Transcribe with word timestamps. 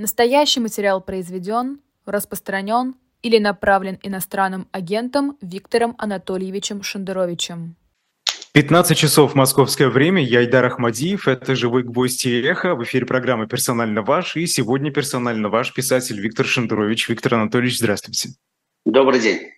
Настоящий 0.00 0.60
материал 0.60 1.00
произведен, 1.00 1.80
распространен 2.06 2.94
или 3.20 3.38
направлен 3.38 3.98
иностранным 4.04 4.68
агентом 4.70 5.36
Виктором 5.40 5.96
Анатольевичем 5.98 6.84
Шендеровичем. 6.84 7.74
15 8.52 8.96
часов 8.96 9.34
московское 9.34 9.88
время. 9.88 10.22
Я 10.22 10.38
Айдар 10.38 10.64
Ахмадиев. 10.64 11.26
Это 11.26 11.56
«Живой 11.56 11.82
гвоздь 11.82 12.24
и 12.26 12.40
эхо». 12.42 12.76
В 12.76 12.84
эфире 12.84 13.06
программы 13.06 13.48
«Персонально 13.48 14.02
ваш». 14.02 14.36
И 14.36 14.46
сегодня 14.46 14.92
персонально 14.92 15.48
ваш 15.48 15.74
писатель 15.74 16.20
Виктор 16.20 16.46
Шендерович. 16.46 17.08
Виктор 17.08 17.34
Анатольевич, 17.34 17.78
здравствуйте. 17.78 18.30
Добрый 18.84 19.18
день. 19.18 19.57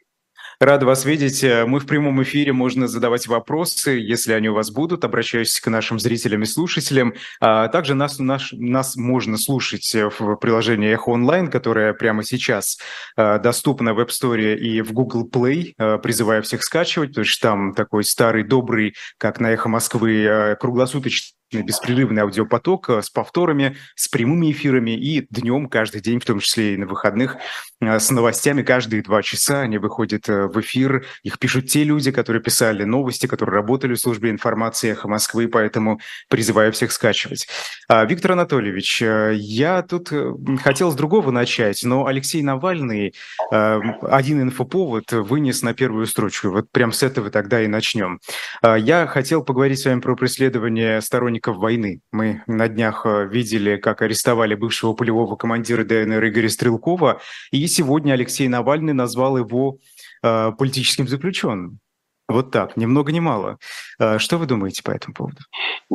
Рад 0.61 0.83
вас 0.83 1.07
видеть. 1.07 1.43
Мы 1.43 1.81
в 1.81 1.87
прямом 1.87 2.23
эфире, 2.23 2.53
можно 2.53 2.87
задавать 2.87 3.27
вопросы, 3.27 3.93
если 3.93 4.35
они 4.35 4.51
у 4.51 4.55
вас 4.55 4.71
будут. 4.71 5.07
Обращаюсь 5.07 5.59
к 5.59 5.67
нашим 5.69 5.99
зрителям 5.99 6.43
и 6.43 6.45
слушателям. 6.45 7.15
А 7.41 7.69
также 7.69 7.95
нас, 7.95 8.19
наш, 8.19 8.53
нас 8.53 8.95
можно 8.95 9.39
слушать 9.39 9.91
в 9.95 10.37
приложении 10.37 10.93
Эхо 10.93 11.13
Онлайн, 11.13 11.49
которое 11.49 11.95
прямо 11.95 12.25
сейчас 12.25 12.79
э, 13.17 13.39
доступно 13.39 13.95
в 13.95 14.01
App 14.01 14.09
Store 14.09 14.55
и 14.55 14.83
в 14.83 14.93
Google 14.93 15.27
Play. 15.27 15.73
Призываю 16.01 16.43
всех 16.43 16.63
скачивать, 16.63 17.13
потому 17.13 17.25
что 17.25 17.41
там 17.41 17.73
такой 17.73 18.05
старый, 18.05 18.45
добрый, 18.45 18.93
как 19.17 19.41
на 19.41 19.53
Эхо 19.53 19.71
Москвы, 19.71 20.59
круглосуточный 20.61 21.40
беспрерывный 21.53 22.23
аудиопоток 22.23 22.91
с 22.91 23.11
повторами, 23.11 23.77
с 23.95 24.09
прямыми 24.09 24.51
эфирами 24.53 24.93
и 24.93 25.27
днем 25.31 25.69
каждый 25.69 26.01
день, 26.01 26.21
в 26.21 26.25
том 26.25 26.41
числе 26.41 26.75
и 26.75 26.77
на 26.77 26.87
выходных, 26.87 27.37
с 27.81 28.11
новостями 28.11 28.63
каждые 28.63 29.03
два 29.03 29.23
часа 29.23 29.61
они 29.61 29.79
выходят 29.79 30.29
в 30.29 30.61
эфир. 30.61 31.07
Их 31.23 31.39
пишут 31.39 31.67
те 31.67 31.85
люди, 31.85 32.11
которые 32.11 32.43
писали 32.43 32.85
новости, 32.85 33.27
которые 33.27 33.55
работали 33.55 33.95
в 33.95 34.01
службе 34.01 34.31
информации 34.31 34.91
«Эхо 34.91 35.09
Москвы», 35.09 35.49
поэтому 35.49 36.01
призываю 36.29 36.73
всех 36.73 36.93
скачивать. 36.93 37.49
А, 37.89 38.05
Виктор 38.05 38.33
Анатольевич, 38.33 39.03
э, 39.03 39.33
я 39.35 39.83
тут 39.83 40.13
э, 40.13 40.33
хотел 40.63 40.91
с 40.91 40.95
другого 40.95 41.31
начать, 41.31 41.83
но 41.85 42.07
Алексей 42.07 42.43
Навальный 42.43 43.15
э, 43.53 43.81
один 44.03 44.43
инфоповод 44.43 45.13
вынес 45.13 45.63
на 45.63 45.75
первую 45.75 46.07
строчку. 46.07 46.51
Вот 46.51 46.71
прям 46.71 46.93
с 46.93 47.03
этого 47.03 47.31
тогда 47.31 47.63
и 47.63 47.67
начнем. 47.67 48.21
А, 48.63 48.77
я 48.77 49.07
хотел 49.07 49.43
поговорить 49.43 49.81
с 49.81 49.85
вами 49.87 50.01
про 50.01 50.15
преследование 50.17 51.01
сторонников 51.01 51.40
войны. 51.47 52.01
Мы 52.13 52.43
на 52.47 52.69
днях 52.69 53.07
видели, 53.07 53.77
как 53.77 54.03
арестовали 54.03 54.55
бывшего 54.55 54.93
полевого 54.93 55.37
командира 55.37 55.85
ДНР 55.85 56.29
Игоря 56.29 56.49
Стрелкова, 56.49 57.21
и 57.51 57.67
сегодня 57.67 58.13
Алексей 58.13 58.49
Навальный 58.49 58.93
назвал 58.93 59.37
его 59.39 59.79
Э, 60.23 60.53
политическим 60.57 61.09
заключенным. 61.09 61.81
Вот 62.29 62.51
так, 62.51 62.77
ни 62.77 62.85
много 62.85 63.11
ни 63.11 63.21
мало. 63.21 63.59
Э, 63.99 64.19
что 64.19 64.37
вы 64.37 64.47
думаете 64.47 64.83
по 64.83 64.91
этому 64.91 65.15
поводу? 65.15 65.39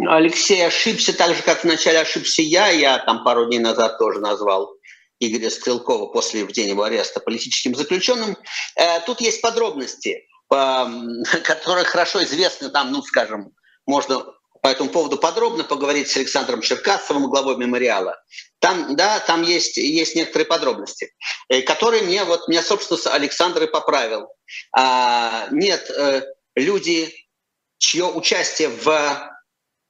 Алексей 0.08 0.66
ошибся 0.66 1.16
так 1.16 1.36
же, 1.36 1.44
как 1.44 1.64
вначале 1.64 2.00
ошибся 2.00 2.42
я. 2.42 2.70
Я 2.70 2.98
там 3.00 3.24
пару 3.24 3.46
дней 3.46 3.60
назад 3.60 4.00
тоже 4.00 4.20
назвал 4.20 4.74
Игоря 5.20 5.52
Стрелкова 5.52 6.12
после 6.12 6.44
в 6.44 6.52
день 6.52 6.70
его 6.70 6.84
ареста 6.84 7.20
политическим 7.20 7.76
заключенным. 7.76 8.36
Э, 8.76 9.00
тут 9.06 9.22
есть 9.22 9.42
подробности, 9.42 10.24
которые 10.50 11.86
хорошо 11.86 12.24
известны 12.24 12.70
там, 12.70 12.92
ну, 12.92 13.04
скажем, 13.04 13.52
можно 13.86 14.26
по 14.66 14.70
этому 14.70 14.90
поводу 14.90 15.18
подробно 15.20 15.64
поговорить 15.64 16.10
с 16.10 16.18
Александром 16.18 16.62
Черкасовым, 16.62 17.30
главой 17.30 17.56
мемориала. 17.56 18.20
Там, 18.58 18.96
да, 18.96 19.20
там 19.20 19.44
есть, 19.44 19.78
есть 19.78 20.16
некоторые 20.16 20.48
подробности, 20.48 21.14
э, 21.50 21.62
которые 21.62 22.02
мне, 22.02 22.24
вот, 22.24 22.48
меня, 22.48 22.64
собственно, 22.64 23.14
Александр 23.14 23.62
и 23.62 23.68
поправил. 23.68 24.28
А, 24.76 25.50
нет, 25.52 25.88
э, 25.92 26.24
люди, 26.56 27.14
чье 27.78 28.06
участие 28.06 28.70
в, 28.70 28.90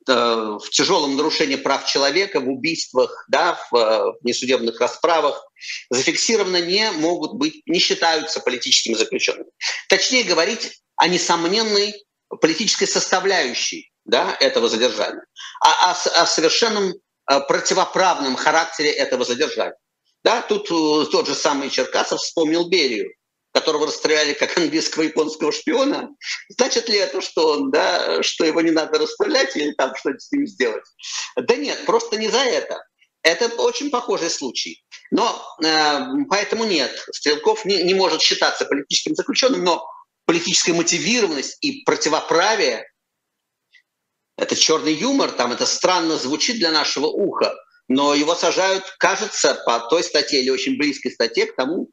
э, 0.10 0.12
в 0.12 0.70
тяжелом 0.72 1.16
нарушении 1.16 1.56
прав 1.56 1.86
человека, 1.86 2.42
в 2.42 2.50
убийствах, 2.50 3.24
да, 3.30 3.58
в, 3.72 4.18
несудебных 4.24 4.82
расправах, 4.82 5.42
зафиксировано 5.90 6.60
не 6.60 6.92
могут 6.92 7.36
быть, 7.36 7.66
не 7.66 7.80
считаются 7.80 8.42
политическими 8.42 8.96
заключенными. 8.96 9.52
Точнее 9.88 10.24
говорить 10.24 10.82
о 10.98 11.08
несомненной 11.08 11.96
политической 12.42 12.88
составляющей 12.88 13.90
да, 14.06 14.36
этого 14.40 14.70
задержания, 14.70 15.24
а 15.62 15.92
о, 15.92 16.22
о 16.22 16.26
совершенном 16.26 16.94
э, 16.94 17.40
противоправном 17.48 18.36
характере 18.36 18.92
этого 18.92 19.26
задержания. 19.26 19.76
Да, 20.24 20.42
тут 20.42 20.72
э, 20.72 21.06
тот 21.12 21.28
же 21.28 21.36
самый 21.36 21.70
Черкасов 21.70 22.20
вспомнил 22.20 22.68
Берию, 22.70 23.12
которого 23.52 23.88
расстреляли 23.88 24.34
как 24.34 24.58
английского 24.58 25.04
японского 25.04 25.52
шпиона. 25.52 26.10
Значит 26.50 26.90
ли 26.90 26.98
это, 26.98 27.22
что, 27.22 27.54
он, 27.54 27.72
да, 27.72 28.22
что 28.22 28.46
его 28.46 28.62
не 28.62 28.72
надо 28.72 29.00
расстрелять 29.00 29.56
или 29.56 29.72
там 29.72 29.94
что-то 29.96 30.20
с 30.20 30.32
ним 30.32 30.48
сделать? 30.48 30.86
Да 31.36 31.56
нет, 31.56 31.86
просто 31.86 32.18
не 32.18 32.28
за 32.28 32.40
это. 32.40 32.84
Это 33.24 33.48
очень 33.56 33.90
похожий 33.90 34.30
случай. 34.30 34.84
Но 35.10 35.44
э, 35.64 36.00
поэтому 36.30 36.64
нет, 36.66 37.06
Стрелков 37.12 37.66
не, 37.66 37.82
не 37.84 37.94
может 37.94 38.22
считаться 38.22 38.66
политическим 38.66 39.16
заключенным, 39.16 39.64
но 39.64 39.88
политическая 40.26 40.74
мотивированность 40.74 41.58
и 41.62 41.84
противоправие 41.86 42.86
это 44.38 44.56
черный 44.56 44.94
юмор, 44.94 45.32
там 45.32 45.52
это 45.52 45.66
странно 45.66 46.16
звучит 46.18 46.58
для 46.58 46.72
нашего 46.72 47.08
уха, 47.08 47.56
но 47.88 48.14
его 48.14 48.36
сажают, 48.36 48.84
кажется, 49.00 49.62
по 49.66 49.80
той 49.80 50.04
статье 50.04 50.42
или 50.42 50.50
очень 50.50 50.78
близкой 50.78 51.12
статье 51.12 51.46
к 51.46 51.56
тому, 51.56 51.90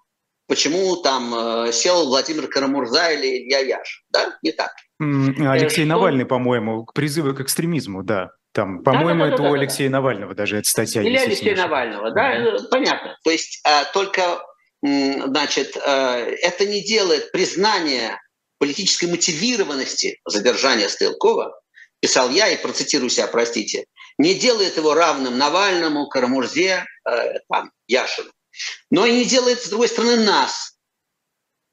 почему 0.48 0.96
там 0.96 1.34
э, 1.34 1.72
сел 1.72 2.06
Владимир 2.06 2.48
Карамурза 2.48 3.12
или 3.12 3.44
Илья 3.44 3.60
Яш. 3.60 4.04
Да, 4.10 4.36
не 4.42 4.52
так. 4.52 4.72
Алексей 4.98 5.84
э, 5.84 5.86
Навальный, 5.86 6.26
по-моему, 6.26 6.84
к 6.84 6.94
призыву 6.94 7.34
к 7.34 7.40
экстремизму, 7.40 8.02
да. 8.02 8.30
Там, 8.52 8.82
по-моему, 8.82 9.20
да, 9.20 9.24
да, 9.24 9.28
да, 9.30 9.34
это 9.34 9.42
да, 9.44 9.50
у 9.50 9.54
Алексея 9.54 9.88
да. 9.88 9.92
Навального 9.94 10.34
даже 10.34 10.58
эта 10.58 10.68
статья. 10.68 11.02
Или 11.02 11.16
Алексея 11.16 11.56
Навального, 11.56 12.10
да, 12.10 12.36
mm-hmm. 12.36 12.68
понятно. 12.70 13.16
То 13.24 13.30
есть 13.30 13.60
а, 13.64 13.84
только, 13.92 14.42
значит, 14.82 15.76
а, 15.76 16.18
это 16.18 16.66
не 16.66 16.84
делает 16.84 17.32
признание 17.32 18.18
политической 18.58 19.06
мотивированности 19.06 20.20
задержания 20.26 20.88
Стрелкова 20.88 21.61
писал 22.02 22.30
я 22.30 22.48
и 22.48 22.60
процитирую 22.60 23.08
себя, 23.08 23.28
простите, 23.28 23.86
не 24.18 24.34
делает 24.34 24.76
его 24.76 24.92
равным 24.92 25.38
Навальному, 25.38 26.08
Карамурзе, 26.08 26.84
э, 27.08 27.38
там, 27.48 27.70
Яшину, 27.86 28.30
но 28.90 29.06
и 29.06 29.12
не 29.12 29.24
делает, 29.24 29.62
с 29.62 29.68
другой 29.68 29.88
стороны, 29.88 30.16
нас 30.16 30.76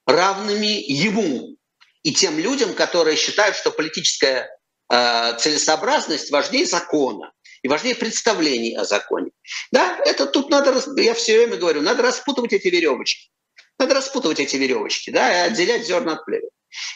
равными 0.06 0.68
ему 0.88 1.58
и 2.04 2.14
тем 2.14 2.38
людям, 2.38 2.76
которые 2.76 3.18
считают, 3.18 3.56
что 3.56 3.72
политическая 3.72 4.48
э, 4.92 5.38
целесообразность 5.40 6.30
важнее 6.30 6.68
закона 6.68 7.34
и 7.64 7.68
важнее 7.68 7.96
представлений 7.96 8.76
о 8.76 8.86
законе. 8.86 9.32
Да, 9.72 10.00
это 10.06 10.28
тут 10.28 10.52
надо, 10.52 10.80
я 11.02 11.16
все 11.16 11.40
время 11.40 11.58
говорю, 11.58 11.82
надо 11.82 12.04
распутывать 12.04 12.54
эти 12.54 12.68
веревочки. 12.68 13.32
Надо 13.80 13.96
распутывать 13.96 14.40
эти 14.40 14.58
веревочки, 14.58 15.10
да, 15.10 15.34
и 15.34 15.50
отделять 15.50 15.88
зерна 15.88 16.14
от 16.14 16.26
плевел. 16.26 16.50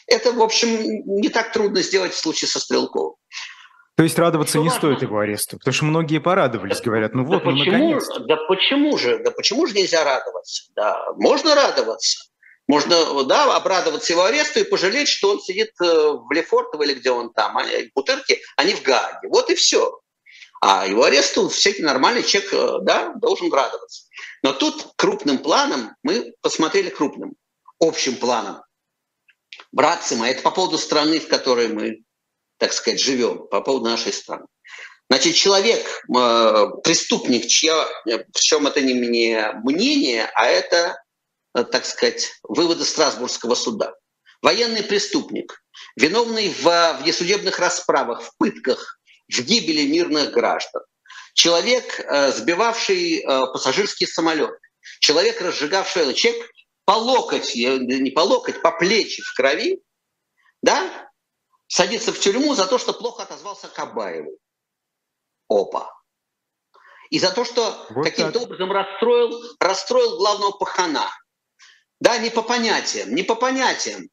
Это, 0.07 0.31
в 0.31 0.41
общем, 0.41 1.03
не 1.19 1.29
так 1.29 1.51
трудно 1.51 1.81
сделать 1.81 2.13
в 2.13 2.17
случае 2.17 2.47
со 2.47 2.59
Стрелковым. 2.59 3.15
То 3.95 4.03
есть 4.03 4.17
радоваться 4.17 4.53
что 4.53 4.63
не 4.63 4.69
важно? 4.69 4.79
стоит 4.79 5.01
его 5.03 5.19
аресту, 5.19 5.57
потому 5.57 5.73
что 5.73 5.85
многие 5.85 6.19
порадовались, 6.19 6.81
говорят, 6.81 7.13
ну 7.13 7.25
вот, 7.25 7.43
да 7.43 7.51
ну 7.51 7.57
почему, 7.57 7.99
Да 8.27 8.35
почему 8.47 8.97
же, 8.97 9.19
да 9.19 9.31
почему 9.31 9.67
же 9.67 9.75
нельзя 9.75 10.03
радоваться? 10.03 10.63
Да, 10.75 11.11
можно 11.15 11.53
радоваться. 11.53 12.25
Можно, 12.67 13.23
да, 13.25 13.55
обрадоваться 13.55 14.13
его 14.13 14.23
аресту 14.23 14.61
и 14.61 14.63
пожалеть, 14.63 15.09
что 15.09 15.31
он 15.31 15.41
сидит 15.41 15.71
э, 15.81 15.85
в 15.85 16.31
Лефортово 16.31 16.83
или 16.83 16.93
где 16.93 17.11
он 17.11 17.33
там, 17.33 17.57
а 17.57 17.63
в 17.63 17.93
Бутырке, 17.93 18.39
а 18.55 18.63
не 18.63 18.73
в 18.73 18.81
Гааге. 18.81 19.27
Вот 19.27 19.49
и 19.49 19.55
все. 19.55 19.99
А 20.61 20.87
его 20.87 21.03
аресту 21.03 21.49
всякий 21.49 21.83
нормальный 21.83 22.23
человек, 22.23 22.53
э, 22.53 22.79
да, 22.83 23.13
должен 23.15 23.51
радоваться. 23.51 24.05
Но 24.43 24.53
тут 24.53 24.93
крупным 24.95 25.39
планом 25.39 25.91
мы 26.03 26.33
посмотрели 26.41 26.89
крупным, 26.89 27.33
общим 27.79 28.15
планом 28.15 28.63
братцы 29.73 30.15
мои, 30.15 30.31
это 30.31 30.41
по 30.41 30.51
поводу 30.51 30.77
страны, 30.77 31.19
в 31.19 31.27
которой 31.27 31.67
мы, 31.67 32.02
так 32.63 32.71
сказать, 32.71 33.01
живем, 33.01 33.45
по 33.49 33.59
поводу 33.59 33.89
нашей 33.89 34.13
страны. 34.13 34.45
Значит, 35.09 35.35
человек, 35.35 35.85
э, 35.85 36.65
преступник, 36.81 37.45
чья, 37.47 37.85
причем 38.05 38.67
это 38.67 38.79
не 38.79 38.93
мне 38.93 39.51
мнение, 39.65 40.31
а 40.33 40.45
это, 40.45 40.97
э, 41.53 41.65
так 41.65 41.85
сказать, 41.85 42.31
выводы 42.43 42.85
Страсбургского 42.85 43.55
суда. 43.55 43.93
Военный 44.41 44.81
преступник, 44.81 45.61
виновный 45.97 46.47
в 46.47 46.99
внесудебных 47.01 47.59
расправах, 47.59 48.21
в 48.21 48.31
пытках, 48.37 48.97
в 49.27 49.41
гибели 49.41 49.85
мирных 49.85 50.31
граждан. 50.31 50.83
Человек, 51.33 51.99
э, 51.99 52.31
сбивавший 52.31 53.25
пассажирский 53.25 54.07
самолет. 54.07 54.57
Человек, 55.01 55.41
разжигавший... 55.41 56.13
Человек, 56.13 56.49
по 56.85 56.93
локоть, 56.93 57.55
не 57.55 58.11
по 58.11 58.21
локоть, 58.21 58.61
по 58.61 58.71
плечи 58.71 59.21
в 59.21 59.33
крови, 59.35 59.81
да, 60.61 61.09
садится 61.73 62.13
в 62.13 62.19
тюрьму 62.19 62.53
за 62.53 62.67
то, 62.67 62.77
что 62.77 62.93
плохо 62.93 63.23
отозвался 63.23 63.67
Кабаеву. 63.67 64.37
Опа. 65.49 65.91
И 67.09 67.17
за 67.17 67.31
то, 67.31 67.43
что 67.43 67.87
вот 67.89 68.03
каким-то 68.05 68.41
образом 68.41 68.71
расстроил, 68.71 69.41
расстроил 69.59 70.17
главного 70.17 70.51
пахана. 70.51 71.09
Да, 71.99 72.19
не 72.19 72.29
по 72.29 72.43
понятиям, 72.43 73.15
не 73.15 73.23
по 73.23 73.33
понятиям. 73.33 74.07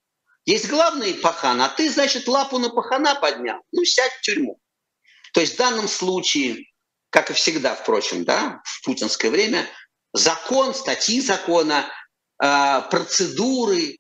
Есть 0.47 0.71
главный 0.71 1.12
пахан, 1.12 1.61
а 1.61 1.69
ты, 1.69 1.91
значит, 1.91 2.27
лапу 2.29 2.57
на 2.57 2.71
пахана 2.71 3.15
поднял. 3.15 3.61
Ну, 3.73 3.85
сядь 3.85 4.12
в 4.15 4.21
тюрьму. 4.23 4.59
То 5.35 5.43
есть 5.43 5.55
в 5.55 5.59
данном 5.59 5.87
случае 5.87 6.65
как 7.11 7.31
и 7.31 7.35
всегда, 7.35 7.75
впрочем, 7.75 8.25
да, 8.25 8.62
в 8.65 8.85
путинское 8.85 9.31
время, 9.31 9.69
закон, 10.15 10.75
статьи 10.75 11.21
закона, 11.21 11.93
э, 12.43 12.83
процедуры, 12.91 13.99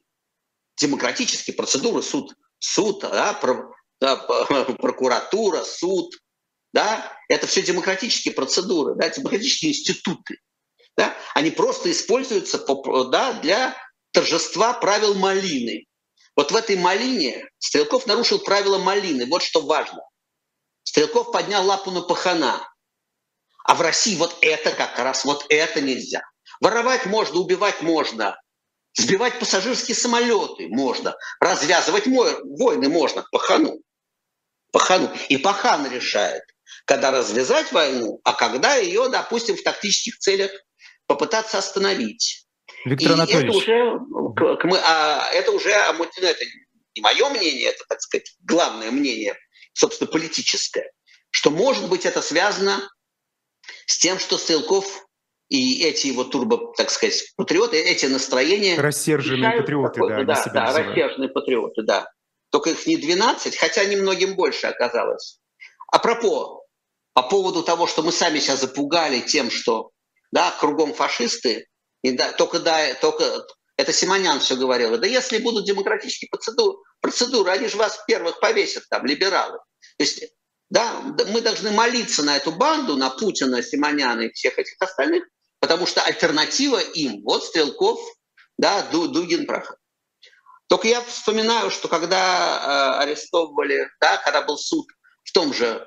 демократические 0.76 1.56
процедуры, 1.56 2.02
суд, 2.02 2.32
суд, 2.60 3.00
да, 3.00 3.32
про, 3.34 3.74
да, 4.00 4.16
прокуратура, 4.78 5.64
суд, 5.64 6.14
да, 6.72 7.12
это 7.28 7.48
все 7.48 7.62
демократические 7.62 8.34
процедуры, 8.34 8.94
да, 8.94 9.08
демократические 9.08 9.72
институты, 9.72 10.38
да, 10.96 11.16
они 11.34 11.50
просто 11.50 11.90
используются 11.90 12.64
да, 13.10 13.32
для 13.34 13.76
торжества 14.12 14.74
правил 14.74 15.14
малины. 15.14 15.86
Вот 16.36 16.52
в 16.52 16.56
этой 16.56 16.76
малине 16.76 17.48
Стрелков 17.58 18.06
нарушил 18.06 18.38
правила 18.38 18.78
малины, 18.78 19.26
вот 19.26 19.42
что 19.42 19.62
важно. 19.62 20.00
Стрелков 20.84 21.32
поднял 21.32 21.64
лапу 21.66 21.90
на 21.90 22.02
пахана. 22.02 22.66
А 23.64 23.74
в 23.74 23.80
России 23.80 24.16
вот 24.16 24.36
это 24.40 24.72
как 24.72 24.98
раз, 24.98 25.24
вот 25.24 25.44
это 25.48 25.80
нельзя. 25.80 26.22
Воровать 26.60 27.06
можно, 27.06 27.38
убивать 27.40 27.82
можно, 27.82 28.40
сбивать 28.94 29.38
пассажирские 29.38 29.94
самолеты 29.94 30.68
можно, 30.68 31.16
развязывать 31.40 32.06
войны 32.06 32.88
можно, 32.88 33.24
пахану. 33.30 33.80
Пахану. 34.72 35.10
И 35.28 35.36
пахан 35.36 35.90
решает, 35.90 36.42
когда 36.84 37.10
развязать 37.10 37.72
войну, 37.72 38.20
а 38.24 38.32
когда 38.32 38.76
ее, 38.76 39.08
допустим, 39.08 39.56
в 39.56 39.62
тактических 39.62 40.18
целях 40.18 40.50
попытаться 41.06 41.58
остановить. 41.58 42.46
Виктор 42.84 43.10
и 43.10 43.14
Анатольевич. 43.14 43.48
Это 43.48 43.56
уже, 43.56 44.66
мы, 44.66 44.78
а, 44.78 45.28
это 45.32 45.50
уже 45.52 45.74
ну, 45.98 46.04
это 46.04 46.44
не 46.94 47.02
мое 47.02 47.28
мнение, 47.30 47.68
это, 47.70 47.84
так 47.88 48.00
сказать, 48.00 48.32
главное 48.40 48.90
мнение, 48.90 49.36
собственно, 49.72 50.10
политическое, 50.10 50.90
что, 51.30 51.50
может 51.50 51.88
быть, 51.88 52.06
это 52.06 52.22
связано 52.22 52.88
с 53.86 53.98
тем, 53.98 54.18
что 54.18 54.38
Стрелков 54.38 55.06
и 55.50 55.82
эти 55.82 56.06
его 56.06 56.22
турбо, 56.24 56.72
так 56.76 56.90
сказать, 56.90 57.24
патриоты, 57.36 57.76
эти 57.76 58.06
настроения... 58.06 58.80
Рассерженные 58.80 59.60
патриоты, 59.60 60.00
да, 60.08 60.24
да, 60.24 60.44
да, 60.46 60.78
рассерженные 60.78 61.28
патриоты, 61.28 61.82
да. 61.82 62.06
Только 62.50 62.70
их 62.70 62.86
не 62.86 62.96
12, 62.96 63.56
хотя 63.56 63.84
немногим 63.84 64.36
больше 64.36 64.68
оказалось. 64.68 65.40
А 65.92 65.98
пропо, 65.98 66.62
по 67.14 67.22
поводу 67.22 67.64
того, 67.64 67.88
что 67.88 68.02
мы 68.02 68.12
сами 68.12 68.38
себя 68.38 68.56
запугали 68.56 69.20
тем, 69.20 69.50
что 69.50 69.90
да, 70.30 70.54
кругом 70.60 70.94
фашисты, 70.94 71.66
и 72.02 72.12
да, 72.12 72.30
только, 72.30 72.60
да, 72.60 72.94
только 72.94 73.44
это 73.76 73.92
Симонян 73.92 74.38
все 74.38 74.54
говорил, 74.54 74.96
да 74.98 75.06
если 75.08 75.38
будут 75.38 75.66
демократические 75.66 76.28
процедуры, 76.30 76.78
процедуры, 77.00 77.50
они 77.50 77.66
же 77.66 77.76
вас 77.76 77.98
первых 78.06 78.38
повесят, 78.38 78.84
там, 78.88 79.04
либералы. 79.04 79.58
То 79.98 80.04
есть, 80.04 80.22
да, 80.68 81.00
мы 81.32 81.40
должны 81.40 81.72
молиться 81.72 82.22
на 82.22 82.36
эту 82.36 82.52
банду, 82.52 82.96
на 82.96 83.10
Путина, 83.10 83.64
Симоняна 83.64 84.22
и 84.22 84.32
всех 84.32 84.56
этих 84.60 84.76
остальных, 84.78 85.24
потому 85.60 85.86
что 85.86 86.02
альтернатива 86.02 86.78
им, 86.78 87.22
вот 87.22 87.44
Стрелков, 87.44 88.00
да, 88.58 88.82
Дугин, 88.90 89.46
Прохор. 89.46 89.76
Только 90.68 90.88
я 90.88 91.00
вспоминаю, 91.02 91.70
что 91.70 91.88
когда 91.88 92.96
э, 92.98 93.02
арестовывали, 93.02 93.88
да, 94.00 94.16
когда 94.18 94.42
был 94.42 94.56
суд 94.56 94.86
в 95.24 95.32
том 95.32 95.52
же 95.52 95.86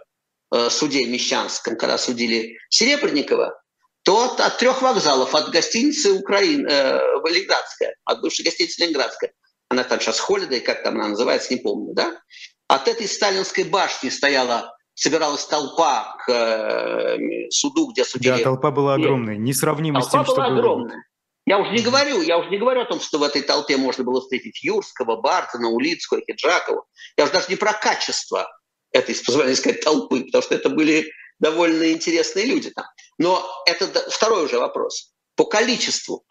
э, 0.53 0.69
суде 0.69 1.05
Мещанском, 1.05 1.77
когда 1.77 1.97
судили 1.97 2.57
Серебренникова, 2.69 3.59
то 4.03 4.23
от, 4.23 4.41
от 4.41 4.57
трех 4.57 4.81
вокзалов, 4.81 5.33
от 5.33 5.49
гостиницы 5.49 6.11
Украины, 6.11 6.67
э, 6.69 6.99
Ленинградская, 7.29 7.95
от 8.03 8.21
бывшей 8.21 8.43
гостиницы 8.43 8.81
Ленинградская, 8.81 9.31
она 9.69 9.83
там 9.83 9.99
сейчас 10.01 10.19
Холидей, 10.19 10.59
как 10.59 10.83
там 10.83 10.95
она 10.95 11.09
называется, 11.09 11.53
не 11.53 11.61
помню, 11.61 11.93
да, 11.93 12.21
от 12.67 12.87
этой 12.87 13.07
сталинской 13.07 13.63
башни 13.63 14.09
стояла, 14.09 14.72
собиралась 14.93 15.45
толпа 15.45 16.15
к 16.25 16.31
э, 16.31 17.49
суду, 17.49 17.91
где 17.91 18.05
судили. 18.05 18.37
Да, 18.37 18.43
толпа 18.43 18.71
была 18.71 18.95
огромная, 18.95 19.35
несравнима 19.35 20.01
толпа 20.01 20.09
с 20.09 20.11
тем, 20.11 20.23
была 20.23 20.45
что 20.45 20.53
огромная. 20.53 20.95
Было. 20.95 21.03
Я 21.45 21.59
уже 21.59 21.71
не 21.71 21.81
говорю, 21.81 22.21
я 22.21 22.37
уже 22.37 22.49
не 22.49 22.57
говорю 22.57 22.81
о 22.81 22.85
том, 22.85 23.01
что 23.01 23.17
в 23.17 23.23
этой 23.23 23.41
толпе 23.41 23.75
можно 23.75 24.03
было 24.03 24.21
встретить 24.21 24.63
Юрского, 24.63 25.17
Бартона, 25.17 25.69
Улицкого, 25.69 26.21
Хиджакова. 26.21 26.85
Я 27.17 27.23
уже 27.25 27.33
даже 27.33 27.47
не 27.49 27.57
про 27.57 27.73
качество 27.73 28.47
этой, 28.91 29.15
позволю 29.25 29.53
сказать, 29.55 29.81
толпы, 29.81 30.23
потому 30.23 30.41
что 30.41 30.55
это 30.55 30.69
были 30.69 31.11
довольно 31.39 31.91
интересные 31.91 32.45
люди 32.45 32.69
там. 32.69 32.85
Но 33.17 33.45
это 33.65 33.87
второй 34.09 34.45
уже 34.45 34.57
вопрос. 34.57 35.13
По 35.35 35.43
количеству, 35.43 36.23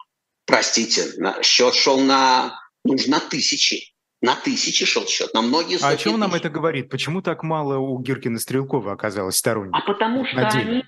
простите, 0.45 1.13
счет 1.43 1.75
шел 1.75 1.99
на, 1.99 2.59
нужно 2.83 3.19
тысячи. 3.19 3.92
На 4.23 4.37
тысячи 4.37 4.85
шел 4.85 5.05
счет, 5.05 5.33
на 5.33 5.41
многие 5.41 5.77
А 5.83 5.89
о 5.89 5.97
чем 5.97 6.13
тысяч. 6.13 6.19
нам 6.21 6.33
это 6.33 6.49
говорит? 6.49 6.89
Почему 6.89 7.21
так 7.21 7.43
мало 7.43 7.77
у 7.77 7.99
Гиркина 7.99 8.39
Стрелкова 8.39 8.93
оказалось 8.93 9.35
сторонников? 9.35 9.83
А 9.83 9.85
потому 9.85 10.25
что 10.25 10.47
они, 10.47 10.85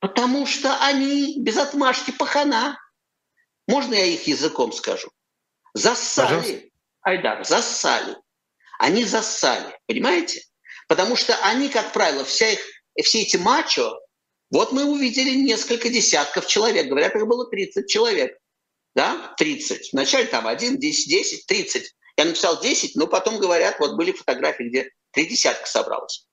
потому 0.00 0.46
что 0.46 0.78
они 0.82 1.36
без 1.42 1.58
отмашки 1.58 2.12
пахана. 2.12 2.78
Можно 3.68 3.92
я 3.92 4.06
их 4.06 4.26
языком 4.26 4.72
скажу? 4.72 5.10
Зассали. 5.74 6.26
Пожалуйста. 6.26 6.66
Айдар, 7.02 7.44
зассали. 7.44 8.16
Они 8.78 9.04
зассали, 9.04 9.78
понимаете? 9.86 10.40
Потому 10.88 11.14
что 11.14 11.36
они, 11.44 11.68
как 11.68 11.92
правило, 11.92 12.24
вся 12.24 12.48
их 12.52 12.60
все 13.04 13.20
эти 13.20 13.36
мачо, 13.36 14.00
вот 14.50 14.72
мы 14.72 14.86
увидели 14.86 15.34
несколько 15.34 15.90
десятков 15.90 16.46
человек, 16.46 16.88
говорят, 16.88 17.14
их 17.14 17.26
было 17.26 17.50
30 17.50 17.86
человек, 17.86 18.34
да, 18.94 19.34
30. 19.36 19.92
Вначале 19.92 20.24
там 20.24 20.46
1, 20.46 20.78
10, 20.78 21.08
10, 21.10 21.46
30. 21.46 21.94
Я 22.16 22.24
написал 22.26 22.60
10, 22.60 22.96
но 22.96 23.06
потом 23.06 23.38
говорят, 23.38 23.76
вот 23.78 23.96
были 23.96 24.12
фотографии, 24.12 24.64
где 24.64 24.90
три 25.12 25.26
десятка 25.26 25.66
собралось. 25.66 26.26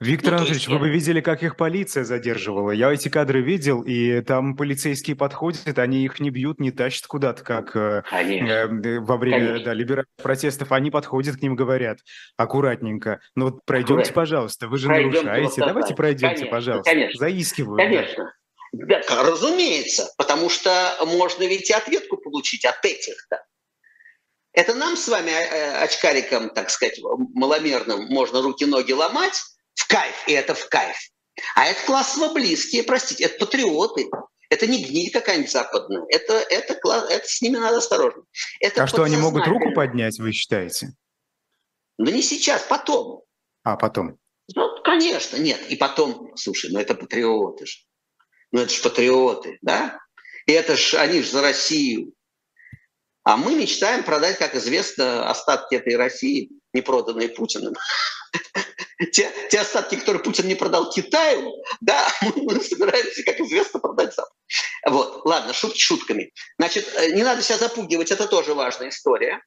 Виктор 0.00 0.30
ну, 0.30 0.36
Анатольевич, 0.36 0.62
есть... 0.62 0.72
вы 0.72 0.78
бы 0.78 0.88
видели, 0.90 1.20
как 1.20 1.42
их 1.42 1.56
полиция 1.56 2.04
задерживала. 2.04 2.70
Я 2.70 2.92
эти 2.92 3.08
кадры 3.08 3.42
видел, 3.42 3.82
и 3.82 4.20
там 4.20 4.56
полицейские 4.56 5.16
подходят, 5.16 5.76
они 5.76 6.04
их 6.04 6.20
не 6.20 6.30
бьют, 6.30 6.60
не 6.60 6.70
тащат 6.70 7.08
куда-то, 7.08 7.42
как 7.42 7.74
э, 7.74 8.04
э, 8.12 9.00
во 9.00 9.16
время 9.16 9.58
да, 9.64 9.74
либеральных 9.74 10.06
протестов. 10.22 10.70
Они 10.70 10.92
подходят 10.92 11.36
к 11.36 11.42
ним, 11.42 11.56
говорят 11.56 11.98
аккуратненько. 12.36 13.18
Ну 13.34 13.46
вот 13.46 13.64
пройдемте, 13.64 13.94
Аккуратно. 13.94 14.14
пожалуйста, 14.14 14.68
вы 14.68 14.78
же 14.78 14.86
пройдемте 14.86 15.22
нарушаете. 15.22 15.60
Давайте 15.66 15.94
пройдемте, 15.96 16.34
конечно, 16.36 16.46
пожалуйста. 16.46 16.90
Конечно. 16.90 17.18
Заискиваю. 17.18 17.76
Конечно. 17.76 18.32
Да, 18.70 19.00
разумеется, 19.24 20.12
потому 20.16 20.48
что 20.48 20.70
можно 21.06 21.42
ведь 21.42 21.70
и 21.70 21.72
ответку 21.72 22.18
получить 22.18 22.64
от 22.64 22.84
этих-то. 22.84 23.42
Это 24.52 24.74
нам 24.74 24.96
с 24.96 25.08
вами, 25.08 25.30
э, 25.30 25.82
очкарикам, 25.82 26.50
так 26.50 26.70
сказать, 26.70 26.98
маломерным, 27.34 28.06
можно 28.06 28.42
руки-ноги 28.42 28.92
ломать, 28.92 29.40
в 29.74 29.86
кайф, 29.86 30.14
и 30.26 30.32
это 30.32 30.54
в 30.54 30.68
кайф. 30.68 30.96
А 31.54 31.66
это 31.66 31.84
классово 31.86 32.32
близкие, 32.32 32.82
простите, 32.82 33.24
это 33.24 33.38
патриоты. 33.38 34.08
Это 34.50 34.66
не 34.66 34.82
гниль 34.82 35.12
какая-нибудь 35.12 35.50
западная. 35.50 36.04
Это, 36.08 36.34
это, 36.34 36.74
это 36.74 37.26
с 37.26 37.42
ними 37.42 37.58
надо 37.58 37.78
осторожно. 37.78 38.22
Это 38.60 38.82
а 38.82 38.86
что, 38.86 39.02
они 39.02 39.16
могут 39.16 39.46
руку 39.46 39.72
поднять, 39.74 40.18
вы 40.18 40.32
считаете? 40.32 40.94
Ну 41.98 42.10
не 42.10 42.22
сейчас, 42.22 42.62
потом. 42.62 43.22
А, 43.62 43.76
потом. 43.76 44.18
Ну, 44.54 44.82
конечно, 44.82 45.36
нет. 45.36 45.60
И 45.68 45.76
потом, 45.76 46.34
слушай, 46.36 46.70
ну 46.72 46.80
это 46.80 46.94
патриоты 46.94 47.66
же. 47.66 47.78
Ну 48.50 48.60
это 48.60 48.72
же 48.72 48.82
патриоты, 48.82 49.58
да? 49.60 49.98
И 50.46 50.52
это 50.52 50.76
ж, 50.76 50.94
они 50.94 51.20
же 51.20 51.30
за 51.30 51.42
Россию. 51.42 52.14
А 53.28 53.36
мы 53.36 53.54
мечтаем 53.54 54.04
продать, 54.04 54.38
как 54.38 54.54
известно, 54.54 55.28
остатки 55.28 55.74
этой 55.74 55.96
России, 55.96 56.48
не 56.72 56.80
проданные 56.80 57.28
Путиным. 57.28 57.74
те, 59.12 59.30
те 59.50 59.60
остатки, 59.60 59.96
которые 59.96 60.22
Путин 60.22 60.48
не 60.48 60.54
продал 60.54 60.90
Китаю, 60.90 61.52
да, 61.82 62.08
мы 62.36 62.58
собираемся, 62.62 63.22
как 63.24 63.38
известно, 63.40 63.80
продать 63.80 64.14
Запад. 64.14 64.32
Вот, 64.86 65.26
ладно, 65.26 65.52
шутки 65.52 65.78
шутками. 65.78 66.32
Значит, 66.58 66.90
э, 66.96 67.10
не 67.10 67.22
надо 67.22 67.42
себя 67.42 67.58
запугивать, 67.58 68.10
это 68.10 68.26
тоже 68.28 68.54
важная 68.54 68.88
история. 68.88 69.42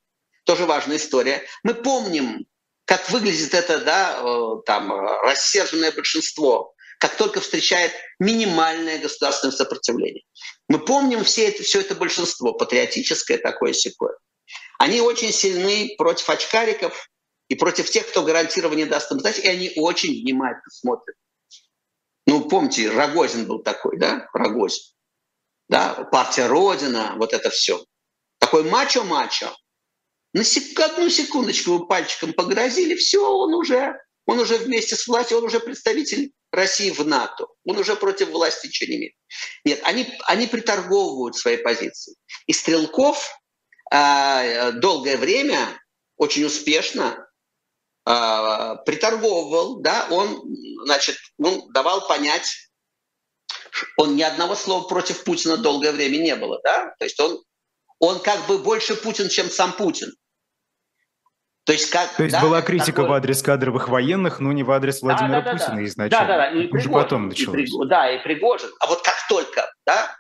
Тоже 0.46 0.68
важная 0.68 0.98
история. 0.98 1.42
Мы 1.64 1.74
помним, 1.74 2.46
как 2.86 3.10
выглядит 3.10 3.56
это, 3.56 3.80
да, 3.80 4.20
э, 4.22 4.62
там, 4.68 4.92
рассерженное 5.24 5.92
большинство, 5.92 6.76
как 7.02 7.18
только 7.18 7.42
встречает 7.42 7.92
минимальное 8.20 9.00
государственное 9.00 9.52
сопротивление. 9.52 10.24
Мы 10.70 10.78
помним 10.78 11.24
все 11.24 11.48
это, 11.48 11.64
все 11.64 11.82
это 11.82 11.96
большинство, 11.96 12.54
патриотическое 12.54 13.40
такое 13.40 13.74
секое. 13.74 14.16
Они 14.78 15.02
очень 15.02 15.34
сильны 15.34 15.96
против 15.98 16.30
очкариков, 16.30 17.10
и 17.50 17.56
против 17.56 17.90
тех, 17.90 18.08
кто 18.08 18.24
гарантированно 18.24 18.86
даст 18.86 19.12
им 19.12 19.20
сдать, 19.20 19.40
и 19.40 19.48
они 19.48 19.74
очень 19.76 20.22
внимательно 20.22 20.70
смотрят. 20.72 21.18
Ну, 22.26 22.48
помните, 22.48 22.90
Рогозин 22.90 23.46
был 23.46 23.60
такой, 23.60 23.98
да, 23.98 24.30
Рогозин. 24.32 24.82
Да, 25.68 26.08
партия 26.14 26.48
Родина, 26.48 27.16
вот 27.18 27.34
это 27.34 27.50
все. 27.50 27.84
Такой 28.38 28.64
мачо-мачо. 28.64 29.54
На 30.34 30.46
сек- 30.46 30.80
одну 30.80 31.10
секундочку 31.10 31.72
вы 31.72 31.88
пальчиком 31.88 32.32
погрозили, 32.32 32.96
все, 32.96 33.30
он 33.30 33.54
уже, 33.54 34.00
он 34.32 34.40
уже 34.40 34.58
вместе 34.58 34.96
с 34.96 35.08
властью, 35.08 35.38
он 35.38 35.44
уже 35.44 35.60
представитель 35.60 36.32
России 36.52 36.90
в 36.92 37.06
НАТО. 37.06 37.48
Он 37.66 37.78
уже 37.78 37.96
против 37.96 38.30
власти 38.30 38.68
ничего 38.68 38.90
не 38.90 38.98
имеет. 38.98 39.14
Нет, 39.66 39.82
они, 39.84 40.08
они 40.26 40.48
приторговывают 40.48 41.36
свои 41.36 41.58
позиции. 41.58 42.16
И 42.48 42.54
Стрелков 42.54 43.30
э, 43.92 44.72
долгое 44.74 45.18
время 45.18 45.82
очень 46.18 46.46
успешно 46.46 47.28
э, 48.06 48.76
приторговывал, 48.86 49.82
да, 49.82 50.08
он, 50.10 50.42
значит, 50.86 51.18
он 51.38 51.72
давал 51.74 52.08
понять 52.08 52.48
Он 53.98 54.16
ни 54.16 54.22
одного 54.22 54.56
слова 54.56 54.88
против 54.88 55.24
Путина 55.24 55.58
долгое 55.58 55.92
время 55.92 56.18
не 56.18 56.36
было, 56.36 56.60
да? 56.64 56.94
То 57.00 57.06
есть 57.06 57.20
он, 57.20 57.42
он 58.00 58.20
как 58.20 58.48
бы 58.48 58.60
больше 58.60 58.96
Путин, 58.96 59.30
чем 59.30 59.50
сам 59.50 59.74
Путин. 59.74 60.14
То 61.64 61.74
есть, 61.74 61.92
как, 61.92 62.16
То 62.16 62.24
есть 62.24 62.34
да, 62.34 62.42
была 62.42 62.62
критика 62.62 62.92
такое... 62.92 63.10
в 63.10 63.14
адрес 63.14 63.44
кадровых 63.44 63.88
военных, 63.88 64.40
но 64.40 64.52
не 64.52 64.64
в 64.64 64.72
адрес 64.72 65.02
Владимира 65.02 65.42
да, 65.42 65.52
да, 65.52 65.52
Путина 65.52 65.76
да, 65.76 65.86
изначально. 65.86 66.28
Да, 66.28 66.38
да, 66.38 66.38
да. 66.38 66.52
И 66.52 66.58
Уже 66.58 66.70
Пригожин, 66.70 66.92
потом 66.92 67.28
началось. 67.28 67.70
И, 67.70 67.88
да, 67.88 68.12
и 68.12 68.24
Пригожин. 68.24 68.70
А 68.80 68.88
вот 68.88 69.04
как 69.04 69.16
только, 69.30 69.72
да, 69.86 70.16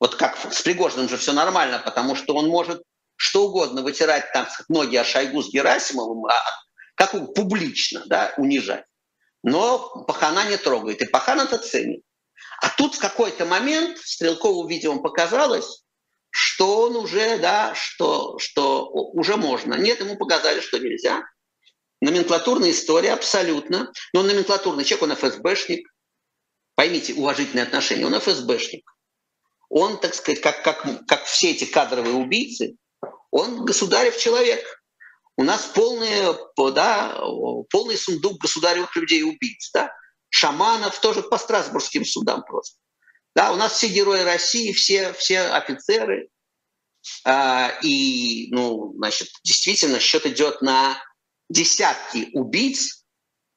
вот 0.00 0.16
как 0.16 0.36
с 0.36 0.62
Пригожиным 0.62 1.08
же 1.08 1.16
все 1.16 1.32
нормально, 1.32 1.80
потому 1.84 2.16
что 2.16 2.34
он 2.34 2.48
может 2.48 2.82
что 3.16 3.46
угодно 3.46 3.82
вытирать 3.82 4.30
там 4.32 4.46
ноги 4.68 4.96
о 4.96 5.04
Шойгу 5.04 5.42
с 5.42 5.50
Герасимовым, 5.50 6.26
а, 6.26 6.34
как 6.94 7.12
публично, 7.34 8.02
да, 8.06 8.34
унижать. 8.36 8.84
Но 9.42 10.04
Пахана 10.06 10.48
не 10.48 10.56
трогает, 10.56 11.00
и 11.00 11.06
Пахан 11.06 11.40
это 11.40 11.58
ценит. 11.58 12.02
А 12.60 12.68
тут 12.70 12.94
в 12.94 13.00
какой-то 13.00 13.44
момент 13.44 13.98
Стрелкову, 13.98 14.66
видимо, 14.66 15.00
показалось, 15.00 15.84
что 16.38 16.82
он 16.82 16.96
уже, 16.96 17.38
да, 17.38 17.74
что, 17.74 18.38
что 18.38 18.90
уже 18.90 19.38
можно. 19.38 19.72
Нет, 19.72 20.00
ему 20.00 20.18
показали, 20.18 20.60
что 20.60 20.78
нельзя. 20.78 21.22
Номенклатурная 22.02 22.72
история 22.72 23.14
абсолютно. 23.14 23.90
Но 24.12 24.20
он 24.20 24.26
номенклатурный 24.26 24.84
человек, 24.84 25.02
он 25.04 25.30
ФСБшник. 25.30 25.88
Поймите, 26.74 27.14
уважительные 27.14 27.62
отношения. 27.62 28.04
Он 28.04 28.20
ФСБшник. 28.20 28.84
Он, 29.70 29.98
так 29.98 30.12
сказать, 30.14 30.42
как, 30.42 30.62
как, 30.62 31.06
как 31.06 31.24
все 31.24 31.52
эти 31.52 31.64
кадровые 31.64 32.14
убийцы, 32.14 32.76
он 33.30 33.64
государев 33.64 34.18
человек. 34.18 34.62
У 35.38 35.42
нас 35.42 35.64
полный, 35.74 36.36
да, 36.74 37.18
полный 37.70 37.96
сундук 37.96 38.42
государевых 38.42 38.94
людей 38.94 39.22
убийц. 39.22 39.70
Да? 39.72 39.90
Шаманов 40.28 41.00
тоже 41.00 41.22
по 41.22 41.38
Страсбургским 41.38 42.04
судам 42.04 42.42
просто. 42.42 42.78
Да, 43.36 43.52
у 43.52 43.56
нас 43.56 43.74
все 43.74 43.88
герои 43.88 44.22
России, 44.22 44.72
все, 44.72 45.12
все 45.12 45.40
офицеры. 45.40 46.30
А, 47.22 47.78
и, 47.82 48.48
ну, 48.50 48.94
значит, 48.96 49.28
действительно, 49.44 50.00
счет 50.00 50.24
идет 50.24 50.62
на 50.62 50.98
десятки 51.50 52.30
убийц, 52.32 53.04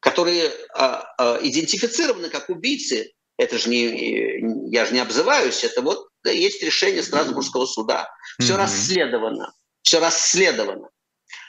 которые 0.02 0.52
а, 0.76 1.06
а, 1.18 1.40
идентифицированы 1.42 2.30
как 2.30 2.50
убийцы. 2.50 3.14
Это 3.38 3.58
же 3.58 3.70
не, 3.70 4.70
я 4.70 4.86
же 4.86 4.94
не 4.94 5.00
обзываюсь, 5.00 5.64
это 5.64 5.82
вот 5.82 6.10
есть 6.26 6.62
решение 6.62 7.02
Страсбургского 7.02 7.66
суда. 7.66 8.10
Все 8.38 8.54
mm-hmm. 8.54 8.58
расследовано, 8.58 9.54
все 9.82 10.02
расследовано. 10.02 10.90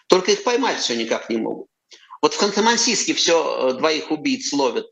Только 0.07 0.31
их 0.31 0.45
поймать 0.45 0.79
все 0.79 0.95
никак 0.95 1.31
не 1.31 1.39
могут. 1.39 1.67
Вот 2.23 2.35
в 2.35 2.41
Ханты-Мансийске 2.41 3.13
все 3.15 3.71
э, 3.71 3.73
двоих 3.75 4.13
убийц 4.13 4.53
ловят 4.53 4.87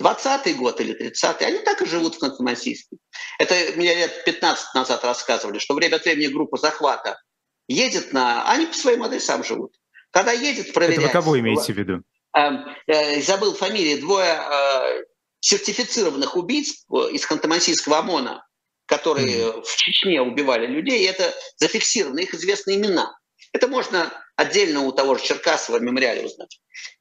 20-й 0.00 0.54
год 0.54 0.80
или 0.80 0.94
30-й, 0.94 1.46
они 1.46 1.58
так 1.58 1.80
и 1.82 1.86
живут 1.86 2.16
в 2.16 2.22
Ханты-Мансийске. 2.22 2.96
Это 3.38 3.54
мне 3.76 3.94
лет 3.94 4.24
15 4.24 4.74
назад 4.74 5.04
рассказывали, 5.04 5.58
что 5.58 5.74
время 5.74 5.96
от 5.96 6.04
времени 6.04 6.32
группа 6.32 6.58
захвата 6.58 7.20
едет 7.68 8.12
на... 8.12 8.50
Они 8.50 8.66
по 8.66 8.74
своим 8.74 9.02
адресам 9.02 9.42
живут. 9.42 9.74
Когда 10.10 10.32
едет 10.32 10.72
проверять... 10.72 10.98
Это 10.98 11.06
вы 11.06 11.12
кого 11.12 11.38
имеете 11.38 11.72
в 11.72 11.76
виду? 11.76 12.02
Э, 12.36 12.50
э, 12.86 13.22
забыл 13.22 13.54
фамилии. 13.54 14.00
Двое 14.00 14.38
э, 14.38 15.04
сертифицированных 15.40 16.36
убийц 16.36 16.84
из 17.10 17.24
Ханты-Мансийского 17.24 17.98
ОМОНа, 17.98 18.46
которые 18.86 19.46
mm. 19.46 19.62
в 19.62 19.76
Чечне 19.76 20.20
убивали 20.20 20.66
людей, 20.66 21.06
это 21.06 21.34
зафиксированы, 21.56 22.20
их 22.20 22.34
известны 22.34 22.76
имена. 22.76 23.16
Это 23.52 23.68
можно 23.68 24.12
отдельно 24.36 24.82
у 24.82 24.92
того 24.92 25.16
же 25.16 25.24
Черкасова 25.24 25.78
в 25.78 25.82
мемориале 25.82 26.26
узнать. 26.26 26.60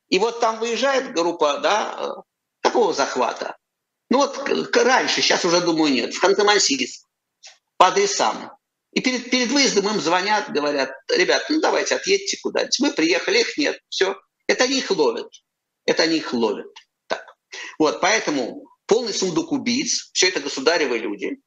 И 0.09 0.19
вот 0.19 0.39
там 0.39 0.59
выезжает 0.59 1.13
группа 1.13 1.57
да, 1.57 2.23
Какого 2.75 2.93
захвата? 2.93 3.55
Ну 4.09 4.17
вот 4.17 4.49
раньше, 4.75 5.21
сейчас 5.21 5.45
уже, 5.45 5.61
думаю, 5.61 5.93
нет. 5.93 6.13
В 6.13 6.21
Ханты-Мансийск 6.21 7.05
по 7.77 7.87
адресам. 7.87 8.51
И 8.91 8.99
перед, 8.99 9.31
перед 9.31 9.47
выездом 9.47 9.87
им 9.87 10.01
звонят, 10.01 10.51
говорят, 10.51 10.91
ребят, 11.07 11.45
ну 11.47 11.61
давайте 11.61 11.95
отъедьте 11.95 12.37
куда-нибудь. 12.43 12.77
Мы 12.81 12.91
приехали, 12.91 13.39
их 13.39 13.57
нет, 13.57 13.79
все. 13.87 14.19
Это 14.47 14.65
они 14.65 14.79
их 14.79 14.91
ловят. 14.91 15.31
Это 15.85 16.03
они 16.03 16.17
их 16.17 16.33
ловят. 16.33 16.67
Так. 17.07 17.23
Вот, 17.79 18.01
поэтому 18.01 18.67
полный 18.87 19.13
сундук 19.13 19.53
убийц, 19.53 20.09
все 20.11 20.27
это 20.27 20.41
государевые 20.41 20.99
люди, 20.99 21.37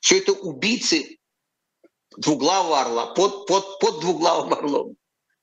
все 0.00 0.18
это 0.18 0.34
убийцы 0.34 1.18
двуглавого 2.16 2.80
орла, 2.80 3.06
под, 3.06 3.48
под, 3.48 3.80
под 3.80 4.00
двуглавым 4.02 4.52
орлом. 4.52 4.96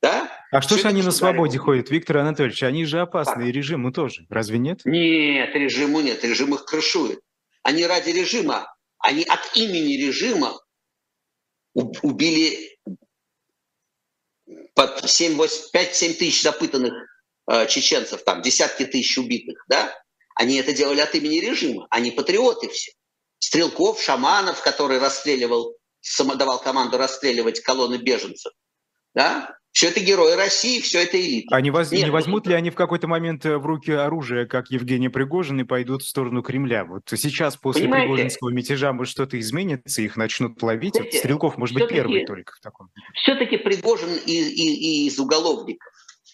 Да? 0.04 0.30
А 0.52 0.62
что 0.62 0.78
же 0.78 0.90
они 0.90 1.02
на 1.02 1.12
свободе 1.12 1.58
ходят, 1.58 1.90
Виктор 1.90 2.18
Анатольевич? 2.18 2.62
Они 2.64 2.84
же 2.84 3.00
опасные, 3.00 3.50
а. 3.50 3.52
режиму 3.54 3.94
тоже, 3.94 4.26
разве 4.30 4.58
нет? 4.58 4.82
Нет, 4.84 5.56
режиму 5.56 6.02
нет, 6.02 6.26
режим 6.26 6.54
их 6.54 6.66
крышует. 6.66 7.22
Они 7.64 7.86
ради 7.88 8.10
режима, 8.10 8.76
они 9.00 9.24
от 9.24 9.56
имени 9.56 9.94
режима 9.94 10.60
убили 11.74 12.78
под 14.76 15.06
5-7 15.06 16.14
тысяч 16.16 16.44
запытанных 16.44 16.94
э, 17.50 17.66
чеченцев, 17.68 18.26
там 18.26 18.42
десятки 18.42 18.84
тысяч 18.84 19.18
убитых, 19.18 19.64
да? 19.70 19.98
Они 20.36 20.58
это 20.58 20.74
делали 20.74 21.00
от 21.00 21.16
имени 21.16 21.40
режима, 21.40 21.88
они 21.90 22.12
патриоты 22.12 22.68
все. 22.68 22.92
Стрелков, 23.40 24.02
Шаманов, 24.02 24.62
который 24.64 25.00
расстреливал, 25.00 25.78
давал 26.36 26.60
команду 26.60 26.98
расстреливать 26.98 27.62
колонны 27.62 27.96
беженцев, 27.96 28.52
да? 29.14 29.58
Все 29.74 29.88
это 29.88 30.00
герои 30.02 30.34
России, 30.34 30.80
все 30.82 31.02
это 31.02 31.20
элита. 31.20 31.56
А 31.56 31.60
не, 31.60 31.72
воз... 31.72 31.92
Нет, 31.92 32.06
не 32.06 32.12
возьмут 32.12 32.46
ли 32.46 32.54
они 32.54 32.70
в 32.70 32.76
какой-то 32.76 33.08
момент 33.08 33.44
э, 33.44 33.58
в 33.58 33.66
руки 33.66 33.92
оружие, 33.92 34.46
как 34.46 34.70
Евгений 34.70 35.10
Пригожин, 35.10 35.60
и 35.62 35.64
пойдут 35.64 36.04
в 36.04 36.08
сторону 36.08 36.44
Кремля? 36.44 36.86
Вот 36.86 37.02
сейчас, 37.10 37.58
после 37.58 37.86
Понимаете? 37.86 38.08
Пригожинского 38.08 38.50
мятежа, 38.52 38.94
может, 38.94 39.12
что-то 39.12 39.40
изменится, 39.40 40.04
их 40.04 40.16
начнут 40.16 40.62
ловить? 40.62 40.94
Знаете, 40.94 41.18
Стрелков, 41.18 41.58
может 41.58 41.76
быть, 41.76 41.90
первый 41.90 42.24
только 42.24 42.54
в 42.54 42.60
таком. 42.60 42.90
Все-таки 43.16 43.58
Пригожин 43.58 44.16
и, 44.28 44.32
и, 44.32 45.06
и 45.06 45.08
из 45.08 45.18
уголовников. 45.18 45.92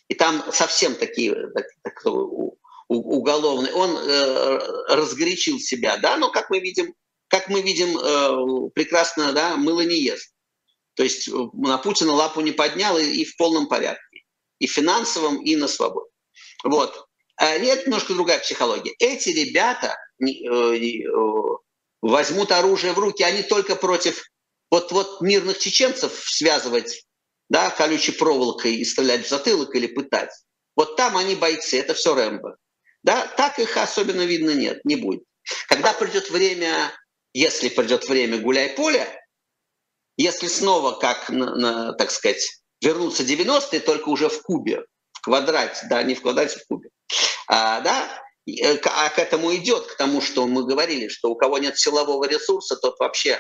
И 0.10 0.16
там 0.16 0.44
совсем 0.52 0.96
такие 0.96 1.34
так, 1.34 1.66
так, 1.82 2.06
у, 2.06 2.58
уголовные. 2.90 3.72
Он 3.74 3.96
э, 3.98 4.60
разгорячил 4.90 5.60
себя, 5.60 5.96
да, 5.96 6.18
но, 6.18 6.30
как 6.30 6.50
мы 6.50 6.60
видим, 6.60 6.94
как 7.30 7.48
мы 7.48 7.62
видим, 7.62 7.98
э, 7.98 8.70
прекрасно, 8.76 9.32
да, 9.32 9.56
мыло 9.56 9.86
не 9.86 10.02
ест. 10.02 10.34
То 11.00 11.04
есть 11.04 11.30
э, 11.30 11.32
на 11.54 11.78
Путина 11.78 12.12
лапу 12.12 12.42
не 12.42 12.52
поднял 12.52 12.98
и, 12.98 13.06
и 13.06 13.24
в 13.24 13.38
полном 13.38 13.70
порядке. 13.70 14.26
И 14.60 14.68
финансовом, 14.68 15.42
и 15.42 15.56
на 15.56 15.70
свободе. 15.70 16.10
Вот. 16.66 17.06
А 17.38 17.52
это 17.52 17.86
немножко 17.86 18.14
другая 18.14 18.40
психология. 18.40 18.94
Эти 19.00 19.30
ребята 19.30 19.96
э, 20.20 20.26
э, 20.28 21.04
возьмут 22.02 22.52
оружие 22.52 22.92
в 22.92 23.00
руки, 23.00 23.24
они 23.24 23.44
только 23.44 23.78
против 23.78 24.30
вот, 24.70 24.92
вот 24.92 25.22
мирных 25.22 25.60
чеченцев 25.60 26.12
связывать 26.28 27.06
да, 27.48 27.70
колючей 27.70 28.12
проволокой 28.12 28.76
и 28.76 28.84
стрелять 28.84 29.26
в 29.26 29.30
затылок 29.30 29.74
или 29.76 29.88
пытать. 29.88 30.32
Вот 30.76 30.98
там 30.98 31.16
они 31.16 31.36
бойцы, 31.36 31.80
это 31.80 31.94
все 31.94 32.14
Рэмбо. 32.14 32.58
Да, 33.04 33.26
так 33.38 33.58
их 33.60 33.78
особенно 33.78 34.24
видно 34.24 34.50
нет, 34.50 34.84
не 34.84 34.98
будет. 34.98 35.24
Когда 35.70 35.94
придет 35.94 36.30
время, 36.30 36.94
если 37.32 37.70
придет 37.70 38.06
время 38.10 38.40
гуляй-поля, 38.40 39.08
если 40.20 40.48
снова, 40.48 41.00
как, 41.00 41.32
так 41.98 42.12
сказать, 42.12 42.46
вернуться 42.82 43.24
90-е, 43.24 43.80
только 43.80 44.10
уже 44.10 44.28
в 44.28 44.42
кубе, 44.42 44.84
в 45.14 45.22
квадрате, 45.22 45.88
да, 45.90 46.04
не 46.04 46.14
в 46.14 46.22
квадрате, 46.22 46.60
в 46.60 46.68
кубе, 46.68 46.90
а, 47.48 47.80
да, 47.80 48.22
э, 48.46 48.78
а 48.84 49.10
к 49.10 49.18
этому 49.18 49.56
идет, 49.56 49.88
к 49.88 49.96
тому, 49.96 50.20
что 50.20 50.46
мы 50.46 50.66
говорили, 50.66 51.08
что 51.08 51.30
у 51.30 51.36
кого 51.36 51.58
нет 51.58 51.78
силового 51.78 52.28
ресурса, 52.28 52.76
тот 52.76 53.00
вообще 53.00 53.40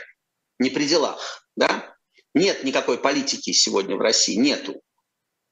не 0.57 0.69
при 0.69 0.85
делах, 0.85 1.45
да? 1.57 1.95
Нет 2.33 2.63
никакой 2.63 2.97
политики 2.97 3.51
сегодня 3.51 3.97
в 3.97 3.99
России, 3.99 4.35
нету. 4.35 4.81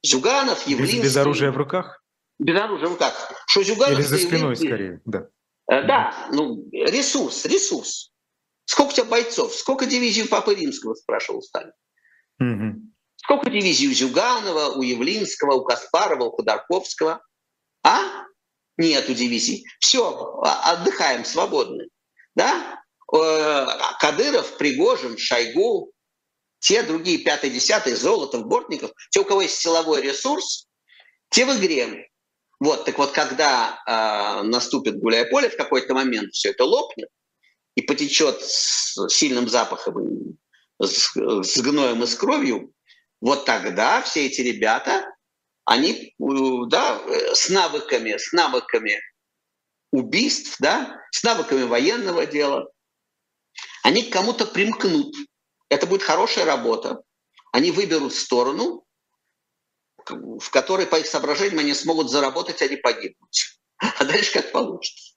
Зюганов, 0.02 0.66
Явлинский... 0.66 0.98
Без, 0.98 1.04
без 1.04 1.16
оружия 1.18 1.50
в 1.50 1.56
руках? 1.58 2.02
Без 2.38 2.58
оружия 2.58 2.88
в 2.88 2.92
руках. 2.92 3.32
Что 3.46 3.62
Зюганов... 3.62 3.98
Или 3.98 4.02
за 4.02 4.16
спиной, 4.16 4.56
скорее, 4.56 5.02
да. 5.04 5.28
Э, 5.70 5.86
да, 5.86 6.28
ну, 6.32 6.66
ресурс, 6.72 7.44
ресурс. 7.44 8.12
Сколько 8.68 8.90
у 8.90 8.92
тебя 8.92 9.04
бойцов? 9.06 9.54
Сколько 9.54 9.86
дивизий 9.86 10.24
у 10.24 10.28
Папы 10.28 10.54
Римского, 10.54 10.94
спрашивал 10.94 11.40
Сталин. 11.40 11.72
Угу. 12.38 12.82
Сколько 13.16 13.50
дивизий 13.50 13.88
у 13.88 13.94
Зюганова, 13.94 14.76
у 14.76 14.82
Явлинского, 14.82 15.54
у 15.54 15.64
Каспарова, 15.64 16.24
у 16.24 16.36
Ходорковского? 16.36 17.22
А? 17.82 18.26
Нету 18.76 19.14
дивизий. 19.14 19.64
Все, 19.80 20.42
а, 20.44 20.72
отдыхаем, 20.72 21.24
свободны. 21.24 21.88
Да? 22.34 22.82
Э, 23.10 23.66
Кадыров, 24.00 24.58
Пригожин, 24.58 25.16
Шойгу, 25.16 25.90
те 26.58 26.82
другие, 26.82 27.18
пятый, 27.20 27.48
десятый, 27.48 27.94
Золотов, 27.94 28.44
Бортников, 28.44 28.90
те, 29.08 29.20
у 29.20 29.24
кого 29.24 29.40
есть 29.40 29.56
силовой 29.56 30.02
ресурс, 30.02 30.68
те 31.30 31.46
в 31.46 31.58
игре. 31.58 32.10
Вот, 32.60 32.84
так 32.84 32.98
вот, 32.98 33.12
когда 33.12 33.80
э, 33.86 34.42
наступит 34.42 34.98
гуляй-поле, 34.98 35.48
в 35.48 35.56
какой-то 35.56 35.94
момент 35.94 36.34
все 36.34 36.50
это 36.50 36.64
лопнет, 36.64 37.08
и 37.78 37.82
потечет 37.82 38.42
с 38.42 39.08
сильным 39.08 39.48
запахом, 39.48 40.36
с, 40.82 41.14
гноем 41.60 42.02
и 42.02 42.06
с 42.08 42.16
кровью, 42.16 42.72
вот 43.20 43.44
тогда 43.44 44.02
все 44.02 44.26
эти 44.26 44.40
ребята, 44.40 45.06
они 45.64 46.12
да, 46.18 47.00
с 47.32 47.48
навыками, 47.50 48.16
с 48.16 48.32
навыками 48.32 49.00
убийств, 49.92 50.56
да, 50.58 51.00
с 51.12 51.22
навыками 51.22 51.62
военного 51.62 52.26
дела, 52.26 52.68
они 53.84 54.02
к 54.02 54.12
кому-то 54.12 54.44
примкнут. 54.44 55.14
Это 55.68 55.86
будет 55.86 56.02
хорошая 56.02 56.46
работа. 56.46 57.00
Они 57.52 57.70
выберут 57.70 58.12
сторону, 58.12 58.84
в 60.04 60.50
которой, 60.50 60.86
по 60.86 60.96
их 60.96 61.06
соображениям, 61.06 61.60
они 61.60 61.74
смогут 61.74 62.10
заработать, 62.10 62.60
а 62.60 62.66
не 62.66 62.76
погибнуть. 62.76 63.60
А 63.78 64.04
дальше 64.04 64.32
как 64.32 64.50
получится. 64.50 65.07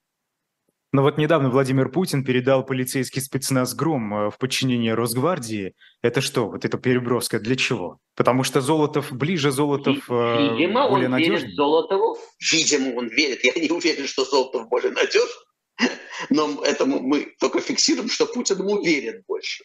Но 0.94 1.00
вот 1.00 1.16
недавно 1.16 1.48
Владимир 1.48 1.88
Путин 1.88 2.22
передал 2.22 2.66
полицейский 2.66 3.22
спецназ 3.22 3.74
«Гром» 3.74 4.14
э, 4.14 4.30
в 4.30 4.36
подчинение 4.36 4.92
Росгвардии. 4.92 5.74
Это 6.02 6.20
что, 6.20 6.50
вот 6.50 6.66
это 6.66 6.76
Перебровская, 6.76 7.40
для 7.40 7.56
чего? 7.56 7.98
Потому 8.14 8.44
что 8.44 8.60
Золотов 8.60 9.10
ближе, 9.10 9.52
Золотов 9.52 10.10
э, 10.10 10.54
Видимо, 10.54 10.90
более 10.90 11.06
он 11.06 11.12
надежный? 11.12 11.36
верит 11.36 11.54
Золотову. 11.54 12.18
Видимо, 12.52 12.94
он 12.94 13.08
верит. 13.08 13.42
Я 13.42 13.54
не 13.54 13.70
уверен, 13.70 14.06
что 14.06 14.26
Золотов 14.26 14.68
более 14.68 14.92
надежный. 14.92 15.30
Но 16.28 16.62
этому 16.62 17.00
мы 17.00 17.34
только 17.40 17.60
фиксируем, 17.60 18.10
что 18.10 18.26
Путин 18.26 18.58
ему 18.58 18.82
верит 18.82 19.24
больше. 19.26 19.64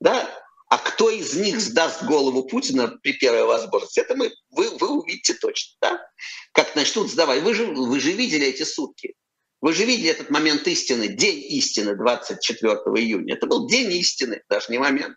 Да? 0.00 0.28
А 0.68 0.76
кто 0.76 1.08
из 1.08 1.34
них 1.34 1.60
сдаст 1.60 2.04
голову 2.04 2.44
Путина 2.44 2.88
при 3.02 3.14
первой 3.14 3.44
возможности, 3.44 4.00
это 4.00 4.14
мы, 4.14 4.30
вы, 4.50 4.68
вы 4.78 5.00
увидите 5.00 5.32
точно. 5.32 5.76
Да? 5.80 6.06
Как 6.52 6.76
начнут 6.76 7.10
сдавать. 7.10 7.42
Вы 7.42 7.54
же, 7.54 7.64
вы 7.64 7.98
же 8.00 8.12
видели 8.12 8.46
эти 8.46 8.64
сутки. 8.64 9.14
Вы 9.60 9.74
же 9.74 9.84
видели 9.84 10.10
этот 10.10 10.30
момент 10.30 10.66
истины, 10.66 11.08
день 11.08 11.42
истины 11.52 11.94
24 11.94 12.72
июня. 12.72 13.34
Это 13.34 13.46
был 13.46 13.66
день 13.66 13.92
истины, 13.92 14.42
даже 14.48 14.66
не 14.70 14.78
момент. 14.78 15.16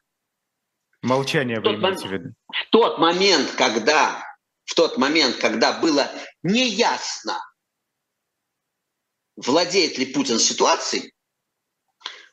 Молчание 1.02 1.60
вы 1.60 1.76
имеете 1.76 2.08
в 2.08 2.12
виду? 2.12 2.34
В 2.48 2.70
тот 2.72 2.98
момент, 2.98 3.52
когда, 3.52 4.24
в 4.66 4.74
тот 4.74 4.98
момент, 4.98 5.38
когда 5.38 5.80
было 5.80 6.10
неясно, 6.44 7.38
владеет 9.36 9.98
ли 9.98 10.06
Путин 10.06 10.40
ситуацией, 10.40 11.14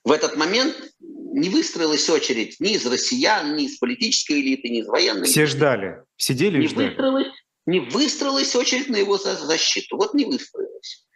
в 0.02 0.10
этот 0.10 0.36
момент 0.36 0.76
не 0.98 1.48
выстроилась 1.48 2.08
очередь 2.10 2.58
ни 2.58 2.72
из 2.72 2.86
россиян, 2.86 3.54
ни 3.54 3.66
из 3.66 3.78
политической 3.78 4.40
элиты, 4.40 4.68
ни 4.68 4.80
из 4.80 4.86
военной 4.86 5.26
Все 5.26 5.42
элиты. 5.42 5.56
ждали, 5.56 6.04
сидели 6.16 6.58
не 6.58 6.64
и 6.64 6.68
ждали. 6.68 6.88
Выстроилась, 6.88 7.32
не 7.66 7.80
выстроилась 7.80 8.56
очередь 8.56 8.88
на 8.88 8.96
его 8.96 9.16
защиту. 9.16 9.96
Вот 9.96 10.14
не 10.14 10.24
выстроилась. 10.24 11.06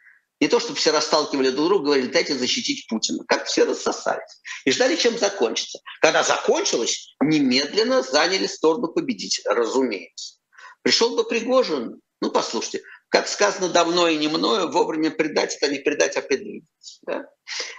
Не 0.44 0.48
то, 0.48 0.60
чтобы 0.60 0.76
все 0.76 0.90
расталкивали 0.90 1.48
друг 1.48 1.68
друга, 1.68 1.84
говорили, 1.86 2.08
дайте 2.08 2.34
защитить 2.34 2.86
Путина. 2.86 3.24
Как 3.26 3.46
все 3.46 3.64
рассосались. 3.64 4.42
И 4.66 4.72
ждали, 4.72 4.94
чем 4.94 5.16
закончится. 5.16 5.78
Когда 6.02 6.22
закончилось, 6.22 7.16
немедленно 7.22 8.02
заняли 8.02 8.46
сторону 8.46 8.88
победителя, 8.88 9.54
разумеется. 9.54 10.40
Пришел 10.82 11.16
бы 11.16 11.24
Пригожин, 11.24 11.98
ну, 12.20 12.30
послушайте, 12.30 12.82
как 13.08 13.26
сказано 13.26 13.70
давно 13.70 14.06
и 14.06 14.18
не 14.18 14.28
мною, 14.28 14.70
вовремя 14.70 15.10
предать 15.10 15.56
это 15.56 15.72
не 15.72 15.78
предать, 15.78 16.18
а 16.18 16.20
предвидеть. 16.20 16.68
Да? 17.06 17.24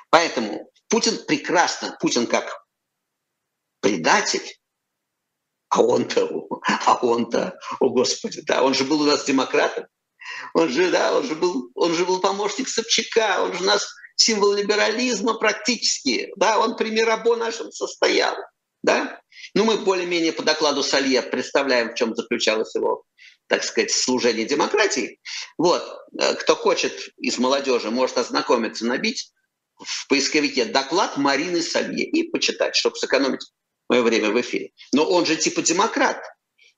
Поэтому 0.10 0.72
Путин 0.88 1.24
прекрасно, 1.28 1.96
Путин 2.02 2.26
как 2.26 2.66
предатель, 3.80 4.58
а 5.70 5.84
он-то, 5.84 6.28
а 6.64 6.98
он-то, 7.04 7.60
о 7.80 7.90
Господи, 7.90 8.42
да, 8.42 8.64
он 8.64 8.74
же 8.74 8.86
был 8.86 9.02
у 9.02 9.06
нас 9.06 9.24
демократом, 9.24 9.86
он 10.54 10.70
же, 10.70 10.92
да, 10.92 11.16
он 11.16 11.26
же 11.26 11.36
был, 11.36 11.70
он 11.76 11.94
же 11.94 12.06
был 12.06 12.20
помощник 12.20 12.68
Собчака, 12.68 13.44
он 13.44 13.54
же 13.54 13.64
у 13.64 13.66
нас 13.66 13.88
символ 14.16 14.54
либерализма 14.54 15.36
практически, 15.36 16.32
да, 16.36 16.60
он 16.60 16.76
при 16.76 16.90
Мирабо 16.90 17.36
нашем 17.36 17.72
состоял, 17.72 18.36
да. 18.84 19.20
Ну, 19.54 19.66
мы 19.66 19.78
более-менее 19.78 20.34
по 20.34 20.44
докладу 20.44 20.84
Салье 20.84 21.22
представляем, 21.22 21.92
в 21.92 21.96
чем 21.96 22.16
заключалось 22.16 22.74
его, 22.76 23.04
так 23.48 23.64
сказать, 23.64 23.92
служение 23.92 24.46
демократии. 24.46 25.20
Вот, 25.58 25.84
э, 26.20 26.36
кто 26.36 26.56
хочет 26.56 27.10
из 27.18 27.38
молодежи, 27.38 27.92
может 27.92 28.18
ознакомиться, 28.18 28.86
набить 28.86 29.32
в 29.78 30.08
поисковике 30.08 30.66
доклад 30.66 31.18
Марины 31.18 31.62
Салье 31.62 32.06
и 32.06 32.30
почитать, 32.30 32.76
чтобы 32.76 32.96
сэкономить 32.96 33.52
мое 33.90 34.02
время 34.02 34.32
в 34.32 34.40
эфире. 34.42 34.72
Но 34.94 35.06
он 35.06 35.26
же 35.26 35.36
типа 35.36 35.62
демократ. 35.62 36.24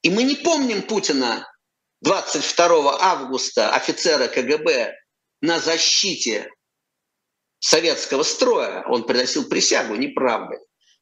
И 0.02 0.10
мы 0.10 0.24
не 0.24 0.36
помним 0.36 0.82
Путина 0.82 1.48
22 2.02 2.98
августа 3.02 3.74
офицера 3.74 4.28
КГБ 4.28 4.94
на 5.42 5.60
защите 5.60 6.50
советского 7.60 8.24
строя, 8.24 8.84
он 8.88 9.06
приносил 9.06 9.48
присягу, 9.50 9.96
неправда. 9.96 10.58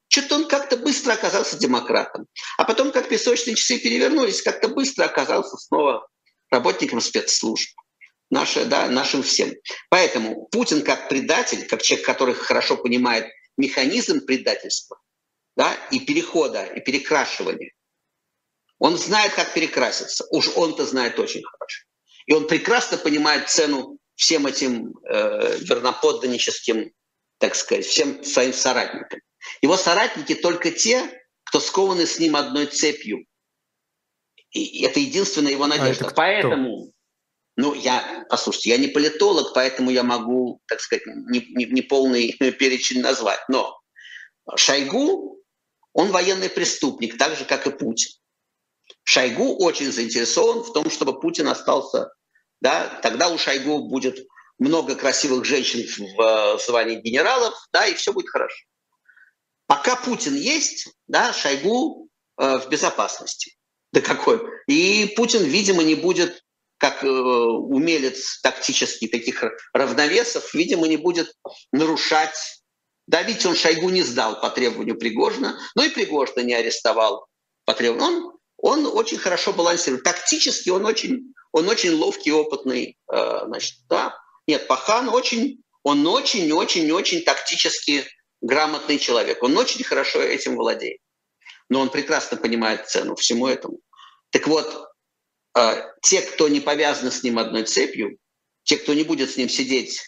Что-то 0.08 0.36
он 0.36 0.48
как-то 0.48 0.78
быстро 0.78 1.14
оказался 1.14 1.58
демократом. 1.58 2.28
А 2.58 2.64
потом, 2.64 2.92
как 2.92 3.10
песочные 3.10 3.56
часы 3.56 3.80
перевернулись, 3.80 4.42
как-то 4.42 4.70
быстро 4.70 5.06
оказался 5.06 5.58
снова 5.58 6.08
работником 6.50 7.02
спецслужб. 7.02 7.70
Наше, 8.30 8.66
да, 8.66 8.88
нашим 8.88 9.24
всем. 9.24 9.54
Поэтому 9.90 10.48
Путин 10.48 10.84
как 10.84 11.10
предатель, 11.10 11.66
как 11.68 11.82
человек, 11.82 12.06
который 12.06 12.34
хорошо 12.34 12.78
понимает 12.78 13.28
механизм 13.58 14.26
предательства 14.26 15.00
да, 15.56 15.74
и 15.92 16.00
перехода, 16.00 16.66
и 16.66 16.82
перекрашивания, 16.82 17.72
он 18.86 19.00
знает, 19.00 19.34
как 19.34 19.52
перекраситься. 19.52 20.28
Уж 20.30 20.50
он-то 20.56 20.86
знает 20.86 21.18
очень 21.20 21.42
хорошо. 21.44 21.86
И 22.28 22.34
он 22.34 22.46
прекрасно 22.46 22.98
понимает 22.98 23.50
цену 23.50 23.98
всем 24.14 24.46
этим 24.46 24.94
э, 25.10 25.58
верноподданническим, 25.62 26.92
так 27.40 27.56
сказать, 27.56 27.88
всем 27.88 28.24
своим 28.24 28.54
соратникам. 28.54 29.22
Его 29.64 29.76
соратники 29.76 30.36
только 30.36 30.70
те, 30.70 31.20
кто 31.46 31.60
скованы 31.60 32.06
с 32.06 32.20
ним 32.20 32.36
одной 32.36 32.68
цепью. 32.68 33.26
И 34.52 34.84
это 34.84 35.00
единственная 35.00 35.54
его 35.54 35.66
надежда. 35.66 36.06
А 36.06 36.14
поэтому, 36.14 36.92
ну, 37.56 37.74
я, 37.74 38.28
послушайте, 38.30 38.70
я 38.70 38.78
не 38.78 38.88
политолог, 38.88 39.56
поэтому 39.56 39.90
я 39.90 40.04
могу, 40.04 40.62
так 40.68 40.80
сказать, 40.80 41.08
не, 41.08 41.40
не, 41.56 41.66
не 41.66 41.82
полный 41.82 42.34
перечень 42.60 43.02
назвать. 43.02 43.42
Но 43.50 43.80
Шойгу, 44.56 45.42
он 45.94 46.12
военный 46.12 46.52
преступник, 46.52 47.18
так 47.18 47.36
же, 47.36 47.46
как 47.46 47.66
и 47.66 47.72
Путин. 47.72 48.12
Шойгу 49.06 49.64
очень 49.64 49.92
заинтересован 49.92 50.64
в 50.64 50.74
том, 50.74 50.90
чтобы 50.90 51.20
Путин 51.20 51.48
остался, 51.48 52.12
да, 52.60 53.00
тогда 53.02 53.30
у 53.30 53.38
Шойгу 53.38 53.88
будет 53.88 54.26
много 54.58 54.96
красивых 54.96 55.46
женщин 55.46 56.08
в 56.18 56.60
звании 56.66 56.96
генералов, 56.96 57.54
да, 57.72 57.86
и 57.86 57.94
все 57.94 58.12
будет 58.14 58.30
хорошо. 58.30 58.66
Пока 59.68 59.96
Путин 59.96 60.36
есть, 60.36 60.88
да, 61.08 61.34
Шойгу 61.34 62.10
э, 62.38 62.58
в 62.60 62.70
безопасности. 62.70 63.56
Да 63.92 64.02
какой? 64.02 64.42
И 64.68 65.14
Путин, 65.16 65.44
видимо, 65.44 65.84
не 65.84 65.96
будет, 65.96 66.44
как 66.78 67.04
э, 67.04 67.08
умелец 67.08 68.42
тактический 68.42 69.08
таких 69.08 69.44
равновесов, 69.74 70.54
видимо, 70.54 70.88
не 70.88 70.98
будет 70.98 71.32
нарушать. 71.72 72.64
Да, 73.08 73.22
ведь 73.22 73.46
он 73.46 73.56
Шойгу 73.56 73.90
не 73.90 74.02
сдал 74.02 74.42
по 74.42 74.50
требованию 74.50 74.98
Пригожина, 74.98 75.60
но 75.76 75.84
и 75.84 75.90
Пригожина 75.90 76.42
не 76.42 76.56
арестовал 76.56 77.28
по 77.66 77.74
требованию. 77.74 78.08
Он 78.08 78.36
он 78.66 78.88
очень 78.88 79.20
хорошо 79.20 79.54
балансирует. 79.54 80.04
Тактически 80.04 80.70
он 80.70 80.88
очень, 80.88 81.36
он 81.52 81.70
очень 81.70 81.92
ловкий, 81.92 82.32
опытный. 82.32 82.98
Э, 83.14 83.42
значит, 83.46 83.76
да. 83.88 84.18
Нет, 84.48 84.66
Пахан 84.66 85.08
очень, 85.10 85.62
он 85.84 86.08
очень-очень-очень 86.08 87.22
тактически 87.24 88.08
грамотный 88.42 88.98
человек. 88.98 89.44
Он 89.44 89.56
очень 89.56 89.84
хорошо 89.84 90.20
этим 90.20 90.56
владеет. 90.56 91.00
Но 91.70 91.80
он 91.80 91.92
прекрасно 91.92 92.38
понимает 92.38 92.90
цену 92.90 93.16
всему 93.16 93.46
этому. 93.46 93.78
Так 94.32 94.48
вот, 94.48 94.88
э, 95.56 95.84
те, 96.02 96.24
кто 96.24 96.48
не 96.48 96.60
повязаны 96.60 97.12
с 97.12 97.22
ним 97.22 97.38
одной 97.38 97.66
цепью, 97.66 98.18
те, 98.64 98.78
кто 98.78 98.96
не 98.96 99.04
будет 99.04 99.30
с 99.30 99.38
ним 99.38 99.48
сидеть, 99.48 100.02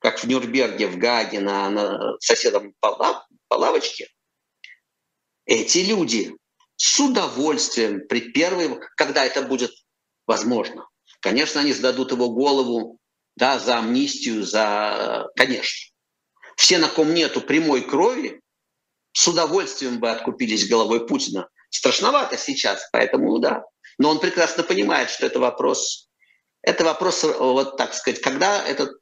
как 0.00 0.18
в 0.18 0.24
Нюрнберге, 0.24 0.88
в 0.88 0.98
Гаге, 0.98 1.40
на, 1.40 1.70
на 1.70 2.18
соседом 2.20 2.74
по, 2.80 3.24
по 3.48 3.54
лавочке, 3.54 4.10
эти 5.46 5.78
люди 5.78 6.36
с 6.76 7.00
удовольствием 7.00 8.06
при 8.06 8.32
первой, 8.32 8.80
когда 8.96 9.24
это 9.24 9.42
будет 9.42 9.72
возможно. 10.26 10.88
Конечно, 11.20 11.60
они 11.60 11.72
сдадут 11.72 12.12
его 12.12 12.30
голову 12.30 12.98
да, 13.36 13.58
за 13.58 13.78
амнистию, 13.78 14.44
за... 14.44 15.28
Конечно. 15.36 15.92
Все, 16.56 16.78
на 16.78 16.88
ком 16.88 17.12
нету 17.12 17.40
прямой 17.40 17.82
крови, 17.82 18.40
с 19.12 19.26
удовольствием 19.28 20.00
бы 20.00 20.10
откупились 20.10 20.68
головой 20.68 21.06
Путина. 21.06 21.48
Страшновато 21.70 22.36
сейчас, 22.38 22.88
поэтому 22.92 23.38
да. 23.38 23.64
Но 23.98 24.10
он 24.10 24.20
прекрасно 24.20 24.62
понимает, 24.62 25.10
что 25.10 25.26
это 25.26 25.38
вопрос, 25.38 26.08
это 26.62 26.84
вопрос, 26.84 27.22
вот 27.24 27.76
так 27.76 27.94
сказать, 27.94 28.20
когда 28.20 28.62
этот, 28.66 28.98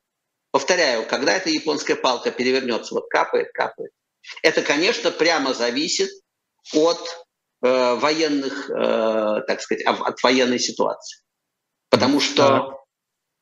повторяю, 0.50 1.06
когда 1.06 1.32
эта 1.32 1.50
японская 1.50 1.96
палка 1.96 2.30
перевернется, 2.30 2.94
вот 2.94 3.08
капает, 3.08 3.52
капает. 3.52 3.90
Это, 4.42 4.62
конечно, 4.62 5.10
прямо 5.10 5.52
зависит 5.52 6.10
от 6.72 7.23
военных, 7.68 8.70
э, 8.70 9.42
так 9.46 9.60
сказать, 9.60 9.84
от 9.86 10.22
военной 10.22 10.58
ситуации. 10.58 11.22
Потому 11.90 12.20
что... 12.20 12.83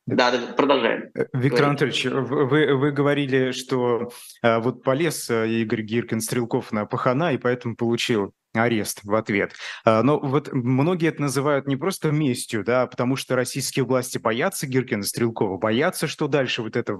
Да, 0.06 0.32
продолжаем. 0.56 1.10
Э, 1.14 1.26
Виктор 1.32 1.66
Анатольевич, 1.66 2.04
вы, 2.06 2.74
вы 2.74 2.90
говорили, 2.92 3.52
что 3.52 4.10
вот 4.42 4.82
полез 4.82 5.30
Игорь 5.30 5.82
Гиркин 5.82 6.20
Стрелков 6.20 6.72
на 6.72 6.86
пахана 6.86 7.32
и 7.32 7.38
поэтому 7.38 7.76
получил 7.76 8.34
арест 8.54 9.00
в 9.02 9.14
ответ. 9.14 9.54
А, 9.84 10.02
но 10.02 10.18
вот 10.18 10.52
многие 10.52 11.08
это 11.08 11.22
называют 11.22 11.66
не 11.66 11.76
просто 11.76 12.10
местью, 12.10 12.64
да, 12.64 12.86
потому 12.86 13.16
что 13.16 13.34
российские 13.34 13.84
власти 13.84 14.18
боятся 14.18 14.66
Гиркина 14.66 15.02
Стрелкова, 15.02 15.58
боятся, 15.58 16.06
что 16.06 16.28
дальше 16.28 16.62
вот 16.62 16.76
эта 16.76 16.98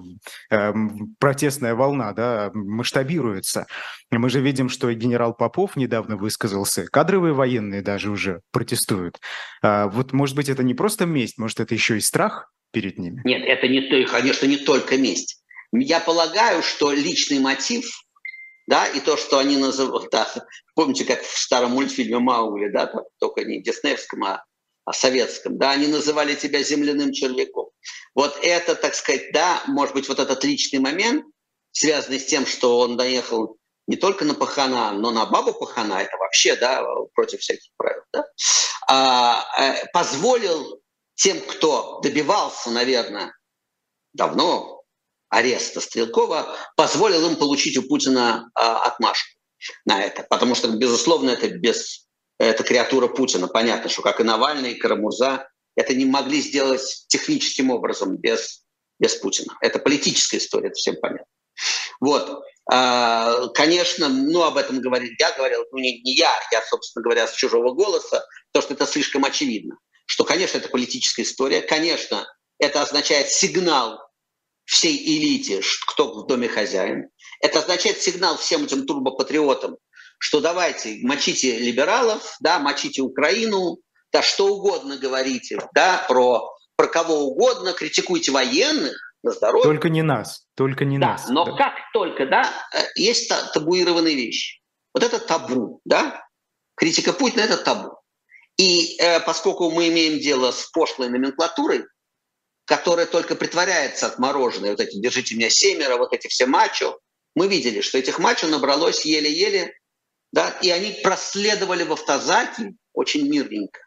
э, 0.50 0.72
протестная 1.18 1.74
волна, 1.74 2.12
да, 2.12 2.50
масштабируется. 2.54 3.66
Мы 4.10 4.30
же 4.30 4.40
видим, 4.40 4.68
что 4.68 4.88
и 4.90 4.94
генерал 4.94 5.34
Попов 5.34 5.76
недавно 5.76 6.16
высказался, 6.16 6.86
кадровые 6.86 7.34
военные 7.34 7.82
даже 7.82 8.10
уже 8.10 8.40
протестуют. 8.50 9.20
А, 9.62 9.88
вот, 9.88 10.12
может 10.12 10.36
быть, 10.36 10.48
это 10.48 10.62
не 10.62 10.74
просто 10.74 11.06
месть, 11.06 11.38
может, 11.38 11.60
это 11.60 11.74
еще 11.74 11.96
и 11.96 12.00
страх 12.00 12.50
перед 12.72 12.98
ними? 12.98 13.22
Нет, 13.24 13.42
это 13.46 13.68
не, 13.68 14.06
конечно, 14.06 14.46
не 14.46 14.56
только 14.56 14.96
месть. 14.96 15.42
Я 15.72 16.00
полагаю, 16.00 16.62
что 16.62 16.92
личный 16.92 17.38
мотив 17.38 17.87
да, 18.66 18.87
и 18.87 19.00
то, 19.00 19.16
что 19.16 19.38
они 19.38 19.56
называют, 19.56 20.11
да, 20.11 20.28
помните, 20.74 21.04
как 21.04 21.22
в 21.22 21.38
старом 21.38 21.72
мультфильме 21.72 22.18
Маугли, 22.18 22.68
да, 22.68 22.92
только 23.18 23.44
не 23.44 23.62
диснеевском, 23.62 24.24
а, 24.24 24.44
а 24.85 24.92
советском, 24.92 25.58
да, 25.58 25.72
они 25.72 25.88
называли 25.88 26.35
тебя 26.35 26.62
земляным 26.62 27.12
червяком. 27.12 27.70
Вот 28.14 28.38
это, 28.42 28.74
так 28.74 28.94
сказать, 28.94 29.32
да, 29.32 29.62
может 29.66 29.94
быть, 29.94 30.08
вот 30.08 30.18
этот 30.18 30.44
личный 30.44 30.78
момент, 30.78 31.24
связанный 31.72 32.20
с 32.20 32.26
тем, 32.26 32.46
что 32.46 32.78
он 32.78 32.96
доехал 32.96 33.56
не 33.88 33.96
только 33.96 34.24
на 34.24 34.35
пахана, 34.35 34.92
но 34.92 35.11
на 35.11 35.26
бабу 35.26 35.52
пахана, 35.52 35.94
это 35.94 36.16
вообще, 36.16 36.56
да, 36.56 36.85
против 37.14 37.40
всяких 37.40 37.70
правил, 37.76 38.02
да, 38.12 38.24
а, 38.88 39.44
а, 39.58 39.87
позволил 39.92 40.80
тем, 41.14 41.40
кто 41.40 42.01
добивался, 42.01 42.70
наверное, 42.70 43.35
давно 44.12 44.83
ареста 45.29 45.81
Стрелкова 45.81 46.57
позволил 46.77 47.27
им 47.31 47.37
получить 47.37 47.77
у 47.79 47.83
Путина 47.83 48.51
а, 48.55 48.83
отмашку 48.85 49.38
на 49.85 50.03
это. 50.03 50.27
Потому 50.29 50.55
что, 50.55 50.68
безусловно, 50.68 51.31
это, 51.31 51.48
без, 51.48 52.07
это 52.38 52.62
креатура 52.62 53.09
Путина. 53.09 53.48
Понятно, 53.48 53.88
что 53.88 54.03
как 54.03 54.20
и 54.20 54.25
Навальный, 54.25 54.72
и 54.72 54.79
Карамурза, 54.79 55.48
это 55.75 55.94
не 55.94 56.05
могли 56.05 56.40
сделать 56.40 57.07
техническим 57.09 57.70
образом 57.70 58.16
без, 58.16 58.64
без 58.98 59.14
Путина. 59.14 59.57
Это 59.62 59.79
политическая 59.79 60.38
история, 60.38 60.68
это 60.68 60.77
всем 60.77 60.96
понятно. 61.01 61.27
Вот. 62.01 62.44
А, 62.70 63.48
конечно, 63.48 64.09
ну, 64.09 64.42
об 64.42 64.57
этом 64.57 64.81
говорит, 64.81 65.18
я 65.18 65.33
говорил, 65.33 65.64
ну, 65.72 65.79
не, 65.79 66.03
не 66.03 66.14
я, 66.14 66.33
я, 66.53 66.62
собственно 66.62 67.03
говоря, 67.03 67.27
с 67.27 67.33
чужого 67.33 67.72
голоса, 67.72 68.25
то, 68.53 68.61
что 68.61 68.75
это 68.75 68.87
слишком 68.87 69.25
очевидно. 69.25 69.79
Что, 70.06 70.24
конечно, 70.24 70.58
это 70.58 70.68
политическая 70.68 71.22
история, 71.22 71.62
конечно, 71.62 72.26
это 72.58 72.82
означает 72.82 73.28
сигнал 73.30 74.00
всей 74.64 74.96
элите, 74.96 75.60
кто 75.88 76.12
в 76.12 76.26
доме 76.26 76.48
хозяин. 76.48 77.08
Это 77.40 77.60
означает 77.60 78.00
сигнал 78.00 78.36
всем 78.36 78.64
этим 78.64 78.86
турбопатриотам, 78.86 79.76
что 80.18 80.40
давайте 80.40 80.98
мочите 81.02 81.58
либералов, 81.58 82.36
да, 82.40 82.58
мочите 82.58 83.02
Украину, 83.02 83.78
да, 84.12 84.22
что 84.22 84.48
угодно 84.48 84.96
говорите, 84.96 85.58
да, 85.74 86.04
про, 86.08 86.54
про 86.76 86.86
кого 86.86 87.26
угодно, 87.26 87.72
критикуйте 87.72 88.30
военных, 88.30 88.96
на 89.22 89.30
здоровье. 89.30 89.64
Только 89.64 89.88
не 89.88 90.02
нас, 90.02 90.46
только 90.56 90.84
не 90.84 90.98
да, 90.98 91.12
нас. 91.12 91.28
Но 91.28 91.44
да. 91.44 91.56
как 91.56 91.74
только, 91.92 92.26
да, 92.26 92.52
э, 92.74 92.82
есть 92.96 93.32
табуированные 93.54 94.14
вещи. 94.14 94.60
Вот 94.94 95.02
это 95.02 95.18
табу, 95.18 95.80
да, 95.84 96.24
критика 96.76 97.12
Путина– 97.12 97.40
это 97.42 97.56
табу. 97.56 97.96
И 98.62 98.94
э, 99.01 99.18
поскольку 99.18 99.72
мы 99.72 99.88
имеем 99.88 100.20
дело 100.20 100.53
с 100.53 100.66
пошлой 100.66 101.09
номенклатурой, 101.09 101.85
которая 102.64 103.07
только 103.07 103.35
притворяется 103.35 104.07
отмороженной, 104.07 104.70
вот 104.70 104.79
эти 104.79 105.01
«держите 105.01 105.35
меня 105.35 105.51
семеро», 105.51 105.96
вот 105.96 106.12
эти 106.12 106.29
все 106.29 106.46
мачо, 106.46 107.01
мы 107.35 107.48
видели, 107.48 107.81
что 107.81 107.98
этих 107.98 108.20
мачо 108.20 108.46
набралось 108.46 109.05
еле-еле, 109.05 109.75
да, 110.31 110.51
и 110.62 110.70
они 110.70 111.01
проследовали 111.03 111.83
в 111.83 111.92
автозаке 111.92 112.75
очень 112.92 113.29
мирненько. 113.29 113.81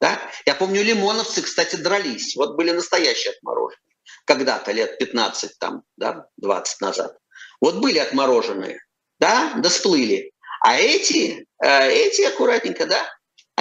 Да? 0.00 0.20
Я 0.46 0.54
помню, 0.54 0.84
лимоновцы, 0.84 1.42
кстати, 1.42 1.74
дрались. 1.74 2.36
Вот 2.36 2.54
были 2.54 2.70
настоящие 2.70 3.32
отмороженные. 3.32 3.96
Когда-то, 4.24 4.70
лет 4.70 4.98
15, 4.98 5.58
там, 5.58 5.82
да, 5.96 6.28
20 6.36 6.80
назад. 6.80 7.18
Вот 7.60 7.80
были 7.80 7.98
отмороженные, 7.98 8.78
да, 9.18 9.54
да 9.56 9.68
сплыли. 9.68 10.30
А 10.60 10.78
эти, 10.78 11.44
э, 11.60 11.90
эти 11.90 12.22
аккуратненько, 12.22 12.86
да, 12.86 13.04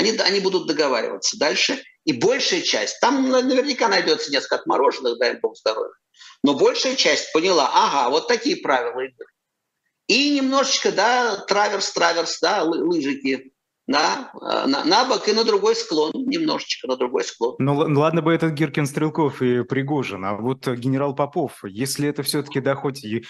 они, 0.02 0.18
они 0.18 0.40
будут 0.40 0.68
договариваться 0.68 1.38
дальше. 1.38 1.84
И 2.04 2.14
большая 2.14 2.62
часть, 2.62 3.00
там 3.00 3.30
наверняка 3.30 3.88
найдется 3.88 4.32
несколько 4.32 4.56
отмороженных, 4.56 5.20
дай 5.20 5.40
бог 5.40 5.56
здоровья, 5.56 5.94
но 6.44 6.56
большая 6.56 6.96
часть 6.96 7.32
поняла, 7.32 7.70
ага, 7.72 8.10
вот 8.10 8.28
такие 8.28 8.58
правила 8.58 9.00
игры. 9.02 9.28
И 10.08 10.32
немножечко, 10.32 10.92
да, 10.92 11.38
траверс, 11.38 11.92
траверс, 11.92 12.40
да, 12.42 12.64
лыжики 12.64 13.54
да, 13.92 14.32
э, 14.34 14.68
на, 14.68 14.84
на 14.84 15.06
бок 15.06 15.28
и 15.28 15.34
на 15.34 15.44
другой 15.44 15.76
склон, 15.76 16.12
немножечко 16.14 16.88
на 16.88 16.98
другой 16.98 17.24
склон. 17.24 17.56
Ну 17.60 17.76
ладно 17.76 18.22
бы 18.22 18.34
этот 18.34 18.54
Гиркин 18.54 18.86
Стрелков 18.86 19.42
и 19.42 19.64
Пригожин, 19.64 20.26
а 20.26 20.34
вот 20.36 20.68
генерал 20.68 21.16
Попов, 21.16 21.64
если 21.64 22.08
это 22.08 22.24
все-таки, 22.24 22.60
да, 22.60 22.76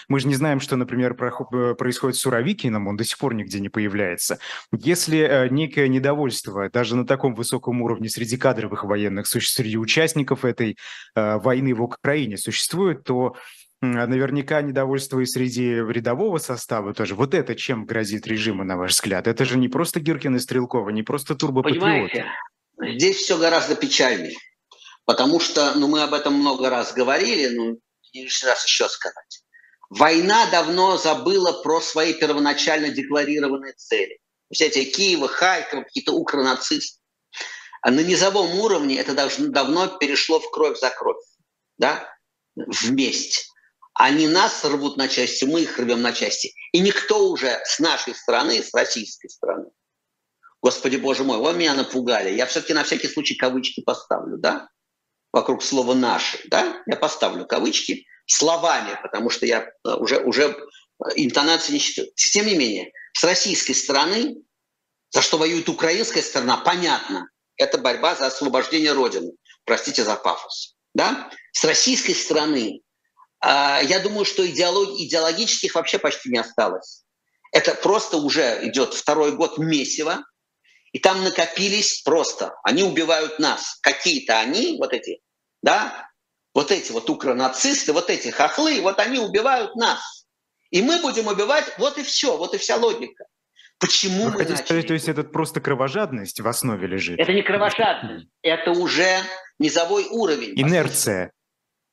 мы 0.08 0.20
же 0.20 0.28
не 0.28 0.36
знаем, 0.36 0.60
что, 0.60 0.76
например, 0.76 1.16
э, 1.20 1.76
происходит 1.76 2.16
с 2.16 2.22
Суровикиным, 2.22 2.88
он 2.88 2.98
до 2.98 3.04
сих 3.04 3.18
пор 3.18 3.34
нигде 3.34 3.60
не 3.60 3.70
появляется. 3.70 4.40
Если 4.72 5.20
э, 5.20 5.50
некое 5.50 5.88
недовольство 5.88 6.70
даже 6.70 6.96
на 6.96 7.06
таком 7.06 7.36
высоком 7.36 7.82
уровне 7.82 8.10
среди 8.10 8.38
кадровых 8.38 8.84
военных, 8.84 9.28
среди 9.28 9.78
участников 9.78 10.46
этой 10.46 10.78
войны 11.16 11.74
в 11.74 11.82
Украине 11.82 12.38
существует, 12.38 13.04
то 13.04 13.36
наверняка 13.82 14.62
недовольство 14.62 15.20
и 15.20 15.26
среди 15.26 15.76
рядового 15.76 16.38
состава 16.38 16.94
тоже. 16.94 17.16
Вот 17.16 17.34
это 17.34 17.56
чем 17.56 17.86
грозит 17.86 18.28
режиму, 18.28 18.64
на 18.64 18.78
ваш 18.78 18.92
взгляд? 18.92 19.28
Это 19.28 19.44
же 19.46 19.58
не 19.58 19.68
просто 19.68 20.00
Гиркин 20.00 20.36
и 20.36 20.40
Стрелкова, 20.40 20.90
не 20.90 21.04
просто 21.04 21.36
турбопатриоты. 21.36 21.82
Понимаете, 21.82 22.26
здесь 22.80 23.18
все 23.18 23.38
гораздо 23.38 23.76
печальнее. 23.76 24.38
Потому 25.06 25.40
что, 25.40 25.74
ну, 25.76 25.88
мы 25.88 26.04
об 26.04 26.14
этом 26.14 26.36
много 26.36 26.70
раз 26.70 26.94
говорили, 26.94 27.56
ну, 27.56 27.80
лишний 28.14 28.50
раз 28.50 28.66
еще 28.66 28.88
сказать. 28.88 29.44
Война 29.90 30.50
давно 30.52 30.98
забыла 30.98 31.62
про 31.64 31.82
свои 31.82 32.14
первоначально 32.14 32.90
декларированные 32.90 33.74
цели. 33.74 34.20
Эти 34.50 34.86
Киева, 34.86 35.28
Харьков, 35.28 35.86
какие-то 35.86 36.14
укронацисты. 36.14 37.00
А 37.82 37.90
на 37.90 38.02
низовом 38.02 38.60
уровне 38.60 39.00
это 39.00 39.14
давно 39.40 39.88
перешло 39.88 40.40
в 40.40 40.52
кровь 40.52 40.80
за 40.80 40.92
кровь. 40.92 41.24
Да? 41.78 42.08
Вместе. 42.56 43.42
Они 43.94 44.28
нас 44.28 44.64
рвут 44.64 44.98
на 44.98 45.08
части, 45.08 45.46
мы 45.46 45.62
их 45.62 45.78
рвем 45.78 46.02
на 46.02 46.14
части. 46.14 46.54
И 46.72 46.80
никто 46.80 47.30
уже 47.30 47.60
с 47.66 47.80
нашей 47.80 48.16
стороны, 48.16 48.64
с 48.64 48.74
российской 48.74 49.28
стороны, 49.28 49.66
Господи 50.62 50.98
Боже 50.98 51.24
мой, 51.24 51.38
вы 51.38 51.54
меня 51.54 51.74
напугали. 51.74 52.34
Я 52.34 52.46
все-таки 52.46 52.74
на 52.74 52.84
всякий 52.84 53.08
случай 53.08 53.36
кавычки 53.36 53.82
поставлю, 53.82 54.38
да? 54.38 54.70
Вокруг 55.34 55.64
слова 55.64 55.94
«наши», 55.94 56.40
да? 56.50 56.84
Я 56.86 56.98
поставлю 56.98 57.46
кавычки 57.46 58.06
словами, 58.28 59.00
потому 59.02 59.30
что 59.30 59.46
я 59.46 59.70
э, 59.84 59.94
уже, 59.96 60.20
уже 60.20 60.44
э, 60.44 60.54
интонации 61.16 61.74
не 61.74 61.80
считаю. 61.80 62.10
Тем 62.16 62.46
не 62.46 62.56
менее, 62.56 62.92
с 63.14 63.24
российской 63.24 63.74
стороны, 63.74 64.38
за 65.10 65.22
что 65.22 65.38
воюет 65.38 65.68
украинская 65.68 66.22
сторона, 66.22 66.58
понятно. 66.58 67.30
Это 67.58 67.78
борьба 67.78 68.16
за 68.16 68.28
освобождение 68.28 68.94
Родины. 68.94 69.32
Простите 69.66 70.04
за 70.04 70.16
пафос. 70.16 70.76
Да? 70.94 71.30
С 71.54 71.64
российской 71.64 72.14
стороны 72.14 72.82
я 73.44 74.00
думаю, 74.04 74.26
что 74.26 74.46
идеолог, 74.48 75.00
идеологических 75.00 75.76
вообще 75.76 76.00
почти 76.00 76.30
не 76.30 76.38
осталось. 76.38 77.04
Это 77.52 77.74
просто 77.74 78.18
уже 78.18 78.60
идет 78.68 78.94
второй 78.94 79.34
год 79.34 79.58
месиво, 79.58 80.24
и 80.92 81.00
там 81.00 81.24
накопились 81.24 82.02
просто, 82.02 82.54
они 82.64 82.84
убивают 82.84 83.40
нас. 83.40 83.80
Какие-то 83.82 84.40
они, 84.40 84.78
вот 84.78 84.94
эти, 84.94 85.20
да, 85.62 86.10
вот 86.54 86.72
эти 86.72 86.92
вот 86.92 87.10
укронацисты, 87.10 87.94
вот 87.94 88.10
эти 88.10 88.30
хохлы, 88.30 88.82
вот 88.82 89.00
они 89.00 89.20
убивают 89.20 89.76
нас. 89.76 90.26
И 90.70 90.82
мы 90.82 91.02
будем 91.02 91.28
убивать, 91.28 91.66
вот 91.78 91.98
и 91.98 92.04
все, 92.04 92.38
вот 92.38 92.54
и 92.54 92.58
вся 92.58 92.78
логика. 92.78 93.26
Почему 93.80 94.26
Вы 94.26 94.32
мы 94.32 94.38
хотите 94.38 94.52
начали? 94.52 94.66
сказать, 94.66 94.88
то 94.88 94.94
есть 94.94 95.08
это 95.10 95.24
просто 95.24 95.60
кровожадность 95.60 96.40
в 96.40 96.48
основе 96.48 96.88
лежит? 96.88 97.20
Это 97.20 97.34
не 97.34 97.42
кровожадность, 97.42 98.28
это 98.42 98.72
уже 98.72 99.22
низовой 99.60 100.06
уровень. 100.10 100.54
Инерция 100.56 101.32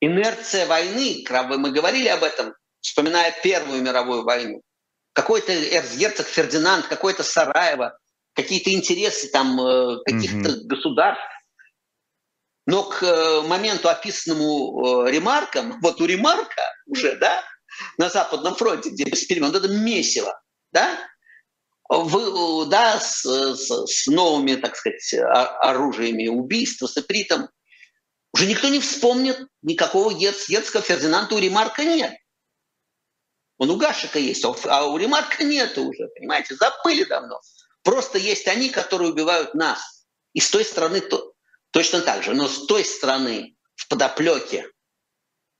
инерция 0.01 0.65
войны, 0.65 1.23
мы 1.57 1.71
говорили 1.71 2.07
об 2.07 2.23
этом, 2.23 2.53
вспоминая 2.81 3.33
Первую 3.43 3.81
мировую 3.81 4.23
войну, 4.23 4.61
какой-то 5.13 5.53
эрцгерцог 5.53 6.27
Фердинанд, 6.27 6.87
какой-то 6.87 7.23
Сараево, 7.23 7.97
какие-то 8.33 8.71
интересы 8.71 9.29
там 9.29 9.59
э, 9.59 9.97
каких-то 10.05 10.49
mm-hmm. 10.49 10.63
государств. 10.65 11.23
Но 12.65 12.83
к 12.83 13.03
э, 13.03 13.41
моменту, 13.41 13.89
описанному 13.89 15.05
э, 15.07 15.11
ремаркам, 15.11 15.79
вот 15.81 15.99
у 15.99 16.05
ремарка 16.05 16.61
уже, 16.85 17.17
да, 17.17 17.43
на 17.97 18.09
Западном 18.09 18.55
фронте, 18.55 18.91
где 18.91 19.05
без 19.05 19.23
перемен, 19.25 19.51
вот 19.51 19.63
это 19.63 19.73
месиво, 19.73 20.39
да, 20.71 20.97
вы, 21.89 22.67
да, 22.67 22.99
с, 22.99 23.25
с, 23.25 23.87
с 23.87 24.07
новыми, 24.07 24.55
так 24.55 24.75
сказать, 24.75 25.15
оружиями 25.61 26.27
убийства, 26.27 26.85
с 26.85 26.95
эпритом, 26.97 27.49
уже 28.33 28.45
никто 28.45 28.67
не 28.69 28.79
вспомнит 28.79 29.47
никакого 29.61 30.11
Ерцкого 30.11 30.83
Фердинанда 30.83 31.35
у 31.35 31.39
Ремарка 31.39 31.83
нет. 31.83 32.13
Он 33.57 33.71
у 33.71 33.77
Гашика 33.77 34.19
есть, 34.19 34.43
а 34.43 34.85
у 34.85 34.97
Ремарка 34.97 35.43
нет 35.43 35.77
уже, 35.77 36.07
понимаете, 36.15 36.55
забыли 36.55 37.03
давно. 37.03 37.41
Просто 37.83 38.17
есть 38.17 38.47
они, 38.47 38.69
которые 38.69 39.11
убивают 39.11 39.53
нас. 39.53 40.05
И 40.33 40.39
с 40.39 40.49
той 40.49 40.63
стороны 40.63 41.01
то, 41.01 41.33
точно 41.71 42.01
так 42.01 42.23
же. 42.23 42.33
Но 42.33 42.47
с 42.47 42.65
той 42.67 42.85
стороны, 42.85 43.55
в 43.75 43.87
подоплеке, 43.87 44.69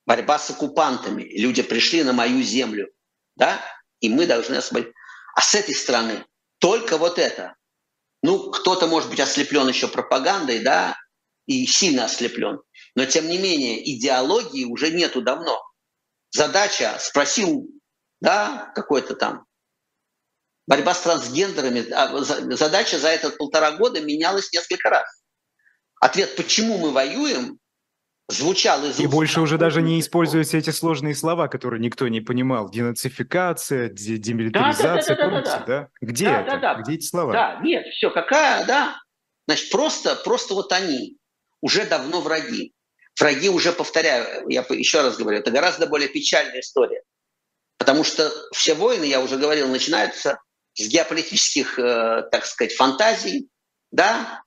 борьба 0.06 0.40
с 0.40 0.50
оккупантами. 0.50 1.24
Люди 1.24 1.62
пришли 1.62 2.04
на 2.04 2.14
мою 2.14 2.42
землю, 2.42 2.90
да, 3.36 3.64
и 4.00 4.10
мы 4.10 4.26
должны 4.26 4.56
освободить. 4.56 4.94
А 5.36 5.42
с 5.42 5.56
этой 5.56 5.76
стороны 5.76 6.26
только 6.60 6.98
вот 6.98 7.20
это. 7.20 7.56
Ну, 8.22 8.52
кто-то 8.52 8.88
может 8.88 9.10
быть 9.10 9.20
ослеплен 9.20 9.68
еще 9.68 9.88
пропагандой, 9.88 10.60
да, 10.60 10.98
и 11.50 11.66
сильно 11.66 12.06
ослеплен. 12.06 12.62
Но, 12.94 13.06
тем 13.06 13.28
не 13.28 13.40
менее, 13.40 13.82
идеологии 13.96 14.66
уже 14.66 14.92
нету 14.92 15.24
давно. 15.24 15.60
Задача, 16.30 16.96
спросил, 17.00 17.68
да, 18.22 18.72
какой-то 18.76 19.16
там, 19.16 19.46
борьба 20.68 20.94
с 20.94 21.02
трансгендерами, 21.02 21.90
а 21.92 22.16
задача 22.56 23.00
за 23.00 23.10
этот 23.10 23.38
полтора 23.38 23.72
года 23.72 24.00
менялась 24.00 24.54
несколько 24.54 24.92
раз. 24.92 25.24
Ответ, 26.00 26.36
почему 26.36 26.78
мы 26.78 26.92
воюем, 26.92 27.58
звучал 28.28 28.86
из 28.86 29.00
И 29.00 29.08
больше 29.08 29.42
уже 29.42 29.58
даже 29.58 29.82
не 29.82 30.00
используются 30.00 30.58
эти 30.58 30.70
сложные 30.70 31.16
слова, 31.16 31.48
которые 31.48 31.82
никто 31.82 32.08
не 32.08 32.22
понимал. 32.22 32.70
Денацификация, 32.70 33.90
демилитаризация, 33.90 35.16
да, 35.16 35.26
да, 35.26 35.30
да, 35.30 35.42
да, 35.42 35.58
да, 35.58 35.66
да. 35.66 35.90
Где 36.00 36.26
да, 36.26 36.42
это? 36.42 36.52
Да, 36.52 36.60
да. 36.60 36.82
Где 36.82 36.94
эти 36.94 37.06
слова? 37.08 37.34
Да, 37.34 37.60
нет, 37.64 37.88
все, 37.88 38.12
какая, 38.12 38.68
да. 38.68 38.98
Значит, 39.48 39.72
просто, 39.72 40.16
просто 40.18 40.54
вот 40.54 40.72
они 40.72 41.19
уже 41.62 41.86
давно 41.86 42.22
враги. 42.22 42.74
Враги 43.20 43.50
уже, 43.50 43.74
повторяю, 43.74 44.48
я 44.50 44.66
еще 44.70 45.02
раз 45.02 45.18
говорю, 45.18 45.40
это 45.40 45.52
гораздо 45.52 45.88
более 45.88 46.08
печальная 46.08 46.62
история. 46.62 47.04
Потому 47.78 48.04
что 48.04 48.32
все 48.54 48.74
войны, 48.74 49.06
я 49.06 49.22
уже 49.22 49.38
говорил, 49.38 49.68
начинаются 49.68 50.40
с 50.76 50.88
геополитических, 50.88 51.80
э, 51.80 52.24
так 52.32 52.46
сказать, 52.46 52.74
фантазий, 52.74 53.50
да, 53.92 54.44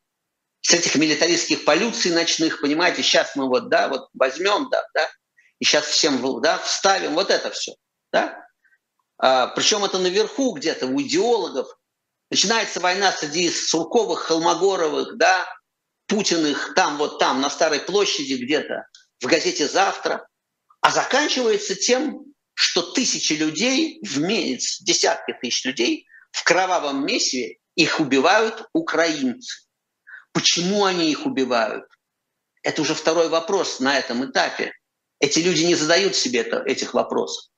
с 0.62 0.72
этих 0.72 0.94
милитаристских 0.94 1.64
полюций 1.64 2.12
ночных, 2.12 2.60
понимаете, 2.60 3.02
сейчас 3.02 3.34
мы 3.36 3.48
вот, 3.48 3.68
да, 3.68 3.88
вот 3.88 4.08
возьмем, 4.14 4.68
да, 4.70 4.82
да, 4.94 5.08
и 5.58 5.64
сейчас 5.64 5.86
всем, 5.86 6.40
да, 6.40 6.58
вставим 6.58 7.14
вот 7.14 7.30
это 7.30 7.50
все, 7.50 7.74
да. 8.12 8.46
А, 9.18 9.48
причем 9.48 9.84
это 9.84 9.98
наверху 9.98 10.52
где-то 10.52 10.86
у 10.86 11.00
идеологов. 11.00 11.68
Начинается 12.30 12.80
война 12.80 13.12
среди 13.12 13.50
Сурковых, 13.50 14.20
Холмогоровых, 14.20 15.16
да, 15.16 15.46
Путиных, 16.12 16.74
там 16.74 16.98
вот 16.98 17.18
там, 17.18 17.40
на 17.40 17.48
Старой 17.48 17.80
площади 17.80 18.34
где-то, 18.34 18.86
в 19.22 19.26
газете 19.26 19.66
«Завтра», 19.66 20.28
а 20.82 20.90
заканчивается 20.90 21.74
тем, 21.74 22.26
что 22.52 22.82
тысячи 22.82 23.32
людей 23.32 23.98
в 24.02 24.18
месяц, 24.20 24.82
десятки 24.82 25.32
тысяч 25.40 25.64
людей 25.64 26.06
в 26.30 26.44
кровавом 26.44 27.06
месиве 27.06 27.56
их 27.76 27.98
убивают 27.98 28.68
украинцы. 28.74 29.66
Почему 30.32 30.84
они 30.84 31.10
их 31.10 31.24
убивают? 31.24 31.86
Это 32.62 32.82
уже 32.82 32.94
второй 32.94 33.30
вопрос 33.30 33.80
на 33.80 33.98
этом 33.98 34.30
этапе. 34.30 34.74
Эти 35.18 35.38
люди 35.38 35.62
не 35.62 35.76
задают 35.76 36.14
себе 36.14 36.40
это, 36.40 36.58
этих 36.58 36.92
вопросов. 36.92 37.50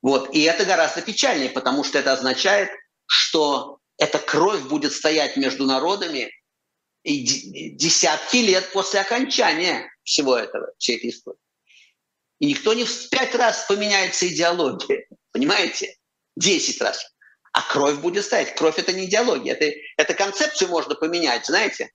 Вот. 0.00 0.34
И 0.34 0.40
это 0.40 0.64
гораздо 0.64 1.02
печальнее, 1.02 1.50
потому 1.50 1.84
что 1.84 1.98
это 1.98 2.14
означает, 2.14 2.70
что 3.04 3.80
эта 3.98 4.18
кровь 4.18 4.62
будет 4.62 4.94
стоять 4.94 5.36
между 5.36 5.66
народами 5.66 6.32
и 7.02 7.70
десятки 7.70 8.36
лет 8.36 8.70
после 8.72 9.00
окончания 9.00 9.90
всего 10.04 10.36
этого, 10.36 10.72
всей 10.78 10.96
этой 10.96 11.10
истории. 11.10 11.38
И 12.38 12.46
никто 12.46 12.74
не 12.74 12.84
в 12.84 13.08
пять 13.08 13.34
раз 13.34 13.66
поменяется 13.68 14.28
идеология, 14.28 15.06
понимаете? 15.32 15.96
Десять 16.36 16.80
раз. 16.80 17.04
А 17.52 17.60
кровь 17.62 17.98
будет 17.98 18.24
стоять. 18.24 18.54
Кровь– 18.54 18.78
это 18.78 18.92
не 18.92 19.04
идеология. 19.04 19.54
Это, 19.54 19.76
это 19.96 20.14
концепцию 20.14 20.70
можно 20.70 20.94
поменять, 20.94 21.46
знаете? 21.46 21.90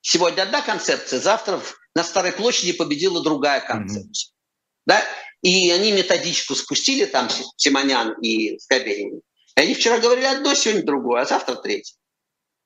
Сегодня 0.00 0.42
одна 0.42 0.62
концепция, 0.62 1.20
завтра 1.20 1.60
на 1.94 2.02
Старой 2.02 2.32
площади 2.32 2.72
победила 2.72 3.22
другая 3.22 3.60
концепция. 3.60 4.30
Mm-hmm. 4.30 4.86
Да? 4.86 5.04
И 5.42 5.70
они 5.70 5.92
методичку 5.92 6.54
спустили, 6.54 7.04
там 7.04 7.28
Симонян 7.56 8.18
и 8.20 8.58
Скобелин. 8.58 9.18
И 9.18 9.60
они 9.60 9.74
вчера 9.74 9.98
говорили 9.98 10.24
одно, 10.24 10.54
сегодня 10.54 10.84
другое, 10.84 11.22
а 11.22 11.26
завтра 11.26 11.56
третье. 11.56 11.94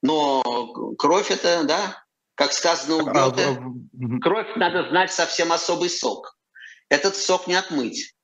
Но 0.07 0.95
кровь 0.99 1.31
это, 1.31 1.65
да, 1.65 2.05
как 2.37 2.53
сказано 2.53 2.97
у 2.97 3.07
Гёте, 3.07 3.45
а, 3.45 3.53
а, 3.53 4.21
кровь 4.21 4.55
надо 4.57 4.89
знать 4.89 5.13
совсем 5.13 5.53
особый 5.53 5.91
сок. 5.91 6.37
Этот 6.89 7.17
сок 7.17 7.49
не 7.49 7.55
отмыть. 7.55 8.15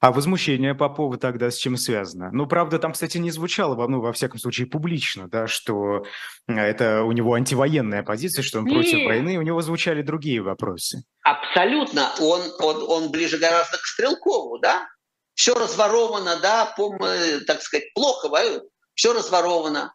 А 0.00 0.12
возмущение 0.12 0.76
Попова 0.76 1.18
тогда 1.18 1.50
с 1.50 1.56
чем 1.56 1.76
связано? 1.76 2.30
Ну, 2.32 2.46
правда, 2.46 2.78
там, 2.78 2.92
кстати, 2.92 3.18
не 3.18 3.32
звучало, 3.32 3.88
ну, 3.88 4.00
во 4.00 4.12
всяком 4.12 4.38
случае, 4.38 4.68
публично, 4.68 5.28
да, 5.28 5.48
что 5.48 6.04
э, 6.46 6.54
это 6.54 7.02
у 7.02 7.10
него 7.10 7.34
антивоенная 7.34 8.04
позиция, 8.04 8.44
что 8.44 8.60
он 8.60 8.66
Нет. 8.66 8.74
против 8.74 9.06
войны, 9.06 9.38
у 9.38 9.42
него 9.42 9.60
звучали 9.60 10.02
другие 10.02 10.40
вопросы. 10.40 11.02
Абсолютно. 11.24 12.12
Он, 12.20 12.42
он, 12.60 12.84
он 12.88 13.10
ближе 13.10 13.38
гораздо 13.38 13.78
к 13.78 13.86
Стрелкову, 13.86 14.58
да? 14.60 14.86
Все 15.34 15.54
разворовано, 15.54 16.38
да, 16.40 16.72
пом, 16.76 16.98
так 17.46 17.62
сказать, 17.62 17.92
плохо 17.92 18.28
воюют, 18.28 18.64
все 18.94 19.12
разворовано. 19.12 19.94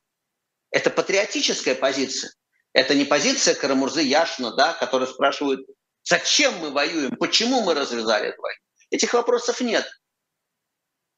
Это 0.73 0.89
патриотическая 0.89 1.75
позиция. 1.75 2.33
Это 2.73 2.95
не 2.95 3.05
позиция 3.05 3.53
Карамурзы 3.53 4.01
Яшина, 4.01 4.55
да, 4.55 4.73
который 4.73 5.07
спрашивает, 5.07 5.59
зачем 6.03 6.57
мы 6.57 6.71
воюем, 6.71 7.15
почему 7.17 7.61
мы 7.61 7.75
развязали 7.75 8.29
эту 8.29 8.41
войну. 8.41 8.59
Этих 8.89 9.13
вопросов 9.13 9.61
нет. 9.61 9.87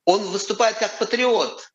Он 0.04 0.22
выступает 0.24 0.78
как 0.78 1.00
патриот. 1.00 1.70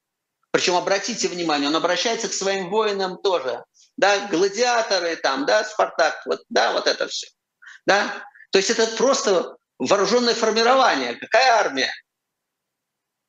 Причем 0.50 0.76
обратите 0.76 1.28
внимание, 1.28 1.68
он 1.68 1.76
обращается 1.76 2.28
к 2.28 2.34
своим 2.34 2.68
воинам 2.68 3.16
тоже. 3.22 3.64
Да, 3.96 4.28
гладиаторы 4.28 5.16
там, 5.16 5.46
да, 5.46 5.64
Спартак, 5.64 6.20
вот, 6.26 6.42
да, 6.50 6.72
вот 6.74 6.86
это 6.86 7.08
все. 7.08 7.28
Да? 7.86 8.24
То 8.52 8.58
есть 8.58 8.68
это 8.68 8.86
просто 8.98 9.56
вооруженное 9.78 10.34
формирование. 10.34 11.14
Какая 11.14 11.52
армия? 11.52 11.90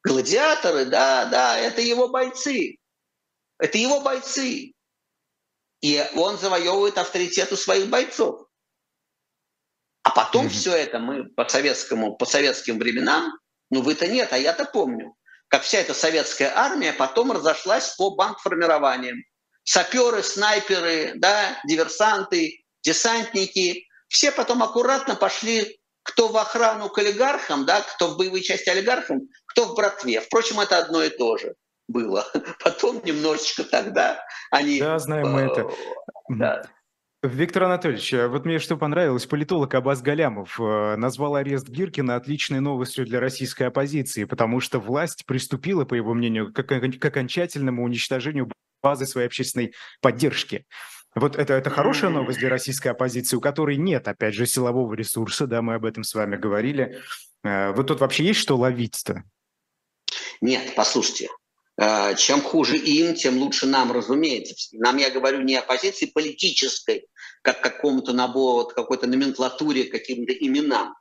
Гладиаторы, 0.03 0.85
да, 0.85 1.25
да, 1.25 1.57
это 1.57 1.79
его 1.79 2.09
бойцы. 2.09 2.80
Это 3.61 3.77
его 3.77 4.01
бойцы. 4.01 4.73
И 5.81 6.09
он 6.15 6.37
завоевывает 6.39 6.97
авторитет 6.97 7.51
у 7.51 7.55
своих 7.55 7.89
бойцов. 7.89 8.47
А 10.03 10.09
потом 10.09 10.47
mm-hmm. 10.47 10.49
все 10.49 10.75
это 10.75 10.97
мы 10.97 11.25
по 11.25 11.47
советскому, 11.47 12.15
по 12.15 12.25
советским 12.25 12.79
временам, 12.79 13.31
ну 13.69 13.81
вы-то 13.81 14.07
нет, 14.07 14.33
а 14.33 14.37
я-то 14.37 14.65
помню, 14.65 15.15
как 15.47 15.61
вся 15.61 15.77
эта 15.77 15.93
советская 15.93 16.51
армия 16.55 16.91
потом 16.91 17.31
разошлась 17.31 17.95
по 17.95 18.15
банкформированиям. 18.15 19.17
Саперы, 19.63 20.23
снайперы, 20.23 21.13
да, 21.17 21.61
диверсанты, 21.67 22.63
десантники, 22.81 23.87
все 24.07 24.31
потом 24.31 24.63
аккуратно 24.63 25.15
пошли 25.15 25.79
кто 26.01 26.29
в 26.29 26.37
охрану 26.37 26.89
к 26.89 26.97
олигархам, 26.97 27.67
да, 27.67 27.81
кто 27.81 28.07
в 28.07 28.17
боевые 28.17 28.41
части 28.41 28.69
олигархам, 28.69 29.29
кто 29.45 29.65
в 29.65 29.75
братве. 29.75 30.19
Впрочем, 30.19 30.59
это 30.59 30.79
одно 30.79 31.03
и 31.03 31.09
то 31.09 31.37
же 31.37 31.55
было. 31.87 32.25
Потом 32.63 33.01
немножечко 33.03 33.63
тогда 33.63 34.23
они... 34.49 34.79
Да, 34.79 34.99
знаем 34.99 35.31
мы 35.31 35.41
это. 35.41 35.61
Э, 35.61 35.67
да. 36.29 36.63
Виктор 37.23 37.63
Анатольевич, 37.63 38.15
а 38.15 38.27
вот 38.27 38.45
мне 38.45 38.57
что 38.57 38.77
понравилось, 38.77 39.27
политолог 39.27 39.75
Абаз 39.75 40.01
Галямов 40.01 40.59
э, 40.59 40.95
назвал 40.95 41.35
арест 41.35 41.69
Гиркина 41.69 42.15
отличной 42.15 42.61
новостью 42.61 43.05
для 43.05 43.19
российской 43.19 43.63
оппозиции, 43.63 44.23
потому 44.23 44.59
что 44.59 44.79
власть 44.79 45.27
приступила, 45.27 45.85
по 45.85 45.93
его 45.93 46.15
мнению, 46.15 46.51
к, 46.51 46.63
к 46.63 47.05
окончательному 47.05 47.83
уничтожению 47.83 48.51
базы 48.81 49.05
своей 49.05 49.27
общественной 49.27 49.75
поддержки. 50.01 50.65
Вот 51.13 51.35
это, 51.35 51.53
это 51.53 51.69
хорошая 51.69 52.09
новость 52.09 52.39
для 52.39 52.49
российской 52.49 52.87
оппозиции, 52.87 53.35
у 53.35 53.41
которой 53.41 53.77
нет, 53.77 54.07
опять 54.07 54.33
же, 54.33 54.47
силового 54.47 54.91
ресурса, 54.95 55.45
да, 55.45 55.61
мы 55.61 55.75
об 55.75 55.85
этом 55.85 56.03
с 56.03 56.15
вами 56.15 56.37
говорили. 56.37 57.01
Э, 57.43 57.71
вот 57.73 57.85
тут 57.85 57.99
вообще 57.99 58.23
есть 58.23 58.39
что 58.39 58.57
ловить-то? 58.57 59.23
Нет, 60.41 60.73
послушайте, 60.75 61.27
Э, 61.27 61.40
чем 62.17 62.41
хуже 62.41 62.77
им, 62.77 63.15
тем 63.15 63.39
лучше 63.39 63.65
нам, 63.65 63.91
разумеется. 63.91 64.55
Нам, 64.73 64.97
я 64.97 65.09
говорю, 65.09 65.41
не 65.41 65.55
о 65.55 65.63
позиции 65.63 66.05
политической, 66.05 67.07
как 67.41 67.61
какому-то 67.61 68.13
набору, 68.13 68.67
какой-то 68.67 69.07
номенклатуре, 69.07 69.85
каким-то 69.85 70.31
именам. 70.31 70.93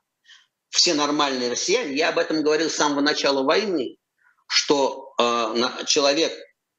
Все 0.69 0.93
нормальные 0.95 1.51
россияне, 1.51 1.93
я 1.95 2.09
об 2.09 2.17
этом 2.17 2.41
говорил 2.41 2.69
с 2.69 2.75
самого 2.75 3.01
начала 3.01 3.43
войны, 3.43 3.97
что 4.47 5.13
э, 5.19 5.85
человек, 5.85 6.33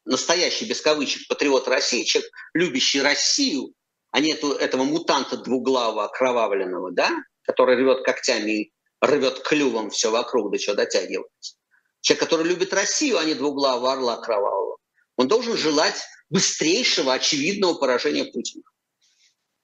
настоящий, 0.04 0.64
без 0.64 0.80
кавычек, 0.80 1.28
патриот 1.28 1.68
России, 1.68 2.02
человек, 2.02 2.32
любящий 2.54 3.02
Россию, 3.02 3.72
а 4.10 4.18
не 4.18 4.32
эту, 4.32 4.52
этого 4.52 4.82
мутанта 4.82 5.36
двуглавого, 5.36 6.06
окровавленного, 6.06 6.90
да, 6.90 7.12
который 7.42 7.76
рвет 7.76 8.04
когтями 8.04 8.50
и 8.50 8.72
рвет 9.00 9.40
клювом 9.40 9.90
все 9.90 10.10
вокруг, 10.10 10.50
до 10.50 10.58
чего 10.58 10.74
дотягивается 10.74 11.54
человек, 12.02 12.20
который 12.20 12.46
любит 12.46 12.74
Россию, 12.74 13.18
а 13.18 13.24
не 13.24 13.34
двуглавого 13.34 13.92
орла 13.92 14.20
кровавого, 14.20 14.76
он 15.16 15.28
должен 15.28 15.56
желать 15.56 16.02
быстрейшего, 16.28 17.14
очевидного 17.14 17.74
поражения 17.74 18.24
Путина. 18.24 18.64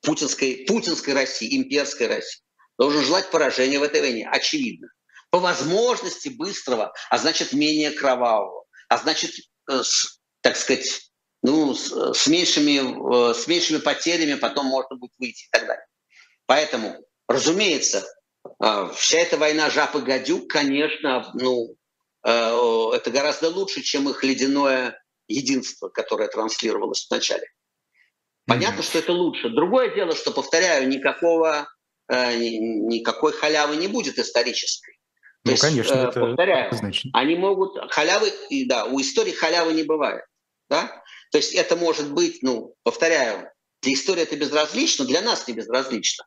Путинской, 0.01 0.64
путинской 0.66 1.12
России, 1.12 1.57
имперской 1.57 2.07
России. 2.07 2.40
Должен 2.79 3.03
желать 3.03 3.31
поражения 3.31 3.79
в 3.79 3.83
этой 3.83 4.01
войне, 4.01 4.29
очевидно. 4.31 4.88
По 5.31 5.40
возможности 5.40 6.29
быстрого, 6.29 6.94
а 7.11 7.18
значит 7.18 7.53
менее 7.53 7.90
кровавого, 7.90 8.64
а 8.88 8.96
значит 8.98 9.33
э, 9.68 9.83
так 10.40 10.57
сказать, 10.57 11.11
ну, 11.42 11.74
с, 11.74 12.27
меньшими, 12.27 13.33
с 13.35 13.46
меньшими 13.46 13.79
потерями 13.79 14.35
потом 14.35 14.66
можно 14.66 14.96
будет 14.96 15.12
выйти 15.18 15.44
и 15.44 15.48
так 15.51 15.66
далее. 15.66 15.87
Поэтому, 16.46 16.96
разумеется, 17.27 18.07
вся 18.94 19.18
эта 19.18 19.37
война 19.37 19.70
жаб 19.70 19.94
и 19.96 20.01
гадюк, 20.01 20.51
конечно, 20.51 21.31
ну, 21.35 21.77
это 22.31 23.11
гораздо 23.11 23.49
лучше, 23.49 23.83
чем 23.83 24.09
их 24.09 24.23
ледяное 24.23 25.01
единство, 25.29 25.88
которое 25.88 26.29
транслировалось 26.29 27.07
вначале. 27.09 27.45
Понятно, 28.47 28.81
mm-hmm. 28.81 28.85
что 28.85 28.99
это 28.99 29.12
лучше. 29.12 29.51
Другое 29.51 29.95
дело, 29.95 30.14
что, 30.14 30.31
повторяю, 30.31 30.88
никакого, 30.88 31.69
э, 32.11 32.37
никакой 32.37 33.33
халявы 33.33 33.77
не 33.77 33.88
будет 33.88 34.19
исторической. 34.19 34.93
То 35.45 35.51
ну, 35.51 35.51
есть, 35.53 35.62
конечно, 35.62 35.95
э, 35.95 36.09
это 36.09 36.21
повторяю, 36.21 36.75
значит. 36.75 37.11
они 37.12 37.37
могут 37.37 37.77
халявы, 37.93 38.33
и 38.49 38.67
да, 38.67 38.87
у 38.87 39.01
истории 39.01 39.33
халявы 39.33 39.75
не 39.75 39.83
бывает, 39.83 40.25
да. 40.71 41.03
То 41.31 41.38
есть 41.38 41.55
это 41.55 41.77
может 41.77 42.12
быть, 42.12 42.38
ну, 42.43 42.75
повторяю, 42.83 43.51
для 43.83 43.93
истории 43.93 44.23
это 44.23 44.37
безразлично, 44.37 45.05
для 45.05 45.21
нас 45.21 45.47
не 45.47 45.53
безразлично. 45.53 46.25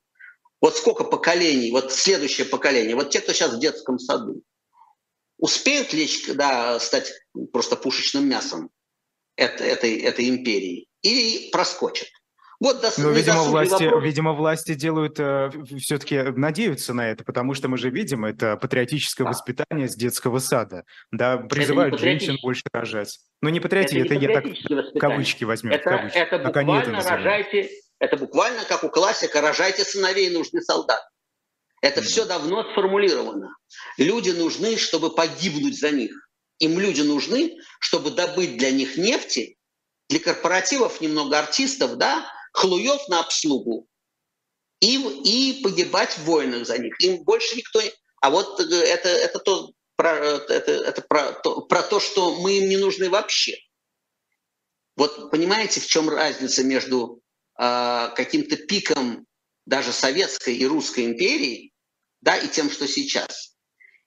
Вот 0.61 0.77
сколько 0.77 1.03
поколений, 1.03 1.71
вот 1.71 1.91
следующее 1.91 2.45
поколение, 2.45 2.95
вот 2.95 3.09
те, 3.09 3.19
кто 3.19 3.33
сейчас 3.33 3.53
в 3.53 3.59
детском 3.59 3.97
саду, 3.97 4.43
успеют 5.41 5.91
лечь, 5.91 6.27
да, 6.33 6.79
стать 6.79 7.11
просто 7.51 7.75
пушечным 7.75 8.29
мясом 8.29 8.69
этой, 9.35 9.67
этой, 9.67 9.97
этой 9.97 10.29
империи 10.29 10.87
или 11.01 11.49
проскочат. 11.51 12.07
Вот 12.61 12.79
дос... 12.79 12.99
Но, 12.99 13.09
видимо, 13.09 13.41
власти, 13.41 13.85
вопрос. 13.85 14.03
видимо, 14.03 14.33
власти 14.33 14.75
делают, 14.75 15.19
э, 15.19 15.49
все-таки 15.79 16.21
надеются 16.21 16.93
на 16.93 17.09
это, 17.09 17.23
потому 17.23 17.55
что 17.55 17.67
мы 17.67 17.79
же 17.79 17.89
видим, 17.89 18.23
это 18.23 18.55
патриотическое 18.55 19.25
да. 19.25 19.31
воспитание 19.31 19.89
с 19.89 19.95
детского 19.95 20.37
сада. 20.37 20.85
Да, 21.11 21.37
призывают 21.37 21.99
женщин 21.99 22.37
больше 22.43 22.61
рожать. 22.71 23.17
Но 23.41 23.49
ну, 23.49 23.53
не 23.53 23.59
патриотическое, 23.59 24.05
это, 24.05 24.13
это 24.13 24.25
я 24.25 24.33
так 24.35 24.45
воспитание. 24.45 24.99
кавычки 24.99 25.43
возьмем. 25.43 25.71
Это, 25.71 25.89
кавычки. 25.89 26.17
это 26.17 26.37
буквально 26.37 26.97
это 26.97 27.09
рожайте, 27.09 27.69
это 27.97 28.17
буквально 28.17 28.63
как 28.65 28.83
у 28.83 28.89
классика, 28.89 29.41
рожайте 29.41 29.83
сыновей, 29.83 30.29
нужны 30.29 30.61
солдаты. 30.61 31.01
Это 31.81 32.01
все 32.03 32.25
давно 32.25 32.63
сформулировано. 32.71 33.55
Люди 33.97 34.29
нужны, 34.29 34.77
чтобы 34.77 35.13
погибнуть 35.13 35.79
за 35.79 35.91
них. 35.91 36.11
Им 36.59 36.79
люди 36.79 37.01
нужны, 37.01 37.57
чтобы 37.79 38.11
добыть 38.11 38.57
для 38.57 38.71
них 38.71 38.97
нефти, 38.97 39.57
для 40.07 40.19
корпоративов 40.19 41.01
немного 41.01 41.39
артистов, 41.39 41.97
да, 41.97 42.31
хлуев 42.53 43.07
на 43.07 43.21
обслугу 43.21 43.87
и, 44.79 44.97
и 45.23 45.63
погибать 45.63 46.17
в 46.17 46.25
войнах 46.25 46.67
за 46.67 46.77
них. 46.77 46.99
Им 47.01 47.23
больше 47.23 47.55
никто 47.55 47.81
не... 47.81 47.91
А 48.21 48.29
вот 48.29 48.59
э, 48.59 48.63
это, 48.63 49.09
это, 49.09 49.39
то, 49.39 49.71
про, 49.95 50.17
это, 50.17 50.71
это 50.71 51.01
про, 51.01 51.31
то, 51.31 51.61
про 51.61 51.81
то, 51.81 51.99
что 51.99 52.35
мы 52.35 52.59
им 52.59 52.69
не 52.69 52.77
нужны 52.77 53.09
вообще. 53.09 53.57
Вот 54.95 55.31
понимаете, 55.31 55.79
в 55.79 55.87
чем 55.87 56.09
разница 56.09 56.63
между 56.63 57.21
э, 57.59 58.09
каким-то 58.15 58.57
пиком 58.57 59.25
даже 59.65 59.93
советской 59.93 60.55
и 60.55 60.65
русской 60.65 61.05
империи, 61.05 61.70
да, 62.21 62.37
и 62.37 62.47
тем, 62.47 62.69
что 62.69 62.87
сейчас. 62.87 63.55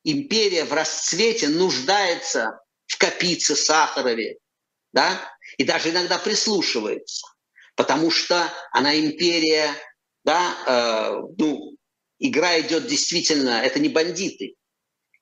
Империя 0.04 0.64
в 0.64 0.72
расцвете 0.72 1.48
нуждается 1.48 2.60
в 2.86 2.98
Капице, 2.98 3.56
Сахарове, 3.56 4.38
да, 4.92 5.20
и 5.56 5.64
даже 5.64 5.90
иногда 5.90 6.18
прислушивается 6.18 7.26
потому 7.76 8.10
что 8.10 8.52
она 8.70 8.98
империя, 8.98 9.74
да, 10.24 10.56
э, 10.66 11.34
ну, 11.38 11.76
игра 12.18 12.60
идет 12.60 12.86
действительно, 12.86 13.62
это 13.62 13.78
не 13.80 13.88
бандиты, 13.88 14.54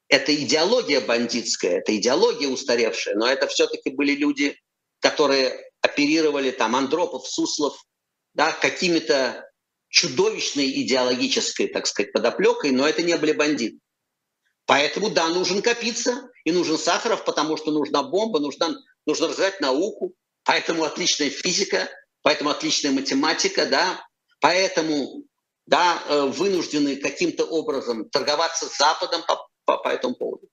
это 0.09 0.35
идеология 0.35 1.01
бандитская, 1.01 1.79
это 1.79 1.97
идеология 1.97 2.49
устаревшая, 2.49 3.15
но 3.15 3.27
это 3.27 3.47
все-таки 3.49 3.91
были 3.91 4.15
люди, 4.15 4.59
которые 5.01 5.59
оперировали 5.81 6.51
там 6.51 6.77
Андропов, 6.77 7.27
Суслов, 7.27 7.83
да, 8.35 8.53
какими-то 8.53 9.49
чудовищной 9.93 10.71
идеологической, 10.83 11.69
так 11.69 11.87
сказать, 11.87 12.13
подоплекой, 12.13 12.71
но 12.71 12.89
это 12.89 13.03
не 13.03 13.15
были 13.17 13.33
бандиты. 13.33 13.79
Поэтому, 14.65 15.11
да, 15.11 15.29
нужен 15.29 15.61
копиться, 15.61 16.31
и 16.45 16.53
нужен 16.53 16.79
Сахаров, 16.79 17.25
потому 17.25 17.59
что 17.59 17.71
нужна 17.71 18.03
бомба, 18.03 18.41
нужно, 18.41 18.75
нужно 19.07 19.29
развивать 19.29 19.61
науку, 19.61 20.15
поэтому 20.45 20.85
отличная 20.85 21.29
физика, 21.29 21.91
поэтому 22.23 22.51
отличная 22.51 22.93
математика, 22.93 23.67
да, 23.67 24.03
поэтому 24.41 25.25
да, 25.67 26.03
э, 26.09 26.23
вынуждены 26.27 26.97
каким-то 26.97 27.45
образом 27.45 28.09
торговаться 28.09 28.67
с 28.67 28.79
Западом 28.79 29.23
по, 29.27 29.47
по, 29.67 29.77
по 29.77 29.89
этому 29.89 30.15
поводу. 30.15 30.49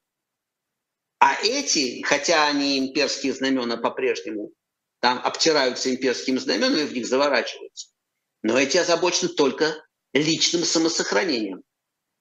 А 1.20 1.36
эти, 1.42 2.02
хотя 2.02 2.48
они 2.48 2.78
имперские 2.78 3.34
знамена 3.34 3.78
по-прежнему 3.78 4.52
там 5.00 5.20
обтираются 5.20 5.90
имперскими 5.92 6.38
знаменами, 6.38 6.84
в 6.84 6.94
них 6.94 7.08
заворачиваются, 7.08 7.89
но 8.44 8.58
эти 8.58 8.78
озабочены 8.78 9.30
только 9.30 9.84
личным 10.14 10.64
самосохранением, 10.64 11.62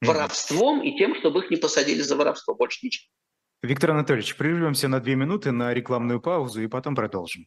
воровством 0.01 0.83
и 0.83 0.97
тем, 0.97 1.15
чтобы 1.17 1.41
их 1.41 1.51
не 1.51 1.57
посадили 1.57 2.03
за 2.03 2.17
воровство, 2.17 2.55
больше 2.55 2.85
ничего. 2.85 3.09
Виктор 3.63 3.91
Анатольевич, 3.91 4.37
прервемся 4.37 4.89
на 4.89 5.01
две 5.01 5.17
минуты 5.17 5.51
на 5.51 5.75
рекламную 5.75 6.21
паузу 6.21 6.63
и 6.63 6.69
потом 6.69 6.95
продолжим. 6.95 7.47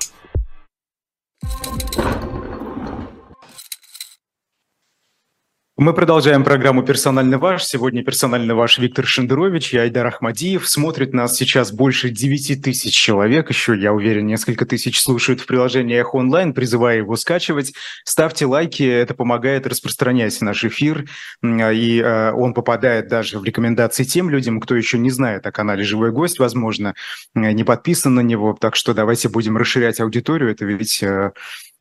Мы 5.81 5.95
продолжаем 5.95 6.43
программу 6.43 6.83
«Персонально 6.83 7.39
ваш». 7.39 7.65
Сегодня 7.65 8.03
персонально 8.03 8.53
ваш 8.53 8.77
Виктор 8.77 9.03
Шендерович 9.03 9.73
и 9.73 9.79
Айдар 9.79 10.05
Ахмадиев. 10.05 10.69
Смотрит 10.69 11.11
нас 11.11 11.35
сейчас 11.35 11.71
больше 11.71 12.11
9 12.11 12.61
тысяч 12.61 12.93
человек. 12.93 13.49
Еще, 13.49 13.75
я 13.75 13.91
уверен, 13.91 14.27
несколько 14.27 14.67
тысяч 14.67 15.01
слушают 15.01 15.41
в 15.41 15.47
приложении 15.47 15.99
«Эхо 15.99 16.17
онлайн». 16.17 16.53
Призываю 16.53 16.99
его 16.99 17.15
скачивать. 17.15 17.73
Ставьте 18.05 18.45
лайки, 18.45 18.83
это 18.83 19.15
помогает 19.15 19.65
распространять 19.65 20.39
наш 20.41 20.63
эфир. 20.65 21.05
И 21.43 21.99
э, 21.99 22.31
он 22.31 22.53
попадает 22.53 23.07
даже 23.07 23.39
в 23.39 23.43
рекомендации 23.43 24.03
тем 24.03 24.29
людям, 24.29 24.59
кто 24.59 24.75
еще 24.75 24.99
не 24.99 25.09
знает 25.09 25.47
о 25.47 25.51
канале 25.51 25.83
«Живой 25.83 26.11
гость», 26.11 26.37
возможно, 26.37 26.93
э, 27.33 27.53
не 27.53 27.63
подписан 27.63 28.13
на 28.13 28.21
него. 28.21 28.55
Так 28.61 28.75
что 28.75 28.93
давайте 28.93 29.29
будем 29.29 29.57
расширять 29.57 29.99
аудиторию. 29.99 30.51
Это 30.51 30.63
ведь 30.63 31.01
э, 31.01 31.31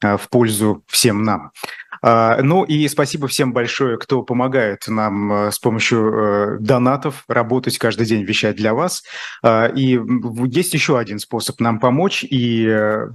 в 0.01 0.23
пользу 0.31 0.85
всем 0.89 1.23
нам. 1.23 1.53
А, 2.03 2.41
ну 2.43 2.65
и 2.65 2.89
спасибо 2.89 3.29
всем 3.29 3.53
большое, 3.53 3.99
кто 3.99 4.23
помогает 4.23 4.89
нам 4.89 5.33
э, 5.33 5.53
с 5.53 5.59
помощью 5.59 6.13
э, 6.13 6.59
донатов 6.59 7.25
работать 7.29 7.79
каждый 7.79 8.07
день, 8.07 8.25
вещать 8.25 8.57
для 8.57 8.75
вас. 8.75 9.03
А, 9.43 9.67
и 9.67 9.99
есть 10.47 10.75
еще 10.75 10.99
один 10.99 11.19
способ 11.19 11.61
нам 11.61 11.79
помочь 11.79 12.25
и 12.25 12.67
э, 12.67 13.09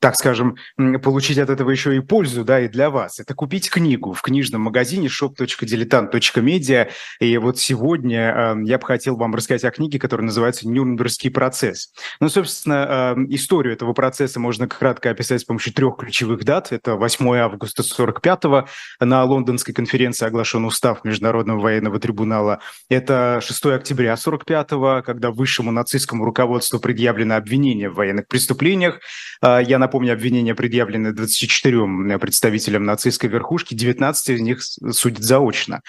так 0.00 0.16
скажем, 0.16 0.56
получить 1.02 1.38
от 1.38 1.50
этого 1.50 1.70
еще 1.70 1.94
и 1.94 2.00
пользу, 2.00 2.42
да, 2.42 2.60
и 2.60 2.68
для 2.68 2.88
вас. 2.88 3.20
Это 3.20 3.34
купить 3.34 3.70
книгу 3.70 4.14
в 4.14 4.22
книжном 4.22 4.62
магазине 4.62 5.08
shop.diletant.media. 5.08 6.88
И 7.20 7.36
вот 7.36 7.58
сегодня 7.58 8.34
э, 8.34 8.54
я 8.64 8.78
бы 8.78 8.86
хотел 8.86 9.16
вам 9.16 9.34
рассказать 9.34 9.64
о 9.64 9.70
книге, 9.70 9.98
которая 9.98 10.24
называется 10.24 10.66
«Нюрнбергский 10.66 11.30
процесс». 11.30 11.92
Ну, 12.18 12.30
собственно, 12.30 13.14
э, 13.18 13.26
историю 13.28 13.74
этого 13.74 13.92
процесса 13.92 14.40
можно 14.40 14.66
кратко 14.66 15.10
описать 15.10 15.42
с 15.42 15.44
помощью 15.44 15.74
трех 15.74 15.98
ключевых 15.98 16.44
дат. 16.44 16.72
Это 16.72 16.96
8 16.96 17.36
августа 17.36 17.82
45-го 17.82 18.68
на 19.00 19.24
лондонской 19.24 19.74
конференции 19.74 20.24
оглашен 20.24 20.64
устав 20.64 21.04
Международного 21.04 21.60
военного 21.60 22.00
трибунала. 22.00 22.60
Это 22.88 23.40
6 23.42 23.66
октября 23.66 24.14
45-го, 24.14 25.02
когда 25.04 25.30
высшему 25.30 25.72
нацистскому 25.72 26.24
руководству 26.24 26.78
предъявлено 26.78 27.36
обвинение 27.36 27.90
в 27.90 27.96
военных 27.96 28.26
преступлениях. 28.28 29.00
Э, 29.42 29.60
я 29.62 29.78
напомню, 29.90 30.12
обвинения 30.12 30.54
предъявлены 30.54 31.12
24 31.12 32.18
представителям 32.20 32.84
нацистской 32.84 33.28
верхушки, 33.28 33.74
19 33.74 34.30
из 34.30 34.40
них 34.40 34.62
судят 34.62 35.24
заочно. 35.24 35.80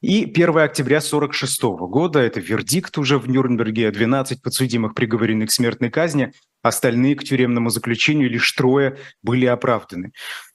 И 0.00 0.24
1 0.24 0.56
октября 0.56 0.96
1946 0.96 1.62
года, 1.90 2.20
это 2.20 2.40
вердикт 2.40 2.96
уже 2.96 3.18
в 3.18 3.28
Нюрнберге, 3.28 3.90
12 3.90 4.40
подсудимых 4.40 4.94
приговорены 4.94 5.46
к 5.46 5.52
смертной 5.52 5.90
казни, 5.90 6.32
остальные 6.62 7.16
к 7.16 7.24
тюремному 7.24 7.68
заключению, 7.68 8.30
лишь 8.30 8.50
трое 8.52 8.96
были 9.22 9.44
оправданы. 9.44 10.12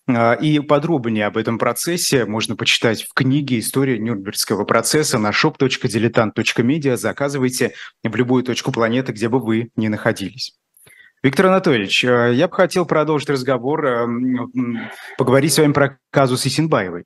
А, 0.07 0.33
и 0.33 0.57
подробнее 0.61 1.27
об 1.27 1.37
этом 1.37 1.59
процессе 1.59 2.25
можно 2.25 2.55
почитать 2.55 3.03
в 3.03 3.13
книге 3.13 3.59
«История 3.59 3.99
Нюрнбергского 3.99 4.65
процесса» 4.65 5.19
на 5.19 5.29
shop.diletant.media. 5.29 6.97
Заказывайте 6.97 7.75
в 8.03 8.15
любую 8.15 8.43
точку 8.43 8.71
планеты, 8.71 9.11
где 9.11 9.29
бы 9.29 9.39
вы 9.39 9.69
ни 9.75 9.89
находились. 9.89 10.55
Виктор 11.25 11.47
Анатольевич, 11.47 12.05
э, 12.05 12.33
я 12.35 12.47
бы 12.47 12.53
хотел 12.53 12.85
продолжить 12.85 13.31
разговор, 13.31 13.83
э, 13.83 14.07
поговорить 15.17 15.51
с 15.51 15.57
вами 15.57 15.73
про 15.73 15.97
казус 16.11 16.45
Исинбаевой. 16.45 17.05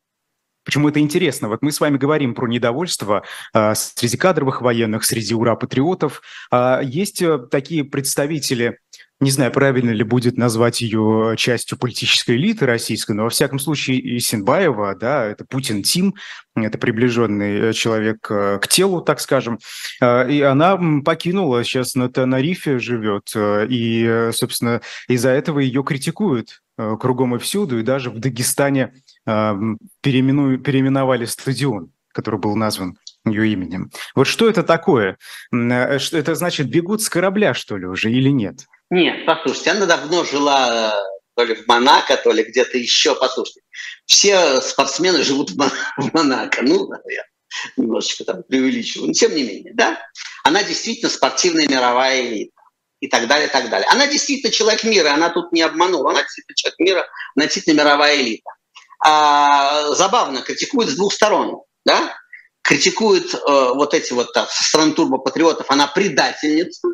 Почему 0.69 0.89
это 0.89 0.99
интересно? 0.99 1.47
Вот 1.47 1.63
мы 1.63 1.71
с 1.71 1.79
вами 1.79 1.97
говорим 1.97 2.35
про 2.35 2.45
недовольство 2.45 3.23
э, 3.55 3.73
среди 3.73 4.17
кадровых 4.17 4.61
военных, 4.61 5.03
среди 5.03 5.33
ура-патриотов. 5.33 6.21
А 6.51 6.79
есть 6.83 7.23
такие 7.49 7.83
представители 7.83 8.77
не 9.19 9.31
знаю, 9.31 9.51
правильно 9.51 9.89
ли 9.89 10.03
будет 10.03 10.37
назвать 10.37 10.79
ее 10.81 11.33
частью 11.37 11.77
политической 11.77 12.37
элиты 12.37 12.65
российской, 12.65 13.13
но 13.13 13.23
во 13.23 13.29
всяком 13.29 13.59
случае 13.59 14.17
Исенбаева, 14.17 14.95
да, 14.95 15.25
это 15.25 15.43
Путин 15.43 15.83
Тим, 15.83 16.15
это 16.55 16.77
приближенный 16.77 17.73
человек 17.73 18.21
к 18.21 18.61
телу, 18.69 19.01
так 19.01 19.19
скажем, 19.19 19.59
и 20.01 20.41
она 20.41 20.79
покинула, 21.03 21.65
сейчас 21.65 21.95
на 21.95 22.09
Тенерифе 22.09 22.79
живет, 22.79 23.33
и, 23.35 24.29
собственно, 24.31 24.79
из-за 25.09 25.31
этого 25.31 25.59
ее 25.59 25.83
критикуют 25.83 26.61
кругом 26.77 27.35
и 27.35 27.39
всюду, 27.39 27.77
и 27.77 27.83
даже 27.83 28.11
в 28.11 28.19
Дагестане 28.19 28.93
переимену, 29.25 30.57
переименовали 30.57 31.25
стадион, 31.25 31.91
который 32.13 32.39
был 32.39 32.55
назван 32.55 32.97
ее 33.25 33.51
именем. 33.51 33.91
Вот 34.15 34.27
что 34.27 34.49
это 34.49 34.63
такое? 34.63 35.17
Это 35.51 36.35
значит, 36.35 36.69
бегут 36.69 37.01
с 37.01 37.09
корабля, 37.09 37.53
что 37.53 37.77
ли, 37.77 37.85
уже 37.85 38.11
или 38.11 38.29
нет? 38.29 38.65
Нет, 38.89 39.25
послушайте, 39.25 39.71
она 39.71 39.85
давно 39.85 40.23
жила 40.23 40.93
э, 40.93 41.19
то 41.35 41.43
ли 41.43 41.53
в 41.53 41.67
Монако, 41.67 42.17
то 42.17 42.31
ли 42.31 42.43
где-то 42.43 42.77
еще. 42.77 43.15
Послушайте, 43.15 43.61
все 44.05 44.61
спортсмены 44.61 45.21
живут 45.23 45.51
в 45.51 46.13
Монако. 46.13 46.63
Ну, 46.63 46.89
я 47.07 47.23
немножечко 47.77 48.23
там 48.23 48.41
преувеличиваю. 48.43 49.07
Но 49.07 49.13
тем 49.13 49.35
не 49.35 49.43
менее, 49.43 49.73
да, 49.75 49.99
она 50.43 50.63
действительно 50.63 51.11
спортивная 51.11 51.67
мировая 51.67 52.21
элита 52.21 52.53
и 52.99 53.07
так 53.07 53.27
далее, 53.27 53.47
и 53.47 53.51
так 53.51 53.69
далее. 53.69 53.87
Она 53.91 54.07
действительно 54.07 54.51
человек 54.51 54.83
мира, 54.83 55.13
она 55.13 55.29
тут 55.29 55.51
не 55.51 55.61
обманула. 55.61 56.11
Она 56.11 56.23
действительно 56.23 56.55
человек 56.55 56.79
мира, 56.79 57.07
она 57.35 57.45
действительно 57.45 57.81
мировая 57.81 58.19
элита. 58.19 58.49
А, 59.03 59.93
забавно, 59.93 60.41
критикует 60.41 60.89
с 60.89 60.95
двух 60.95 61.13
сторон, 61.13 61.61
да? 61.85 62.15
Критикует 62.61 63.33
э, 63.33 63.39
вот 63.45 63.93
эти 63.93 64.13
вот 64.13 64.33
так, 64.33 64.49
со 64.51 64.63
стороны 64.63 64.93
турбопатриотов, 64.93 65.69
она 65.71 65.87
предательница, 65.87 66.89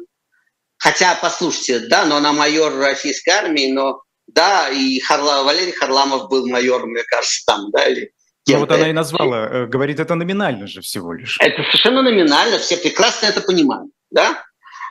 Хотя, 0.77 1.17
послушайте, 1.19 1.79
да, 1.79 2.05
но 2.05 2.17
она 2.17 2.33
майор 2.33 2.75
российской 2.75 3.29
армии, 3.29 3.71
но 3.71 4.01
да, 4.27 4.69
и 4.69 4.99
Харла, 4.99 5.43
Валерий 5.43 5.71
Харламов 5.71 6.29
был 6.29 6.47
майором, 6.47 6.89
мне 6.89 7.03
кажется, 7.03 7.41
там, 7.47 7.71
да, 7.71 7.85
или 7.85 8.11
ну 8.47 8.59
вот 8.59 8.71
она 8.71 8.89
и 8.89 8.93
назвала, 8.93 9.47
э, 9.47 9.65
говорит, 9.65 9.99
это 9.99 10.13
номинально 10.13 10.67
же 10.67 10.81
всего 10.81 11.13
лишь. 11.13 11.37
Это 11.39 11.63
совершенно 11.63 12.03
номинально, 12.03 12.59
все 12.59 12.77
прекрасно 12.77 13.25
это 13.25 13.41
понимают, 13.41 13.91
да, 14.11 14.43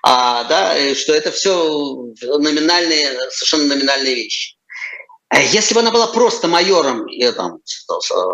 а, 0.02 0.42
да, 0.44 0.74
что 0.96 1.14
это 1.14 1.30
все 1.30 1.52
номинальные, 2.22 3.12
совершенно 3.30 3.76
номинальные 3.76 4.16
вещи. 4.16 4.56
А 5.35 5.41
если 5.41 5.74
бы 5.74 5.80
она 5.80 5.91
была 5.91 6.07
просто 6.07 6.47
майором, 6.47 7.09
и 7.09 7.28
там, 7.32 7.59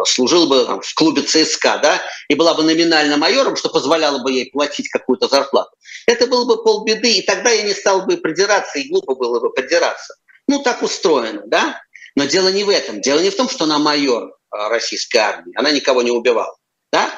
служила 0.05 0.45
бы 0.45 0.67
там, 0.67 0.83
в 0.83 0.95
клубе 0.95 1.23
ЦСКА, 1.23 1.79
да, 1.83 2.03
и 2.29 2.35
была 2.35 2.53
бы 2.53 2.63
номинально 2.63 3.17
майором, 3.17 3.57
что 3.57 3.71
позволяло 3.71 4.19
бы 4.19 4.31
ей 4.31 4.51
платить 4.51 4.91
какую-то 4.91 5.27
зарплату, 5.27 5.71
это 6.07 6.27
было 6.27 6.45
бы 6.45 6.63
полбеды, 6.63 7.11
и 7.13 7.23
тогда 7.23 7.53
я 7.53 7.63
не 7.63 7.73
стал 7.73 8.05
бы 8.05 8.19
придираться, 8.19 8.79
и 8.79 8.91
глупо 8.91 9.15
было 9.15 9.41
бы 9.41 9.51
придираться. 9.51 10.15
Ну, 10.47 10.63
так 10.63 10.83
устроено, 10.83 11.43
да? 11.47 11.81
Но 12.17 12.27
дело 12.27 12.49
не 12.49 12.65
в 12.65 12.69
этом. 12.69 13.01
Дело 13.01 13.21
не 13.21 13.31
в 13.31 13.37
том, 13.37 13.49
что 13.49 13.65
она 13.65 13.79
майор 13.79 14.37
а, 14.51 14.69
российской 14.69 15.19
армии, 15.19 15.55
она 15.57 15.71
никого 15.71 16.03
не 16.03 16.11
убивала, 16.11 16.55
да? 16.93 17.11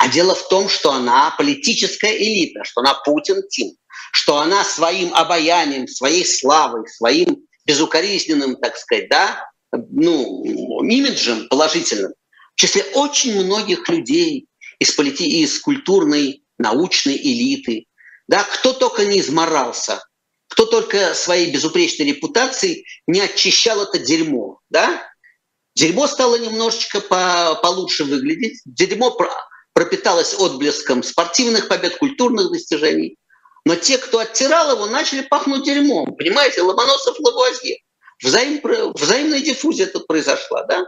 А 0.00 0.08
дело 0.08 0.34
в 0.34 0.48
том, 0.48 0.68
что 0.68 0.92
она 0.92 1.34
политическая 1.38 2.14
элита, 2.14 2.62
что 2.64 2.82
она 2.82 2.92
Путин-Тим, 2.92 3.72
что 4.12 4.36
она 4.36 4.64
своим 4.64 5.14
обаянием, 5.14 5.88
своей 5.88 6.26
славой, 6.26 6.86
своим 6.88 7.46
безукоризненным, 7.70 8.56
так 8.56 8.76
сказать, 8.76 9.08
да, 9.08 9.48
ну, 9.72 10.82
имиджем 10.82 11.46
положительным, 11.48 12.12
в 12.56 12.60
числе 12.60 12.82
очень 12.94 13.44
многих 13.44 13.88
людей 13.88 14.46
из, 14.80 14.90
полити... 14.92 15.42
из 15.42 15.60
культурной, 15.60 16.42
научной 16.58 17.16
элиты, 17.16 17.86
да, 18.26 18.42
кто 18.42 18.72
только 18.72 19.04
не 19.04 19.20
изморался, 19.20 20.02
кто 20.48 20.66
только 20.66 21.14
своей 21.14 21.52
безупречной 21.52 22.08
репутацией 22.08 22.84
не 23.06 23.20
очищал 23.20 23.82
это 23.82 23.98
дерьмо, 23.98 24.58
да? 24.68 25.08
Дерьмо 25.76 26.08
стало 26.08 26.36
немножечко 26.36 27.00
по, 27.00 27.54
получше 27.62 28.02
выглядеть, 28.02 28.60
дерьмо 28.64 29.16
пропиталось 29.72 30.34
отблеском 30.34 31.04
спортивных 31.04 31.68
побед, 31.68 31.96
культурных 31.98 32.50
достижений. 32.50 33.16
Но 33.64 33.76
те, 33.76 33.98
кто 33.98 34.20
оттирал 34.20 34.72
его, 34.72 34.86
начали 34.86 35.22
пахнуть 35.22 35.64
дерьмом. 35.64 36.14
Понимаете, 36.16 36.62
Ломоносов, 36.62 37.18
Лавуазье. 37.20 37.78
Взаим, 38.22 38.60
взаимная 38.94 39.40
диффузия 39.40 39.86
тут 39.86 40.06
произошла, 40.06 40.64
да? 40.64 40.86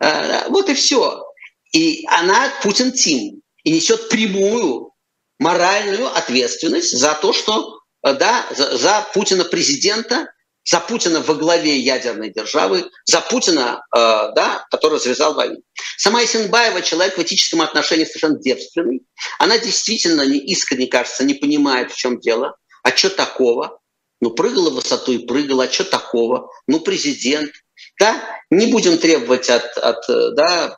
А, 0.00 0.48
вот 0.48 0.68
и 0.68 0.74
все. 0.74 1.24
И 1.72 2.04
она 2.08 2.52
Путин 2.62 2.92
Тим 2.92 3.42
и 3.64 3.70
несет 3.70 4.08
прямую 4.08 4.92
моральную 5.38 6.06
ответственность 6.16 6.96
за 6.96 7.14
то, 7.14 7.32
что 7.32 7.80
да, 8.02 8.46
за, 8.50 8.76
за 8.76 9.06
Путина 9.14 9.44
президента 9.44 10.32
за 10.64 10.80
Путина 10.80 11.20
во 11.20 11.34
главе 11.34 11.76
ядерной 11.78 12.30
державы, 12.30 12.90
за 13.04 13.20
Путина, 13.20 13.84
э, 13.94 13.98
да, 14.34 14.66
который 14.70 14.94
развязал 14.94 15.34
войну. 15.34 15.62
Сама 15.98 16.24
Исенбаева 16.24 16.82
человек 16.82 17.18
в 17.18 17.22
этическом 17.22 17.60
отношении 17.60 18.04
совершенно 18.04 18.38
девственный. 18.38 19.02
Она 19.38 19.58
действительно 19.58 20.22
не 20.22 20.38
искренне, 20.38 20.86
кажется, 20.86 21.24
не 21.24 21.34
понимает, 21.34 21.92
в 21.92 21.96
чем 21.96 22.18
дело. 22.18 22.56
А 22.82 22.90
что 22.90 23.10
такого? 23.10 23.78
Ну, 24.20 24.30
прыгала 24.30 24.70
в 24.70 24.74
высоту 24.74 25.12
и 25.12 25.26
прыгала, 25.26 25.64
а 25.64 25.70
что 25.70 25.84
такого? 25.84 26.50
Ну, 26.66 26.80
президент. 26.80 27.52
Да, 27.98 28.20
не 28.50 28.66
будем 28.66 28.98
требовать 28.98 29.50
от, 29.50 29.76
от 29.76 30.04
да, 30.34 30.76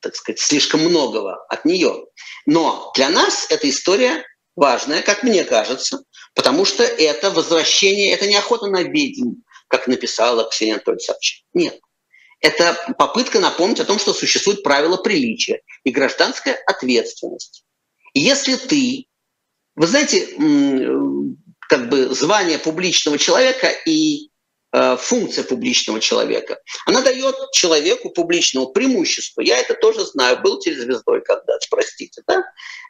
так 0.00 0.16
сказать, 0.16 0.40
слишком 0.40 0.80
многого 0.80 1.44
от 1.48 1.64
нее. 1.64 2.06
Но 2.46 2.92
для 2.94 3.10
нас 3.10 3.46
эта 3.50 3.68
история 3.68 4.24
важная, 4.56 5.02
как 5.02 5.22
мне 5.22 5.44
кажется, 5.44 6.04
Потому 6.34 6.64
что 6.64 6.82
это 6.82 7.30
возвращение, 7.30 8.12
это 8.12 8.26
не 8.26 8.36
охота 8.36 8.66
на 8.66 8.82
ведьм, 8.82 9.42
как 9.68 9.86
написала 9.86 10.48
Ксения 10.48 10.74
Анатольевна 10.74 11.00
Собчак. 11.00 11.44
Нет. 11.52 11.80
Это 12.40 12.76
попытка 12.98 13.40
напомнить 13.40 13.80
о 13.80 13.84
том, 13.84 13.98
что 13.98 14.12
существует 14.12 14.62
правила 14.62 14.96
приличия 14.96 15.62
и 15.84 15.90
гражданская 15.90 16.58
ответственность. 16.66 17.64
Если 18.12 18.56
ты, 18.56 19.06
вы 19.76 19.86
знаете, 19.86 20.26
как 21.68 21.88
бы 21.88 22.14
звание 22.14 22.58
публичного 22.58 23.16
человека 23.18 23.68
и 23.86 24.28
Э, 24.33 24.33
функция 24.98 25.44
публичного 25.44 26.00
человека. 26.00 26.58
Она 26.86 27.00
дает 27.00 27.36
человеку 27.52 28.10
публичного 28.10 28.66
преимущества. 28.66 29.40
Я 29.40 29.58
это 29.58 29.74
тоже 29.74 30.04
знаю, 30.04 30.40
был 30.42 30.58
телезвездой 30.58 31.22
когда-то, 31.22 31.66
простите. 31.70 32.22
Да, 32.26 32.42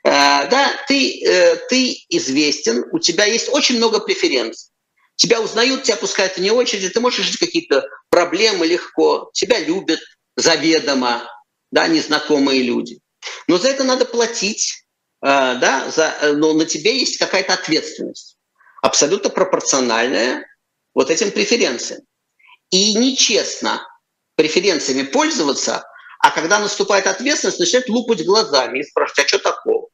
э, 0.05 0.49
да 0.49 0.71
ты, 0.89 1.23
э, 1.23 1.57
ты 1.69 1.99
известен, 2.09 2.85
у 2.91 2.99
тебя 2.99 3.27
есть 3.27 3.51
очень 3.51 3.77
много 3.77 4.01
преференций. 4.01 4.71
Тебя 5.17 5.41
узнают, 5.41 5.83
тебя 5.83 5.97
пускают 5.97 6.37
вне 6.37 6.53
очереди, 6.53 6.89
ты 6.89 7.01
можешь 7.01 7.21
решить 7.21 7.39
какие-то 7.39 7.87
проблемы 8.09 8.67
легко, 8.67 9.31
тебя 9.35 9.59
любят 9.61 10.01
заведомо, 10.37 11.29
да, 11.71 11.87
незнакомые 11.87 12.63
люди. 12.63 12.99
Но 13.47 13.59
за 13.59 13.69
это 13.69 13.85
надо 13.85 14.07
платить, 14.07 14.87
да, 15.23 15.89
за, 15.95 16.33
но 16.35 16.53
на 16.53 16.65
тебе 16.65 16.99
есть 16.99 17.19
какая-то 17.19 17.55
ответственность, 17.55 18.37
абсолютно 18.83 19.31
пропорциональная 19.31 20.45
вот 20.95 21.11
этим 21.11 21.31
преференциям. 21.31 22.03
И 22.71 22.95
нечестно 22.95 23.87
преференциями 24.37 25.03
пользоваться, 25.03 25.85
а 26.21 26.31
когда 26.31 26.59
наступает 26.59 27.07
ответственность, 27.07 27.61
начинать 27.61 27.89
лупать 27.89 28.25
глазами 28.25 28.79
и 28.79 28.85
спрашивать, 28.85 29.27
а 29.27 29.29
что 29.29 29.39
такого? 29.39 29.89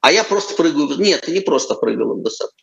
А 0.00 0.10
я 0.10 0.24
просто 0.24 0.54
прыгаю. 0.54 0.98
Нет, 0.98 1.22
ты 1.22 1.32
не 1.32 1.40
просто 1.40 1.74
прыгала 1.74 2.14
в 2.14 2.22
высоту. 2.22 2.61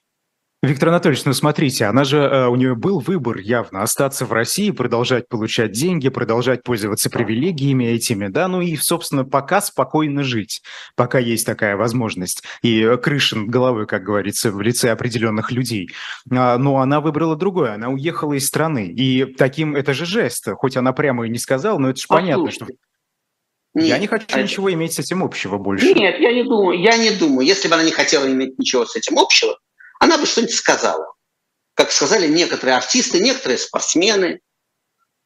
Виктор 0.61 0.89
Анатольевич, 0.89 1.23
ну 1.23 1.31
смотрите, 1.31 1.85
она 1.85 2.03
же, 2.03 2.17
э, 2.17 2.47
у 2.47 2.55
нее 2.57 2.75
был 2.75 2.99
выбор 2.99 3.37
явно 3.37 3.81
остаться 3.81 4.25
в 4.25 4.33
России, 4.33 4.71
продолжать 4.71 5.29
получать 5.29 5.71
деньги, 5.71 6.09
продолжать 6.09 6.63
пользоваться 6.63 7.09
привилегиями 7.09 7.85
этими, 7.85 8.27
да, 8.27 8.49
ну 8.49 8.59
и, 8.59 8.75
собственно, 8.75 9.23
пока 9.23 9.61
спокойно 9.61 10.21
жить, 10.21 10.61
пока 10.97 11.17
есть 11.17 11.45
такая 11.45 11.77
возможность. 11.77 12.43
И 12.61 12.97
крыша 13.01 13.37
над 13.37 13.47
головой, 13.47 13.87
как 13.87 14.03
говорится, 14.03 14.51
в 14.51 14.59
лице 14.59 14.91
определенных 14.91 15.53
людей. 15.53 15.91
А, 16.29 16.57
но 16.57 16.79
она 16.79 16.99
выбрала 16.99 17.37
другое, 17.37 17.75
она 17.75 17.87
уехала 17.87 18.33
из 18.33 18.45
страны. 18.45 18.87
И 18.87 19.23
таким, 19.35 19.77
это 19.77 19.93
же 19.93 20.05
жест, 20.05 20.45
хоть 20.57 20.75
она 20.75 20.91
прямо 20.91 21.25
и 21.25 21.29
не 21.29 21.39
сказала, 21.39 21.77
но 21.77 21.91
это 21.91 22.01
же 22.01 22.07
понятно, 22.09 22.51
что 22.51 22.67
нет, 23.75 23.87
я 23.87 23.97
не 23.97 24.07
хочу 24.07 24.25
а 24.31 24.41
ничего 24.41 24.73
иметь 24.73 24.93
с 24.93 24.99
этим 24.99 25.23
общего 25.23 25.57
больше. 25.57 25.93
Нет, 25.93 26.19
я 26.19 26.33
не 26.33 26.43
думаю. 26.43 26.77
Я 26.81 26.97
не 26.97 27.11
думаю. 27.11 27.47
Если 27.47 27.69
бы 27.69 27.75
она 27.75 27.83
не 27.83 27.91
хотела 27.91 28.29
иметь 28.29 28.57
ничего 28.57 28.85
с 28.85 28.95
этим 28.95 29.17
общего, 29.17 29.57
она 29.99 30.17
бы 30.17 30.25
что-нибудь 30.25 30.55
сказала. 30.55 31.13
Как 31.75 31.91
сказали 31.91 32.27
некоторые 32.27 32.77
артисты, 32.77 33.19
некоторые 33.19 33.57
спортсмены. 33.57 34.41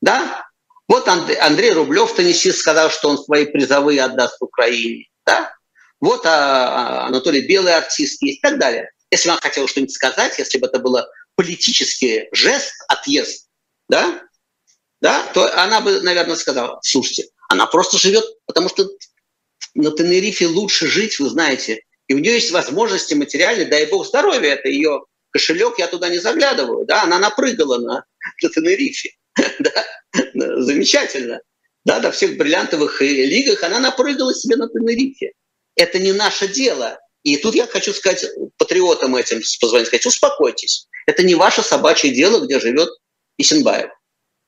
Да? 0.02 0.46
Вот 0.88 1.08
Андрей 1.08 1.72
Рублев, 1.72 2.14
теннисист, 2.14 2.60
сказал, 2.60 2.90
что 2.90 3.10
он 3.10 3.18
свои 3.18 3.46
призовые 3.46 4.04
отдаст 4.04 4.42
Украине. 4.42 5.08
Да? 5.26 5.54
Вот 6.00 6.26
а, 6.26 7.06
а, 7.06 7.08
Анатолий 7.08 7.48
Белый 7.48 7.76
артист 7.76 8.22
есть 8.22 8.40
и 8.40 8.42
так 8.42 8.60
далее. 8.60 8.92
Если 9.10 9.30
бы 9.30 9.34
она 9.34 9.42
хотела 9.42 9.68
что-нибудь 9.68 9.94
сказать, 9.94 10.38
если 10.38 10.58
бы 10.58 10.68
это 10.68 10.80
было 10.80 11.08
политический 11.36 12.28
жест, 12.34 12.74
отъезд, 12.90 13.48
да, 13.88 14.22
да, 15.02 15.26
то 15.34 15.52
она 15.62 15.82
бы, 15.82 16.02
наверное, 16.02 16.36
сказала, 16.36 16.80
слушайте, 16.82 17.30
она 17.48 17.68
просто 17.68 17.98
живет, 17.98 18.26
потому 18.46 18.70
что 18.70 18.88
на 19.76 19.92
Тенерифе 19.92 20.48
лучше 20.48 20.88
жить, 20.88 21.20
вы 21.20 21.30
знаете, 21.30 21.84
и 22.14 22.16
у 22.16 22.20
нее 22.20 22.34
есть 22.36 22.52
возможности 22.52 23.16
материальные, 23.16 23.66
дай 23.66 23.88
бог 23.88 24.06
здоровья, 24.06 24.54
это 24.54 24.70
ее 24.70 25.04
кошелек, 25.32 25.80
я 25.80 25.88
туда 25.88 26.10
не 26.10 26.20
заглядываю, 26.20 26.86
да, 26.86 27.02
она 27.02 27.18
напрыгала 27.18 27.80
на, 27.80 28.06
на 28.44 28.50
Тенерифе, 28.50 29.16
да, 29.60 29.84
замечательно, 30.34 31.42
да, 31.86 32.00
до 32.00 32.12
всех 32.12 32.38
бриллиантовых 32.38 33.02
лигах 33.02 33.64
она 33.64 33.80
напрыгала 33.80 34.32
себе 34.36 34.58
на 34.58 34.70
Тенерифе. 34.70 35.32
Это 35.76 35.98
не 35.98 36.14
наше 36.14 36.48
дело. 36.48 37.00
И 37.24 37.38
тут 37.38 37.56
я 37.56 37.66
хочу 37.66 37.94
сказать 37.94 38.28
патриотам 38.58 39.16
этим, 39.16 39.42
позвонить, 39.60 39.88
сказать, 39.88 40.06
успокойтесь, 40.06 40.88
это 41.08 41.24
не 41.24 41.34
ваше 41.34 41.64
собачье 41.64 42.12
дело, 42.12 42.46
где 42.46 42.60
живет 42.60 42.90
Исенбаев. 43.38 43.90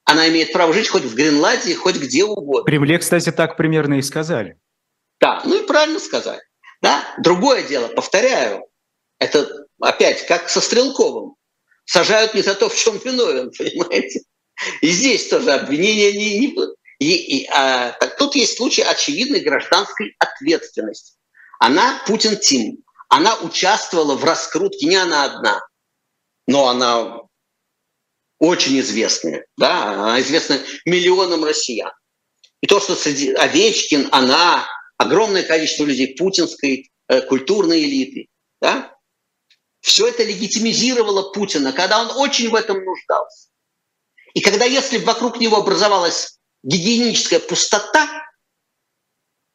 Она 0.03 0.29
имеет 0.29 0.53
право 0.53 0.71
жить 0.71 0.89
хоть 0.89 1.01
в 1.01 1.15
Гренландии, 1.15 1.73
хоть 1.73 1.95
где 1.95 2.25
угодно. 2.25 2.61
В 2.61 2.65
Кремле, 2.65 2.99
кстати, 2.99 3.31
так 3.31 3.57
примерно 3.57 3.95
и 3.95 4.03
сказали. 4.03 4.59
Да, 5.19 5.41
ну 5.45 5.63
и 5.63 5.65
правильно 5.65 5.99
сказали. 5.99 6.41
Да? 6.81 7.03
Другое 7.19 7.63
дело, 7.63 7.87
повторяю, 7.87 8.65
это 9.19 9.67
опять 9.79 10.25
как 10.25 10.49
со 10.49 10.61
Стрелковым. 10.61 11.35
Сажают 11.85 12.33
не 12.33 12.41
за 12.41 12.55
то, 12.55 12.69
в 12.69 12.75
чем 12.75 12.97
виновен, 12.97 13.51
понимаете? 13.57 14.21
И 14.81 14.89
здесь 14.89 15.27
тоже 15.27 15.51
обвинения 15.51 16.11
не... 16.13 16.39
не 16.39 16.55
и, 16.99 17.13
и, 17.13 17.47
а, 17.47 17.91
так, 17.91 18.17
тут 18.17 18.35
есть 18.35 18.57
случай 18.57 18.81
очевидной 18.81 19.41
гражданской 19.41 20.15
ответственности. 20.17 21.15
Она 21.59 22.01
Путин 22.07 22.37
Тим. 22.37 22.77
Она 23.09 23.35
участвовала 23.35 24.15
в 24.15 24.23
раскрутке, 24.23 24.87
не 24.87 24.95
она 24.95 25.25
одна, 25.25 25.61
но 26.47 26.69
она 26.69 27.19
очень 28.39 28.79
известная. 28.79 29.45
Да? 29.57 29.91
Она 29.93 30.21
известна 30.21 30.59
миллионам 30.85 31.43
россиян. 31.43 31.91
И 32.61 32.67
то, 32.67 32.79
что 32.79 32.95
среди 32.95 33.31
Овечкин, 33.31 34.09
она, 34.11 34.67
огромное 34.97 35.43
количество 35.43 35.83
людей 35.83 36.15
путинской 36.15 36.91
э, 37.07 37.21
культурной 37.21 37.83
элиты. 37.83 38.27
Да? 38.61 38.95
Все 39.81 40.07
это 40.07 40.23
легитимизировало 40.23 41.31
Путина, 41.31 41.71
когда 41.71 42.01
он 42.01 42.11
очень 42.17 42.49
в 42.49 42.55
этом 42.55 42.83
нуждался. 42.83 43.49
И 44.33 44.41
когда, 44.41 44.65
если 44.65 44.97
вокруг 44.97 45.39
него 45.39 45.57
образовалась 45.57 46.39
гигиеническая 46.63 47.39
пустота, 47.39 48.09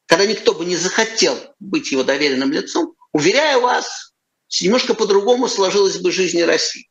когда 0.07 0.26
никто 0.26 0.55
бы 0.55 0.64
не 0.64 0.76
захотел 0.76 1.36
быть 1.59 1.93
его 1.93 2.03
доверенным 2.03 2.53
лицом, 2.53 2.95
уверяю 3.12 3.61
вас, 3.61 4.12
немножко 4.61 4.95
по-другому 4.95 5.49
сложилась 5.49 5.99
бы 5.99 6.11
жизнь 6.11 6.43
России. 6.43 6.88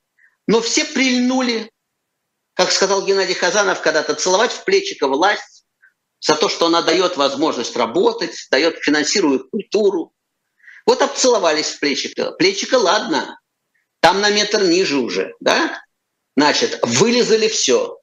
Но 0.47 0.61
все 0.61 0.85
прильнули, 0.85 1.71
как 2.53 2.71
сказал 2.71 3.05
Геннадий 3.05 3.35
Хазанов 3.35 3.81
когда-то, 3.81 4.15
целовать 4.15 4.51
в 4.51 4.63
плечико 4.63 5.07
власть, 5.07 5.58
за 6.19 6.35
то, 6.35 6.49
что 6.49 6.67
она 6.67 6.81
дает 6.81 7.17
возможность 7.17 7.75
работать, 7.75 8.47
дает, 8.51 8.77
финансирует 8.79 9.49
культуру. 9.49 10.13
Вот 10.85 11.01
обцеловались 11.01 11.71
в 11.71 11.79
плечико. 11.79 12.31
Плечико, 12.31 12.75
ладно, 12.75 13.39
там 13.99 14.21
на 14.21 14.29
метр 14.29 14.63
ниже 14.63 14.97
уже, 14.97 15.33
да? 15.39 15.81
Значит, 16.35 16.79
вылезали 16.83 17.47
все. 17.47 17.97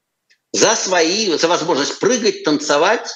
За 0.53 0.77
свои, 0.77 1.37
за 1.37 1.49
возможность 1.49 1.99
прыгать, 1.99 2.45
танцевать, 2.45 3.11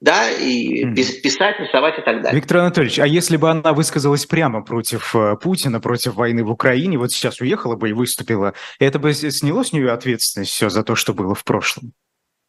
да, 0.00 0.30
и 0.30 0.84
писать, 0.94 1.58
рисовать 1.58 1.98
и 1.98 2.02
так 2.02 2.22
далее. 2.22 2.34
Виктор 2.40 2.58
Анатольевич, 2.58 3.00
а 3.00 3.06
если 3.06 3.36
бы 3.36 3.50
она 3.50 3.72
высказалась 3.72 4.26
прямо 4.26 4.62
против 4.62 5.14
э, 5.14 5.36
Путина, 5.36 5.80
против 5.80 6.14
войны 6.14 6.44
в 6.44 6.50
Украине, 6.50 6.98
вот 6.98 7.10
сейчас 7.10 7.40
уехала 7.40 7.74
бы 7.74 7.90
и 7.90 7.92
выступила, 7.92 8.54
это 8.78 8.98
бы 8.98 9.12
сняло 9.12 9.64
с 9.64 9.72
нее 9.72 9.90
ответственность 9.90 10.52
все 10.52 10.70
за 10.70 10.84
то, 10.84 10.94
что 10.94 11.14
было 11.14 11.34
в 11.34 11.44
прошлом? 11.44 11.92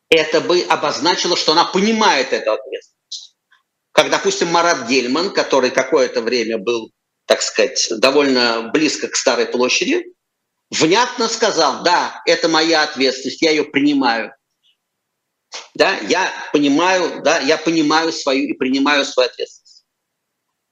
Это 0.09 0.41
бы 0.41 0.61
обозначило, 0.61 1.37
что 1.37 1.51
она 1.51 1.65
понимает 1.65 2.33
эту 2.33 2.53
ответственность. 2.53 3.37
Как, 3.91 4.09
допустим, 4.09 4.47
Марат 4.49 4.87
Гельман, 4.87 5.31
который 5.31 5.71
какое-то 5.71 6.21
время 6.21 6.57
был, 6.57 6.91
так 7.25 7.41
сказать, 7.41 7.87
довольно 7.97 8.69
близко 8.73 9.07
к 9.07 9.15
Старой 9.15 9.45
площади, 9.45 10.03
внятно 10.71 11.27
сказал, 11.27 11.83
да, 11.83 12.21
это 12.25 12.47
моя 12.47 12.83
ответственность, 12.83 13.41
я 13.41 13.51
ее 13.51 13.65
принимаю. 13.65 14.33
Да, 15.73 15.97
я 16.07 16.31
понимаю, 16.53 17.21
да, 17.23 17.39
я 17.39 17.57
понимаю 17.57 18.11
свою 18.11 18.47
и 18.49 18.53
принимаю 18.53 19.03
свою 19.05 19.29
ответственность. 19.29 19.85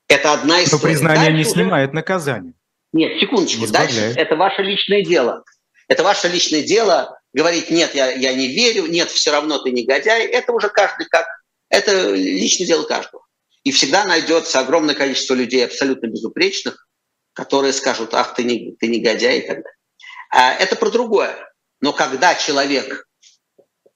Это 0.07 0.33
одна 0.33 0.61
из. 0.61 0.71
Но 0.71 0.79
признание 0.79 1.25
дальше 1.25 1.37
не 1.37 1.43
снимает 1.43 1.93
наказание. 1.93 2.53
Нет, 2.93 3.19
секундочку. 3.19 3.67
Дальше 3.67 4.13
это 4.15 4.35
ваше 4.35 4.61
личное 4.61 5.03
дело. 5.03 5.43
Это 5.87 6.03
ваше 6.03 6.27
личное 6.27 6.61
дело 6.61 7.16
говорить, 7.37 7.69
нет, 7.69 7.93
я, 7.93 8.11
я 8.11 8.33
не 8.33 8.47
верю, 8.47 8.87
нет, 8.87 9.11
все 9.11 9.31
равно 9.31 9.59
ты 9.59 9.69
негодяй, 9.69 10.25
это 10.25 10.51
уже 10.51 10.69
каждый 10.69 11.05
как, 11.05 11.27
это 11.69 12.09
личное 12.11 12.65
дело 12.65 12.83
каждого. 12.83 13.23
И 13.63 13.71
всегда 13.71 14.05
найдется 14.05 14.59
огромное 14.59 14.95
количество 14.95 15.35
людей 15.35 15.63
абсолютно 15.63 16.07
безупречных, 16.07 16.87
которые 17.33 17.73
скажут, 17.73 18.15
ах, 18.15 18.33
ты, 18.33 18.43
не, 18.43 18.75
ты 18.79 18.87
негодяй 18.87 19.39
и 19.39 19.41
так 19.41 19.57
далее. 19.57 19.77
А 20.31 20.53
это 20.53 20.75
про 20.75 20.89
другое. 20.89 21.37
Но 21.79 21.93
когда 21.93 22.33
человек 22.33 23.07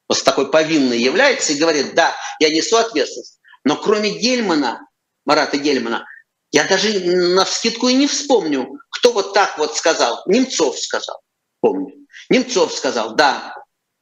вот 0.07 0.23
такой 0.23 0.51
повинной 0.51 0.99
является 0.99 1.53
и 1.53 1.57
говорит, 1.57 1.95
да, 1.95 2.15
я 2.39 2.49
несу 2.49 2.77
ответственность, 2.77 3.39
но 3.63 3.75
кроме 3.75 4.19
Гельмана, 4.19 4.87
Марата 5.25 5.57
Гельмана, 5.57 6.05
я 6.51 6.65
даже 6.65 6.99
на 6.99 7.45
вскидку 7.45 7.87
и 7.87 7.95
не 7.95 8.07
вспомню, 8.07 8.77
кто 8.91 9.13
вот 9.13 9.33
так 9.33 9.57
вот 9.57 9.75
сказал. 9.75 10.21
Немцов 10.27 10.77
сказал, 10.77 11.21
помню. 11.59 12.00
Немцов 12.31 12.73
сказал, 12.73 13.13
да, 13.15 13.53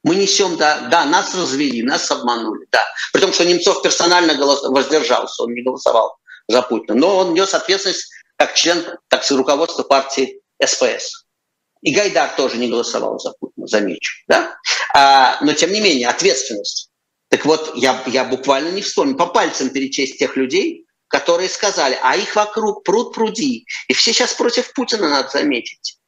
мы 0.04 0.14
несем, 0.14 0.56
да, 0.56 0.88
да, 0.88 1.04
нас 1.04 1.34
развели, 1.34 1.82
нас 1.82 2.08
обманули, 2.12 2.64
да. 2.70 2.82
При 3.12 3.20
том, 3.20 3.32
что 3.32 3.44
Немцов 3.44 3.82
персонально 3.82 4.36
голос, 4.36 4.62
воздержался, 4.62 5.42
он 5.42 5.52
не 5.52 5.62
голосовал 5.62 6.16
за 6.46 6.62
Путина, 6.62 6.94
но 6.94 7.16
он 7.18 7.34
нес 7.34 7.52
ответственность 7.54 8.08
как 8.36 8.54
член, 8.54 8.84
так 9.08 9.24
сказать, 9.24 9.40
руководства 9.40 9.82
партии 9.82 10.40
СПС. 10.64 11.26
И 11.82 11.92
Гайдар 11.92 12.30
тоже 12.36 12.58
не 12.58 12.68
голосовал 12.68 13.18
за 13.18 13.32
Путина, 13.32 13.66
замечу. 13.66 14.12
Да? 14.28 14.56
А, 14.94 15.38
но 15.40 15.52
тем 15.52 15.72
не 15.72 15.80
менее, 15.80 16.08
ответственность. 16.08 16.90
Так 17.28 17.44
вот, 17.44 17.72
я, 17.74 18.00
я 18.06 18.24
буквально 18.24 18.68
не 18.68 18.82
вспомню, 18.82 19.16
по 19.16 19.26
пальцам 19.26 19.70
перечесть 19.70 20.18
тех 20.18 20.36
людей, 20.36 20.86
которые 21.08 21.48
сказали, 21.48 21.98
а 22.00 22.16
их 22.16 22.36
вокруг 22.36 22.84
пруд 22.84 23.12
пруди. 23.12 23.66
И 23.88 23.92
все 23.92 24.12
сейчас 24.12 24.34
против 24.34 24.72
Путина, 24.72 25.08
надо 25.08 25.30
заметить. 25.30 25.99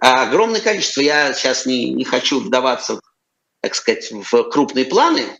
А 0.00 0.22
огромное 0.22 0.60
количество, 0.60 1.00
я 1.00 1.32
сейчас 1.34 1.66
не, 1.66 1.90
не 1.90 2.04
хочу 2.04 2.40
вдаваться, 2.40 3.00
так 3.60 3.74
сказать, 3.74 4.10
в 4.12 4.44
крупные 4.50 4.84
планы, 4.84 5.38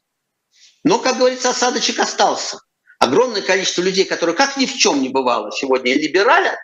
но, 0.84 0.98
как 0.98 1.18
говорится, 1.18 1.50
осадочек 1.50 1.98
остался. 2.00 2.58
Огромное 2.98 3.42
количество 3.42 3.82
людей, 3.82 4.04
которые 4.04 4.34
как 4.34 4.56
ни 4.56 4.66
в 4.66 4.76
чем 4.76 5.00
не 5.00 5.08
бывало 5.08 5.52
сегодня 5.52 5.94
либералят, 5.94 6.56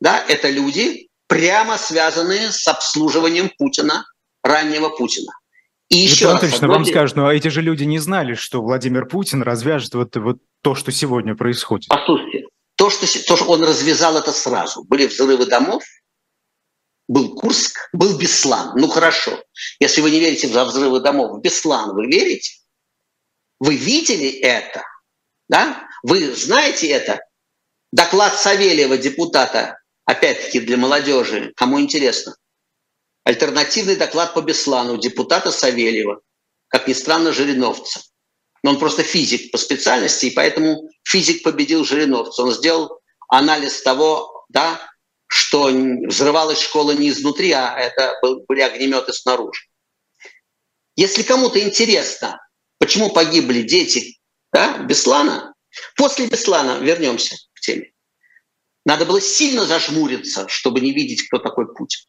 да, 0.00 0.24
это 0.28 0.48
люди, 0.50 1.08
прямо 1.26 1.78
связанные 1.78 2.52
с 2.52 2.66
обслуживанием 2.68 3.50
Путина, 3.56 4.04
раннего 4.42 4.88
Путина. 4.88 5.32
И 5.88 5.96
еще 5.96 6.30
Виктор 6.30 6.50
раз, 6.50 6.60
вам 6.60 6.84
скажут, 6.84 7.16
но 7.16 7.30
эти 7.30 7.48
же 7.48 7.60
люди 7.60 7.84
не 7.84 7.98
знали, 7.98 8.34
что 8.34 8.62
Владимир 8.62 9.06
Путин 9.06 9.42
развяжет 9.42 9.94
вот, 9.94 10.16
вот 10.16 10.38
то, 10.62 10.74
что 10.74 10.90
сегодня 10.90 11.34
происходит. 11.34 11.88
Послушайте, 11.88 12.46
то 12.76 12.90
что, 12.90 13.06
то, 13.26 13.36
что 13.36 13.44
он 13.46 13.62
развязал 13.62 14.16
это 14.16 14.32
сразу. 14.32 14.84
Были 14.84 15.06
взрывы 15.06 15.46
домов, 15.46 15.82
был 17.12 17.34
Курск, 17.34 17.90
был 17.92 18.16
Беслан. 18.16 18.72
Ну 18.74 18.88
хорошо, 18.88 19.44
если 19.78 20.00
вы 20.00 20.10
не 20.10 20.18
верите 20.18 20.48
в 20.48 20.64
взрывы 20.64 21.00
домов, 21.00 21.36
в 21.36 21.42
Беслан 21.42 21.94
вы 21.94 22.06
верите? 22.06 22.54
Вы 23.60 23.76
видели 23.76 24.30
это? 24.30 24.82
Да? 25.46 25.86
Вы 26.02 26.34
знаете 26.34 26.88
это? 26.88 27.20
Доклад 27.92 28.38
Савельева, 28.38 28.96
депутата, 28.96 29.78
опять-таки 30.06 30.60
для 30.60 30.78
молодежи, 30.78 31.52
кому 31.54 31.78
интересно. 31.78 32.34
Альтернативный 33.24 33.96
доклад 33.96 34.32
по 34.32 34.40
Беслану 34.40 34.96
депутата 34.96 35.50
Савельева, 35.50 36.22
как 36.68 36.88
ни 36.88 36.94
странно, 36.94 37.32
Жириновца. 37.32 38.00
Но 38.62 38.70
он 38.70 38.78
просто 38.78 39.02
физик 39.02 39.52
по 39.52 39.58
специальности, 39.58 40.26
и 40.26 40.30
поэтому 40.30 40.88
физик 41.04 41.42
победил 41.42 41.84
Жириновца. 41.84 42.42
Он 42.42 42.52
сделал 42.52 43.00
анализ 43.28 43.82
того, 43.82 44.46
да, 44.48 44.80
что 45.32 45.70
взрывалась 46.08 46.60
школа 46.60 46.90
не 46.90 47.08
изнутри, 47.08 47.52
а 47.52 47.74
это 47.78 48.20
были 48.46 48.60
огнеметы 48.60 49.14
снаружи. 49.14 49.62
Если 50.94 51.22
кому-то 51.22 51.58
интересно, 51.58 52.38
почему 52.76 53.08
погибли 53.08 53.62
дети 53.62 54.18
да, 54.52 54.76
Беслана, 54.82 55.54
после 55.96 56.26
Беслана 56.26 56.80
вернемся 56.80 57.34
к 57.54 57.60
теме. 57.60 57.92
Надо 58.84 59.06
было 59.06 59.22
сильно 59.22 59.64
зажмуриться, 59.64 60.46
чтобы 60.48 60.80
не 60.80 60.92
видеть, 60.92 61.26
кто 61.26 61.38
такой 61.38 61.72
Путин. 61.74 62.02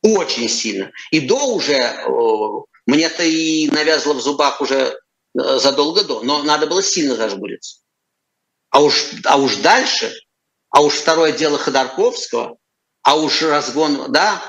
Очень 0.00 0.48
сильно. 0.48 0.90
И 1.10 1.20
до 1.20 1.54
уже, 1.54 1.76
мне-то 2.86 3.24
и 3.24 3.68
навязло 3.72 4.14
в 4.14 4.22
зубах 4.22 4.62
уже 4.62 4.98
э, 5.38 5.58
задолго 5.58 6.02
до, 6.02 6.22
но 6.22 6.42
надо 6.42 6.66
было 6.66 6.82
сильно 6.82 7.14
зажмуриться. 7.14 7.80
А 8.70 8.80
уж, 8.80 9.04
а 9.26 9.36
уж 9.36 9.56
дальше, 9.56 10.14
а 10.74 10.82
уж 10.82 10.94
второе 10.94 11.30
дело 11.30 11.56
Ходорковского, 11.56 12.56
а 13.02 13.16
уж 13.16 13.42
разгон, 13.42 14.10
да, 14.10 14.42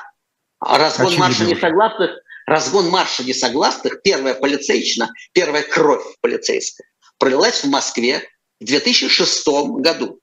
разгон 0.60 1.06
Очевидно. 1.06 1.26
марша 1.28 1.46
несогласных, 1.46 2.12
разгон 2.48 2.90
марша 2.90 3.24
несогласных, 3.24 4.02
первая 4.02 4.34
полицейщина, 4.34 5.14
первая 5.34 5.62
кровь 5.62 6.04
полицейская, 6.22 6.88
пролилась 7.20 7.64
в 7.64 7.70
Москве 7.70 8.28
в 8.60 8.66
2006 8.66 9.48
году 9.78 10.20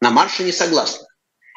на 0.00 0.10
марше 0.10 0.42
несогласных. 0.42 1.08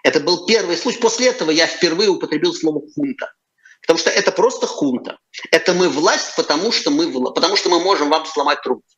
Это 0.03 0.19
был 0.19 0.45
первый 0.45 0.77
случай. 0.77 0.99
После 0.99 1.29
этого 1.29 1.49
я 1.49 1.65
впервые 1.65 2.11
употребил 2.11 2.53
слово 2.53 2.81
«хунта». 2.93 3.33
Потому 3.81 3.97
что 3.97 4.11
это 4.11 4.31
просто 4.31 4.67
хунта. 4.67 5.17
Это 5.49 5.73
мы 5.73 5.89
власть, 5.89 6.35
потому 6.37 6.71
что 6.71 6.91
мы, 6.91 7.11
потому 7.33 7.55
что 7.55 7.69
мы 7.69 7.79
можем 7.79 8.11
вам 8.11 8.27
сломать 8.27 8.63
руки. 8.65 8.94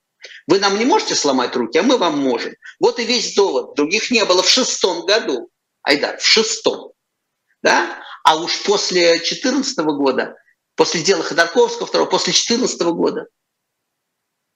Вы 0.47 0.59
нам 0.59 0.77
не 0.77 0.85
можете 0.85 1.15
сломать 1.15 1.55
руки, 1.55 1.77
а 1.77 1.83
мы 1.83 1.97
вам 1.97 2.19
можем. 2.19 2.53
Вот 2.79 2.99
и 2.99 3.05
весь 3.05 3.35
довод. 3.35 3.75
Других 3.75 4.11
не 4.11 4.23
было 4.25 4.43
в 4.43 4.49
шестом 4.49 5.05
году. 5.05 5.49
Айдар, 5.81 6.17
в 6.17 6.25
шестом. 6.25 6.93
Да? 7.61 7.99
А 8.23 8.37
уж 8.37 8.63
после 8.63 9.17
2014 9.17 9.77
года, 9.79 10.35
после 10.75 11.01
дела 11.01 11.23
Ходорковского 11.23 11.87
второго, 11.87 12.09
после 12.09 12.33
2014 12.33 12.81
года, 12.81 13.27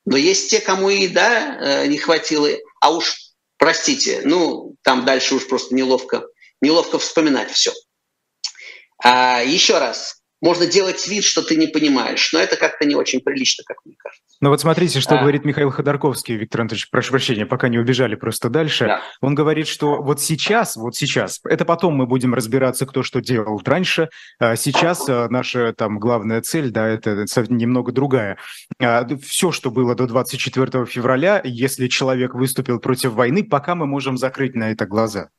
но 0.06 0.18
есть 0.18 0.50
те, 0.50 0.60
кому 0.60 0.90
и 0.90 1.08
да, 1.08 1.84
э, 1.84 1.88
не 1.88 1.98
хватило. 1.98 2.50
А 2.82 2.92
уж, 2.92 3.16
простите, 3.58 4.22
ну, 4.26 4.76
там 4.82 5.06
дальше 5.06 5.36
уж 5.36 5.48
просто 5.48 5.76
неловко 5.76 6.26
неловко 6.62 7.00
вспоминать 7.00 7.52
все. 7.52 7.74
А, 9.04 9.42
еще 9.42 9.80
раз, 9.80 10.21
можно 10.42 10.66
делать 10.66 11.08
вид, 11.08 11.24
что 11.24 11.44
ты 11.44 11.56
не 11.56 11.68
понимаешь, 11.68 12.34
но 12.34 12.40
это 12.40 12.56
как-то 12.56 12.86
не 12.86 12.96
очень 12.96 13.22
прилично, 13.22 13.64
как 13.66 13.78
мне 13.86 13.96
кажется. 13.98 14.24
Ну 14.42 14.50
вот 14.50 14.60
смотрите, 14.60 15.00
что 15.00 15.16
а... 15.16 15.20
говорит 15.20 15.46
Михаил 15.46 15.70
Ходорковский, 15.70 16.36
Виктор 16.36 16.62
Анатольевич, 16.62 16.90
прошу 16.90 17.12
прощения, 17.12 17.46
пока 17.46 17.70
не 17.70 17.78
убежали 17.78 18.16
просто 18.16 18.50
дальше. 18.50 18.86
Да. 18.86 19.02
Он 19.22 19.36
говорит, 19.36 19.68
что 19.68 20.02
вот 20.02 20.20
сейчас, 20.20 20.76
вот 20.76 20.96
сейчас, 20.96 21.40
это 21.46 21.64
потом 21.64 21.94
мы 21.94 22.08
будем 22.08 22.34
разбираться, 22.34 22.86
кто 22.86 23.04
что 23.04 23.22
делал 23.22 23.62
раньше, 23.64 24.10
а 24.40 24.56
сейчас 24.56 25.08
а, 25.08 25.28
наша 25.30 25.74
там 25.74 26.00
главная 26.00 26.42
цель, 26.42 26.72
да, 26.72 26.88
это 26.88 27.26
немного 27.50 27.92
другая. 27.92 28.38
А, 28.80 29.08
все, 29.24 29.52
что 29.52 29.70
было 29.70 29.94
до 29.94 30.08
24 30.08 30.86
февраля, 30.86 31.42
если 31.44 31.88
человек 31.88 32.34
выступил 32.34 32.80
против 32.80 33.12
войны, 33.12 33.44
пока 33.44 33.76
мы 33.76 33.86
можем 33.86 34.18
закрыть 34.18 34.56
на 34.56 34.72
это 34.72 34.86
глаза. 34.86 35.30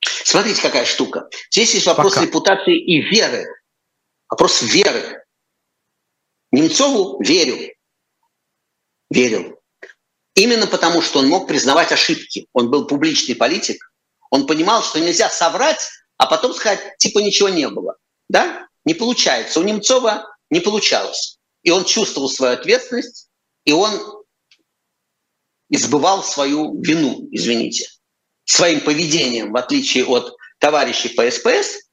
Смотрите, 0.00 0.62
какая 0.62 0.84
штука. 0.84 1.28
Здесь 1.50 1.74
есть 1.74 1.86
вопрос 1.86 2.14
Пока. 2.14 2.26
репутации 2.26 2.76
и 2.76 3.00
веры. 3.00 3.44
Вопрос 4.34 4.62
веры. 4.62 5.22
Немцову 6.50 7.22
верю. 7.22 7.72
Верил. 9.08 9.60
Именно 10.34 10.66
потому, 10.66 11.02
что 11.02 11.20
он 11.20 11.28
мог 11.28 11.46
признавать 11.46 11.92
ошибки. 11.92 12.48
Он 12.52 12.68
был 12.68 12.88
публичный 12.88 13.36
политик. 13.36 13.92
Он 14.30 14.48
понимал, 14.48 14.82
что 14.82 14.98
нельзя 14.98 15.30
соврать, 15.30 15.88
а 16.16 16.26
потом 16.26 16.52
сказать, 16.52 16.98
типа 16.98 17.20
ничего 17.20 17.48
не 17.48 17.68
было. 17.68 17.96
Да? 18.28 18.66
Не 18.84 18.94
получается. 18.94 19.60
У 19.60 19.62
Немцова 19.62 20.26
не 20.50 20.58
получалось. 20.58 21.38
И 21.62 21.70
он 21.70 21.84
чувствовал 21.84 22.28
свою 22.28 22.54
ответственность, 22.54 23.28
и 23.64 23.70
он 23.70 24.24
избывал 25.70 26.24
свою 26.24 26.82
вину, 26.82 27.28
извините 27.30 27.88
своим 28.46 28.80
поведением, 28.80 29.52
в 29.52 29.56
отличие 29.56 30.04
от 30.06 30.36
товарищей 30.58 31.10
по 31.10 31.30
СПС, 31.30 31.83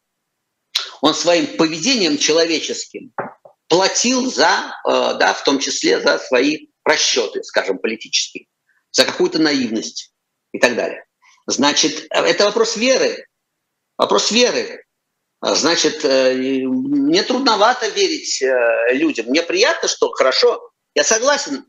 он 1.01 1.13
своим 1.13 1.57
поведением 1.57 2.17
человеческим 2.17 3.13
платил 3.67 4.29
за, 4.31 4.75
э, 4.87 4.89
да, 5.19 5.33
в 5.33 5.43
том 5.43 5.59
числе 5.59 5.99
за 5.99 6.19
свои 6.19 6.67
расчеты, 6.83 7.43
скажем, 7.43 7.79
политические, 7.79 8.47
за 8.91 9.05
какую-то 9.05 9.39
наивность 9.39 10.13
и 10.51 10.59
так 10.59 10.75
далее. 10.75 11.05
Значит, 11.47 12.07
это 12.09 12.45
вопрос 12.45 12.75
веры. 12.75 13.25
Вопрос 13.97 14.31
веры. 14.31 14.83
Значит, 15.41 16.03
э, 16.03 16.33
мне 16.33 17.23
трудновато 17.23 17.87
верить 17.87 18.41
э, 18.41 18.93
людям. 18.93 19.27
Мне 19.27 19.41
приятно, 19.41 19.87
что 19.87 20.11
хорошо, 20.11 20.71
я 20.93 21.03
согласен, 21.03 21.65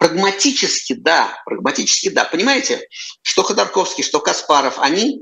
Прагматически, 0.00 0.94
да, 0.94 1.42
прагматически, 1.44 2.08
да. 2.08 2.24
Понимаете, 2.24 2.88
что 3.20 3.42
Ходорковский, 3.42 4.02
что 4.02 4.18
Каспаров, 4.18 4.78
они 4.78 5.20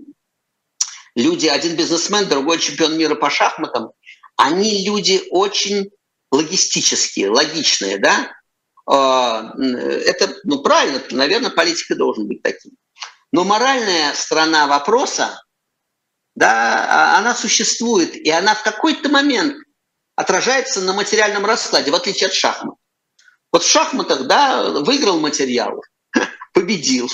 люди, 1.18 1.46
один 1.46 1.76
бизнесмен, 1.76 2.28
другой 2.28 2.58
чемпион 2.58 2.96
мира 2.96 3.14
по 3.14 3.28
шахматам, 3.28 3.90
они 4.36 4.86
люди 4.86 5.24
очень 5.30 5.90
логистические, 6.30 7.30
логичные, 7.30 7.98
да. 7.98 8.32
А, 8.86 9.52
это, 9.58 10.36
ну, 10.44 10.62
правильно, 10.62 11.02
наверное, 11.10 11.50
политика 11.50 11.96
должен 11.96 12.28
быть 12.28 12.42
таким. 12.42 12.72
Но 13.32 13.44
моральная 13.44 14.14
сторона 14.14 14.66
вопроса, 14.68 15.42
да, 16.36 16.86
а, 16.88 17.18
она 17.18 17.34
существует, 17.34 18.14
и 18.14 18.30
она 18.30 18.54
в 18.54 18.62
какой-то 18.62 19.08
момент 19.08 19.56
отражается 20.14 20.80
на 20.82 20.92
материальном 20.92 21.44
раскладе, 21.44 21.90
в 21.90 21.94
отличие 21.96 22.28
от 22.28 22.34
шахмат. 22.34 22.76
Вот 23.50 23.64
в 23.64 23.68
шахматах, 23.68 24.26
да, 24.26 24.70
выиграл 24.70 25.18
материал, 25.18 25.82
победил. 26.54 27.10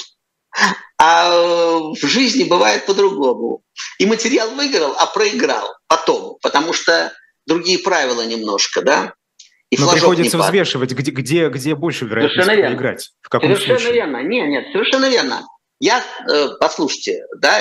А 0.96 1.30
в 1.30 2.06
жизни 2.06 2.44
бывает 2.44 2.86
по-другому. 2.86 3.62
И 3.98 4.06
материал 4.06 4.50
выиграл, 4.50 4.94
а 4.98 5.06
проиграл 5.06 5.76
потом, 5.88 6.38
потому 6.40 6.72
что 6.72 7.12
другие 7.46 7.78
правила 7.78 8.24
немножко, 8.24 8.82
да. 8.82 9.14
И 9.70 9.76
Но 9.76 9.90
приходится 9.90 10.38
взвешивать, 10.38 10.92
где, 10.92 11.10
где, 11.10 11.48
где 11.48 11.74
больше 11.74 12.04
вероятность 12.04 12.44
совершенно 12.44 12.68
проиграть. 12.68 13.10
В 13.22 13.28
каком 13.28 13.50
совершенно 13.50 13.78
случае? 13.78 13.94
верно. 13.94 14.22
Нет, 14.22 14.48
нет, 14.48 14.64
совершенно 14.72 15.10
верно. 15.10 15.42
Я, 15.80 16.04
э, 16.28 16.48
послушайте, 16.60 17.24
да, 17.38 17.60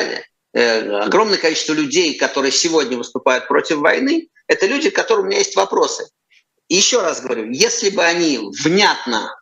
э, 0.54 0.98
огромное 1.00 1.40
количество 1.40 1.74
людей, 1.74 2.16
которые 2.16 2.52
сегодня 2.52 2.98
выступают 2.98 3.48
против 3.48 3.78
войны, 3.78 4.28
это 4.48 4.68
люди, 4.68 4.92
к 4.92 4.96
которым 4.96 5.26
у 5.26 5.28
меня 5.28 5.40
есть 5.40 5.56
вопросы 5.56 6.06
еще 6.70 7.02
раз 7.02 7.22
говорю, 7.22 7.52
если 7.52 7.90
бы 7.90 8.04
они 8.04 8.40
внятно, 8.64 9.36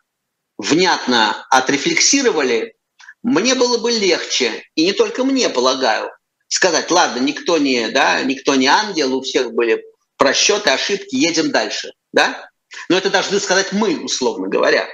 внятно 0.58 1.46
отрефлексировали, 1.50 2.74
мне 3.22 3.54
было 3.54 3.78
бы 3.78 3.90
легче, 3.90 4.64
и 4.74 4.84
не 4.84 4.92
только 4.92 5.24
мне, 5.24 5.48
полагаю, 5.48 6.10
сказать, 6.48 6.90
ладно, 6.90 7.20
никто 7.20 7.58
не, 7.58 7.88
да, 7.88 8.22
никто 8.22 8.54
не 8.54 8.66
ангел, 8.66 9.16
у 9.16 9.22
всех 9.22 9.52
были 9.52 9.84
просчеты, 10.16 10.70
ошибки, 10.70 11.14
едем 11.14 11.50
дальше. 11.50 11.92
Да? 12.12 12.50
Но 12.88 12.98
это 12.98 13.10
должны 13.10 13.40
сказать 13.40 13.72
мы, 13.72 14.02
условно 14.02 14.48
говоря. 14.48 14.88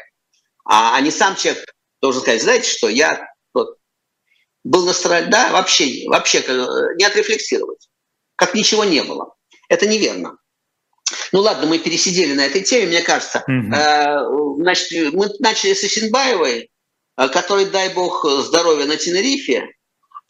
А, 0.65 0.97
а 0.97 1.01
не 1.01 1.11
сам 1.11 1.37
человек 1.37 1.65
должен 2.01 2.23
сказать, 2.23 2.43
знаете 2.43 2.71
что, 2.71 2.89
я 2.89 3.27
вот, 3.55 3.77
был 4.65 4.85
настроен, 4.85 5.31
да, 5.31 5.51
вообще, 5.51 6.07
вообще 6.09 6.41
э, 6.47 6.67
не 6.97 7.05
отрефлексировать, 7.05 7.89
как 8.37 8.55
ничего 8.55 8.85
не 8.85 9.03
было. 9.03 9.35
Это 9.69 9.87
неверно. 9.87 10.37
Ну 11.33 11.41
ладно, 11.41 11.67
мы 11.67 11.79
пересидели 11.79 12.35
на 12.35 12.45
этой 12.45 12.63
теме, 12.63 12.87
мне 12.87 13.03
кажется. 13.03 13.45
Угу. 13.47 14.63
Значит, 14.63 15.13
мы 15.13 15.29
начали 15.39 15.75
с 15.75 15.85
Исенбаевой, 15.85 16.63
э, 16.63 16.69
который, 17.27 17.67
дай 17.67 17.93
бог, 17.93 18.25
здоровья 18.25 18.87
на 18.87 18.97
Тенерифе. 18.97 19.67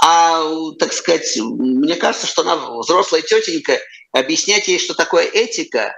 А, 0.02 0.42
так 0.78 0.92
сказать, 0.92 1.36
мне 1.36 1.96
кажется, 1.96 2.26
что 2.26 2.42
она 2.42 2.56
взрослая 2.78 3.20
тетенька, 3.22 3.78
объяснять 4.12 4.68
ей, 4.68 4.78
что 4.78 4.94
такое 4.94 5.24
этика 5.24 5.94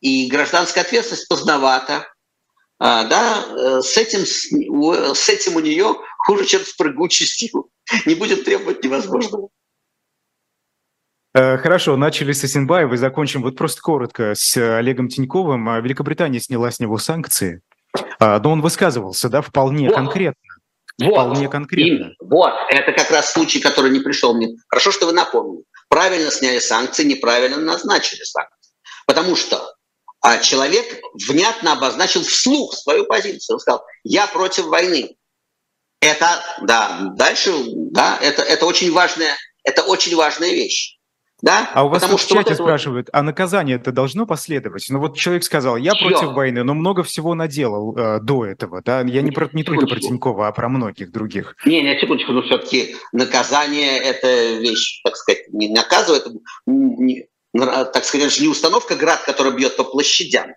и 0.00 0.28
гражданская 0.28 0.84
ответственность, 0.84 1.28
поздновато. 1.28 2.06
А, 2.78 3.04
да, 3.04 3.44
э, 3.48 3.80
с 3.82 3.96
этим, 3.96 4.20
с 4.24 5.28
этим 5.28 5.56
у 5.56 5.60
нее 5.60 5.96
хуже, 6.18 6.44
чем 6.44 6.62
с 6.62 6.72
прыгучестью. 6.74 7.70
Не 8.06 8.14
будет 8.14 8.44
требовать 8.44 8.84
невозможного. 8.84 9.48
Э, 11.34 11.56
хорошо, 11.58 11.96
начали 11.96 12.32
с 12.32 12.44
Асенбаева 12.44 12.94
и 12.94 12.98
закончим 12.98 13.42
вот 13.42 13.56
просто 13.56 13.80
коротко 13.80 14.34
с 14.34 14.56
Олегом 14.56 15.08
Тиньковым. 15.08 15.68
А 15.68 15.80
Великобритания 15.80 16.38
сняла 16.38 16.70
с 16.70 16.78
него 16.78 16.98
санкции, 16.98 17.62
но 18.20 18.50
он 18.50 18.60
высказывался, 18.60 19.28
да, 19.28 19.42
вполне 19.42 19.88
вот. 19.88 19.94
конкретно. 19.94 20.42
Вот, 21.00 21.12
вполне 21.12 21.48
конкретно. 21.48 22.06
И, 22.06 22.16
вот, 22.20 22.52
это 22.70 22.92
как 22.92 23.10
раз 23.10 23.32
случай, 23.32 23.60
который 23.60 23.90
не 23.90 24.00
пришел 24.00 24.34
мне. 24.34 24.56
Хорошо, 24.66 24.90
что 24.90 25.06
вы 25.06 25.12
напомнили. 25.12 25.64
Правильно 25.88 26.30
сняли 26.30 26.58
санкции, 26.58 27.04
неправильно 27.04 27.56
назначили 27.56 28.22
санкции. 28.24 28.72
Потому 29.06 29.36
что 29.36 29.74
а, 30.20 30.38
человек 30.38 31.00
внятно 31.28 31.72
обозначил 31.72 32.22
вслух 32.22 32.74
свою 32.74 33.04
позицию. 33.06 33.54
Он 33.54 33.60
сказал, 33.60 33.84
я 34.02 34.26
против 34.26 34.66
войны. 34.66 35.16
Это, 36.00 36.42
да, 36.62 37.12
дальше, 37.16 37.52
да, 37.92 38.18
это, 38.20 38.42
это 38.42 38.66
очень 38.66 38.92
важная, 38.92 39.36
это 39.64 39.82
очень 39.82 40.16
важная 40.16 40.50
вещь. 40.50 40.97
Да? 41.40 41.70
А 41.72 41.84
у 41.84 41.88
вас 41.88 42.02
Потому 42.02 42.18
в 42.18 42.26
чате 42.26 42.50
вот 42.50 42.54
спрашивают, 42.54 43.08
вот... 43.08 43.16
а 43.16 43.22
наказание 43.22 43.76
это 43.76 43.92
должно 43.92 44.26
последовать? 44.26 44.86
Ну 44.88 44.98
вот 44.98 45.16
человек 45.16 45.44
сказал, 45.44 45.76
я 45.76 45.92
Чё? 45.94 46.08
против 46.08 46.32
войны, 46.32 46.64
но 46.64 46.74
много 46.74 47.04
всего 47.04 47.34
наделал 47.34 47.96
э, 47.96 48.18
до 48.20 48.44
этого, 48.44 48.82
да? 48.82 49.02
Я 49.02 49.22
не, 49.22 49.30
про, 49.30 49.48
не 49.52 49.62
только 49.62 49.86
про 49.86 50.00
Тинькова, 50.00 50.48
а 50.48 50.52
про 50.52 50.68
многих 50.68 51.12
других. 51.12 51.54
Не, 51.64 51.82
не, 51.82 51.98
секундочку, 52.00 52.32
но 52.32 52.42
все-таки 52.42 52.96
наказание– 53.12 53.98
это 53.98 54.58
вещь, 54.58 55.00
так 55.04 55.16
сказать, 55.16 55.48
не 55.52 55.68
наказывает, 55.68 56.26
не, 56.66 57.28
так 57.52 58.04
сказать, 58.04 58.40
не 58.40 58.48
установка 58.48 58.96
град, 58.96 59.22
которая 59.24 59.52
бьет 59.52 59.76
по 59.76 59.84
площадям. 59.84 60.54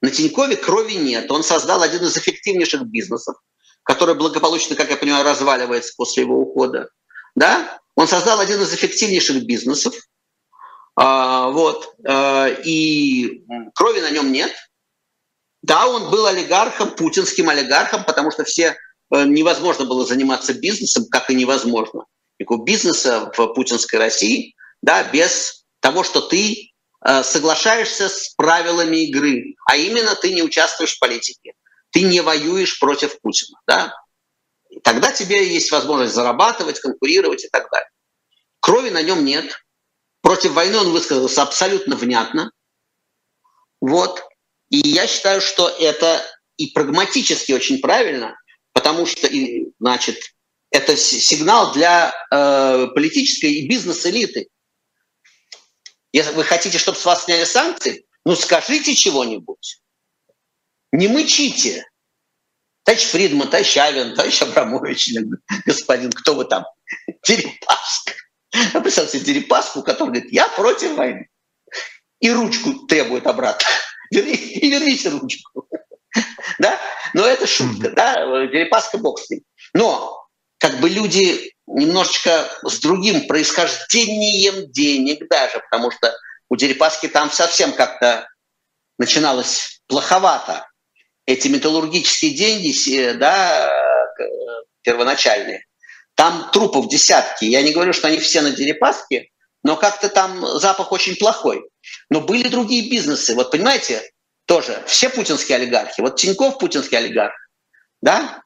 На 0.00 0.10
Тинькове 0.10 0.56
крови 0.56 0.94
нет. 0.94 1.30
Он 1.30 1.42
создал 1.42 1.82
один 1.82 2.02
из 2.02 2.16
эффективнейших 2.16 2.82
бизнесов, 2.86 3.36
который 3.82 4.14
благополучно, 4.14 4.76
как 4.76 4.90
я 4.90 4.96
понимаю, 4.96 5.24
разваливается 5.24 5.92
после 5.96 6.24
его 6.24 6.40
ухода. 6.40 6.88
Да? 7.34 7.78
Он 7.94 8.08
создал 8.08 8.40
один 8.40 8.60
из 8.62 8.72
эффективнейших 8.74 9.44
бизнесов, 9.44 9.94
а, 10.94 11.48
вот. 11.50 11.94
А, 12.06 12.48
и 12.48 13.44
крови 13.74 14.00
на 14.00 14.10
нем 14.10 14.32
нет. 14.32 14.52
Да, 15.62 15.86
он 15.86 16.10
был 16.10 16.26
олигархом, 16.26 16.94
путинским 16.96 17.48
олигархом, 17.48 18.04
потому 18.04 18.32
что 18.32 18.42
все 18.44 18.76
э, 19.14 19.24
невозможно 19.24 19.84
было 19.84 20.04
заниматься 20.04 20.54
бизнесом, 20.54 21.06
как 21.08 21.30
и 21.30 21.36
невозможно. 21.36 22.04
Никакого 22.40 22.64
бизнеса 22.64 23.32
в 23.36 23.46
путинской 23.54 24.00
России, 24.00 24.56
да, 24.82 25.04
без 25.04 25.64
того, 25.78 26.02
что 26.02 26.20
ты 26.20 26.72
э, 27.04 27.22
соглашаешься 27.22 28.08
с 28.08 28.34
правилами 28.34 29.08
игры, 29.08 29.54
а 29.70 29.76
именно 29.76 30.16
ты 30.16 30.32
не 30.32 30.42
участвуешь 30.42 30.96
в 30.96 30.98
политике, 30.98 31.52
ты 31.90 32.02
не 32.02 32.20
воюешь 32.20 32.80
против 32.80 33.20
Путина, 33.20 33.58
да. 33.68 33.94
И 34.68 34.80
тогда 34.80 35.12
тебе 35.12 35.46
есть 35.46 35.70
возможность 35.70 36.14
зарабатывать, 36.14 36.80
конкурировать 36.80 37.44
и 37.44 37.48
так 37.48 37.70
далее. 37.70 37.90
Крови 38.58 38.90
на 38.90 39.02
нем 39.02 39.24
нет, 39.24 39.62
Против 40.22 40.52
войны 40.52 40.78
он 40.78 40.92
высказался 40.92 41.42
абсолютно 41.42 41.96
внятно. 41.96 42.50
Вот. 43.80 44.22
И 44.70 44.88
я 44.88 45.06
считаю, 45.06 45.40
что 45.40 45.68
это 45.68 46.24
и 46.56 46.68
прагматически 46.68 47.52
очень 47.52 47.80
правильно, 47.80 48.36
потому 48.72 49.04
что, 49.04 49.28
значит, 49.80 50.18
это 50.70 50.96
сигнал 50.96 51.72
для 51.72 52.14
э, 52.30 52.86
политической 52.94 53.52
и 53.52 53.68
бизнес-элиты. 53.68 54.48
Если 56.12 56.32
вы 56.32 56.44
хотите, 56.44 56.78
чтобы 56.78 56.98
с 56.98 57.04
вас 57.04 57.24
сняли 57.24 57.44
санкции, 57.44 58.06
ну 58.24 58.36
скажите 58.36 58.94
чего-нибудь. 58.94 59.82
Не 60.92 61.08
мычите. 61.08 61.84
Товарищ 62.84 63.04
Фридман, 63.06 63.48
товарищ 63.48 63.76
Авен, 63.76 64.14
товарищ 64.14 64.42
Абрамович, 64.42 65.14
господин, 65.66 66.10
кто 66.10 66.34
вы 66.34 66.44
там, 66.44 66.64
Дерипаска. 67.26 68.14
Представьте 68.82 69.18
себе 69.18 69.34
Дерипаску, 69.34 69.82
который 69.82 70.08
говорит, 70.08 70.32
я 70.32 70.48
против 70.48 70.94
войны. 70.96 71.28
И 72.20 72.30
ручку 72.30 72.86
требует 72.86 73.26
обратно. 73.26 73.66
Верни, 74.10 74.34
и 74.34 74.70
верните 74.70 75.08
ручку. 75.08 75.66
Да? 76.58 76.78
Но 77.14 77.26
это 77.26 77.46
шутка, 77.46 77.90
да? 77.90 78.14
Дерипаска 78.46 78.98
бог 78.98 79.18
с 79.18 79.30
ним. 79.30 79.40
Но 79.72 80.22
как 80.58 80.78
бы 80.80 80.90
люди 80.90 81.52
немножечко 81.66 82.46
с 82.62 82.78
другим 82.80 83.26
происхождением 83.26 84.70
денег 84.70 85.26
даже, 85.28 85.60
потому 85.60 85.90
что 85.90 86.14
у 86.50 86.56
Дерипаски 86.56 87.08
там 87.08 87.30
совсем 87.30 87.72
как-то 87.72 88.28
начиналось 88.98 89.80
плоховато. 89.86 90.68
Эти 91.24 91.48
металлургические 91.48 92.34
деньги, 92.34 93.12
да, 93.12 93.72
первоначальные, 94.82 95.64
там 96.14 96.50
трупов 96.52 96.88
десятки. 96.88 97.44
Я 97.44 97.62
не 97.62 97.72
говорю, 97.72 97.92
что 97.92 98.08
они 98.08 98.18
все 98.18 98.40
на 98.42 98.50
Дерипаске, 98.50 99.28
но 99.62 99.76
как-то 99.76 100.08
там 100.08 100.44
запах 100.58 100.92
очень 100.92 101.16
плохой. 101.16 101.68
Но 102.10 102.20
были 102.20 102.48
другие 102.48 102.90
бизнесы. 102.90 103.34
Вот 103.34 103.50
понимаете, 103.50 104.02
тоже 104.46 104.82
все 104.86 105.08
путинские 105.08 105.56
олигархи. 105.56 106.00
Вот 106.00 106.16
Тиньков 106.16 106.58
путинский 106.58 106.98
олигарх, 106.98 107.34
да, 108.00 108.42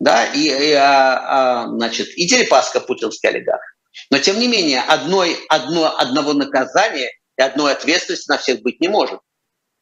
да, 0.00 0.26
и, 0.26 0.40
и 0.40 0.72
а, 0.72 1.64
а, 1.64 1.68
значит, 1.68 2.08
и 2.16 2.26
Дерипаска 2.26 2.80
путинский 2.80 3.28
олигарх. 3.28 3.62
Но 4.10 4.18
тем 4.18 4.38
не 4.38 4.48
менее 4.48 4.80
одной, 4.80 5.36
одно, 5.48 5.96
одного 5.98 6.32
наказания 6.32 7.10
и 7.36 7.42
одной 7.42 7.72
ответственности 7.72 8.30
на 8.30 8.38
всех 8.38 8.62
быть 8.62 8.80
не 8.80 8.88
может. 8.88 9.20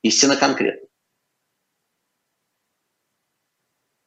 Истинно 0.03 0.37
конкретно. 0.37 0.87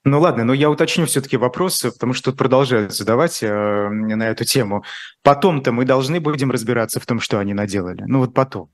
Ну 0.10 0.20
ладно, 0.20 0.44
но 0.44 0.54
я 0.54 0.72
уточню 0.72 1.06
все-таки 1.06 1.38
вопросы, 1.38 1.92
потому 1.92 2.14
что 2.14 2.32
тут 2.32 2.40
продолжают 2.40 2.94
задавать 2.94 3.44
э, 3.44 3.48
на 3.90 4.30
эту 4.30 4.44
тему. 4.44 4.84
Потом-то 5.22 5.72
мы 5.72 5.86
должны 5.86 6.20
будем 6.20 6.50
разбираться 6.50 7.00
в 7.00 7.06
том, 7.06 7.20
что 7.20 7.38
они 7.38 7.54
наделали. 7.54 8.04
Ну 8.08 8.20
вот 8.20 8.34
потом. 8.34 8.72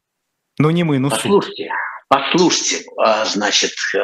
Ну 0.58 0.70
не 0.70 0.84
мы, 0.84 0.98
ну 0.98 1.10
Послушайте, 1.10 1.66
суд. 1.66 1.74
послушайте, 2.08 2.86
э, 3.06 3.26
значит, 3.26 3.74
э, 3.96 4.00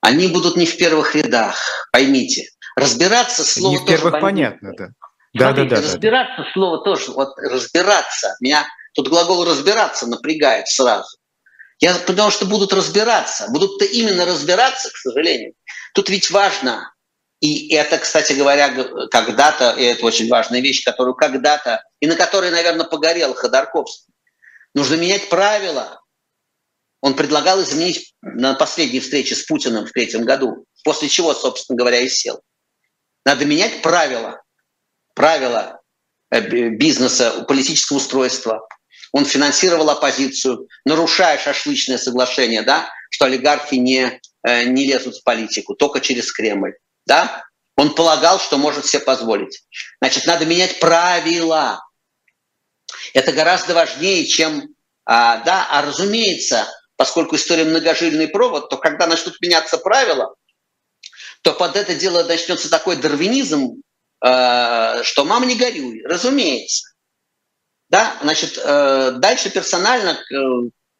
они 0.00 0.28
будут 0.28 0.56
не 0.56 0.64
в 0.64 0.78
первых 0.78 1.14
рядах, 1.14 1.58
поймите. 1.92 2.46
Разбираться 2.74 3.44
слово 3.44 3.72
Не 3.72 3.78
в 3.78 3.86
первых 3.86 4.18
понятно, 4.18 4.72
да. 4.76 4.88
Да, 5.34 5.52
да, 5.52 5.64
да. 5.64 5.76
Разбираться 5.76 6.42
да, 6.42 6.52
слово 6.54 6.82
тоже, 6.84 7.12
вот 7.12 7.36
разбираться. 7.38 8.34
Меня 8.40 8.66
тут 8.94 9.08
глагол 9.08 9.44
разбираться 9.44 10.06
напрягает 10.06 10.68
сразу. 10.68 11.18
Я 11.82 11.94
понял, 11.94 12.30
что 12.30 12.46
будут 12.46 12.72
разбираться. 12.72 13.48
Будут-то 13.50 13.84
именно 13.84 14.24
разбираться, 14.24 14.88
к 14.88 14.96
сожалению. 14.96 15.52
Тут 15.94 16.08
ведь 16.08 16.30
важно, 16.30 16.92
и 17.40 17.74
это, 17.74 17.98
кстати 17.98 18.32
говоря, 18.32 18.72
когда-то, 19.10 19.72
и 19.72 19.82
это 19.82 20.06
очень 20.06 20.28
важная 20.28 20.60
вещь, 20.60 20.84
которую 20.84 21.14
когда-то, 21.14 21.82
и 22.00 22.06
на 22.06 22.16
которой, 22.16 22.50
наверное, 22.50 22.86
погорел 22.86 23.34
Ходорковский, 23.34 24.12
нужно 24.74 24.94
менять 24.94 25.28
правила. 25.28 26.00
Он 27.00 27.14
предлагал 27.14 27.60
изменить 27.62 28.14
на 28.22 28.54
последней 28.54 29.00
встрече 29.00 29.34
с 29.34 29.42
Путиным 29.42 29.86
в 29.86 29.92
третьем 29.92 30.24
году, 30.24 30.66
после 30.84 31.08
чего, 31.08 31.34
собственно 31.34 31.76
говоря, 31.76 32.00
и 32.00 32.08
сел. 32.08 32.40
Надо 33.24 33.44
менять 33.44 33.82
правила, 33.82 34.40
правила 35.14 35.80
э, 36.30 36.40
бизнеса, 36.40 37.44
политического 37.46 37.98
устройства, 37.98 38.66
он 39.12 39.26
финансировал 39.26 39.90
оппозицию, 39.90 40.68
нарушая 40.84 41.38
шашлычное 41.38 41.98
соглашение, 41.98 42.62
да, 42.62 42.88
что 43.10 43.26
олигархи 43.26 43.74
не, 43.74 44.20
не 44.44 44.86
лезут 44.86 45.16
в 45.16 45.24
политику, 45.24 45.74
только 45.74 46.00
через 46.00 46.32
Кремль. 46.32 46.74
Да? 47.06 47.44
Он 47.76 47.94
полагал, 47.94 48.38
что 48.38 48.58
может 48.58 48.86
себе 48.86 49.00
позволить. 49.00 49.64
Значит, 50.00 50.26
надо 50.26 50.44
менять 50.46 50.80
правила. 50.80 51.80
Это 53.14 53.32
гораздо 53.32 53.74
важнее, 53.74 54.26
чем... 54.26 54.74
А, 55.04 55.38
да, 55.38 55.66
а 55.70 55.82
разумеется, 55.82 56.68
поскольку 56.96 57.34
история 57.34 57.64
многожильный 57.64 58.28
провод, 58.28 58.68
то 58.68 58.76
когда 58.76 59.08
начнут 59.08 59.40
меняться 59.40 59.78
правила, 59.78 60.34
то 61.42 61.52
под 61.52 61.74
это 61.74 61.94
дело 61.94 62.22
начнется 62.22 62.70
такой 62.70 62.96
дарвинизм, 62.96 63.82
э, 64.24 65.02
что 65.02 65.24
мама 65.24 65.46
не 65.46 65.56
горюй, 65.56 66.02
разумеется. 66.04 66.92
Да, 67.88 68.16
значит, 68.22 68.56
э, 68.56 69.12
дальше 69.16 69.50
персонально 69.50 70.10
э, 70.10 70.36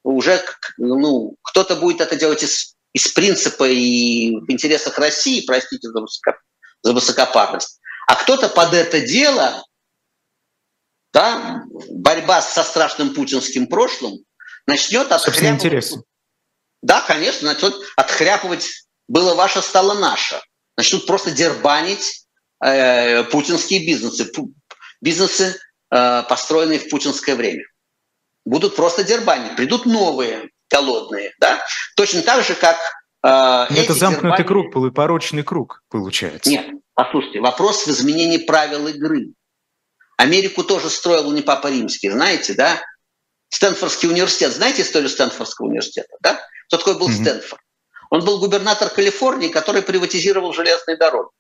уже 0.03 0.45
ну, 0.77 1.37
кто-то 1.43 1.77
будет 1.77 2.01
это 2.01 2.17
делать 2.17 2.43
из, 2.43 2.72
из 2.93 3.09
принципа 3.09 3.69
и 3.69 4.37
в 4.37 4.51
интересах 4.51 4.99
России, 4.99 5.45
простите 5.47 5.89
за, 5.89 6.01
высоко, 6.01 6.33
за 6.83 6.93
высокопарность, 6.93 7.81
а 8.07 8.17
кто-то 8.17 8.49
под 8.49 8.75
это 8.75 9.01
дело, 9.01 9.65
да, 11.13 11.63
борьба 11.91 12.43
со 12.43 12.63
страшным 12.63 13.15
путинским 13.15 13.67
прошлым, 13.67 14.19
начнет 14.67 15.11
отхряпывать. 15.11 15.95
Да, 16.83 17.01
конечно, 17.01 17.53
начнет 17.53 17.75
отхряпывать 17.97 18.69
было 19.09 19.35
ваше, 19.35 19.63
стало 19.63 19.95
наше. 19.95 20.41
Начнут 20.77 21.07
просто 21.07 21.31
дербанить 21.31 22.27
э, 22.65 23.25
путинские 23.25 23.87
бизнесы. 23.87 24.31
Бизнесы 25.01 25.61
Э, 25.93 26.23
построенные 26.27 26.79
в 26.79 26.89
путинское 26.89 27.37
время. 27.37 27.65
Будут 28.47 28.77
просто 28.77 29.05
дербани, 29.05 29.55
придут 29.55 29.85
новые, 29.85 30.49
голодные. 30.73 31.33
Да? 31.39 31.63
Точно 31.97 32.23
так 32.23 32.45
же, 32.45 32.55
как 32.55 32.77
э, 33.25 33.75
Это 33.75 33.95
замкнутый 33.95 34.45
дербани... 34.45 34.71
круг, 34.71 34.95
порочный 34.95 35.43
круг 35.43 35.83
получается. 35.91 36.51
Нет, 36.51 36.67
послушайте, 36.95 37.41
вопрос 37.41 37.87
в 37.87 37.89
изменении 37.89 38.39
правил 38.39 38.89
игры. 38.89 39.35
Америку 40.17 40.65
тоже 40.65 40.91
строил 40.91 41.33
не 41.33 41.43
Папа 41.43 41.69
Римский, 41.69 42.11
знаете, 42.11 42.55
да? 42.55 42.83
Стэнфордский 43.49 44.09
университет. 44.09 44.53
Знаете 44.53 44.83
историю 44.83 45.11
Стэнфордского 45.11 45.67
университета, 45.67 46.17
да? 46.21 46.41
Кто 46.69 46.79
такой 46.79 46.99
был 46.99 47.09
mm-hmm. 47.09 47.23
Стэнфорд? 47.23 47.63
Он 48.11 48.25
был 48.25 48.39
губернатор 48.41 48.89
Калифорнии, 48.91 49.49
который 49.49 49.83
приватизировал 49.83 50.53
железные 50.53 50.97
дороги. 50.97 51.31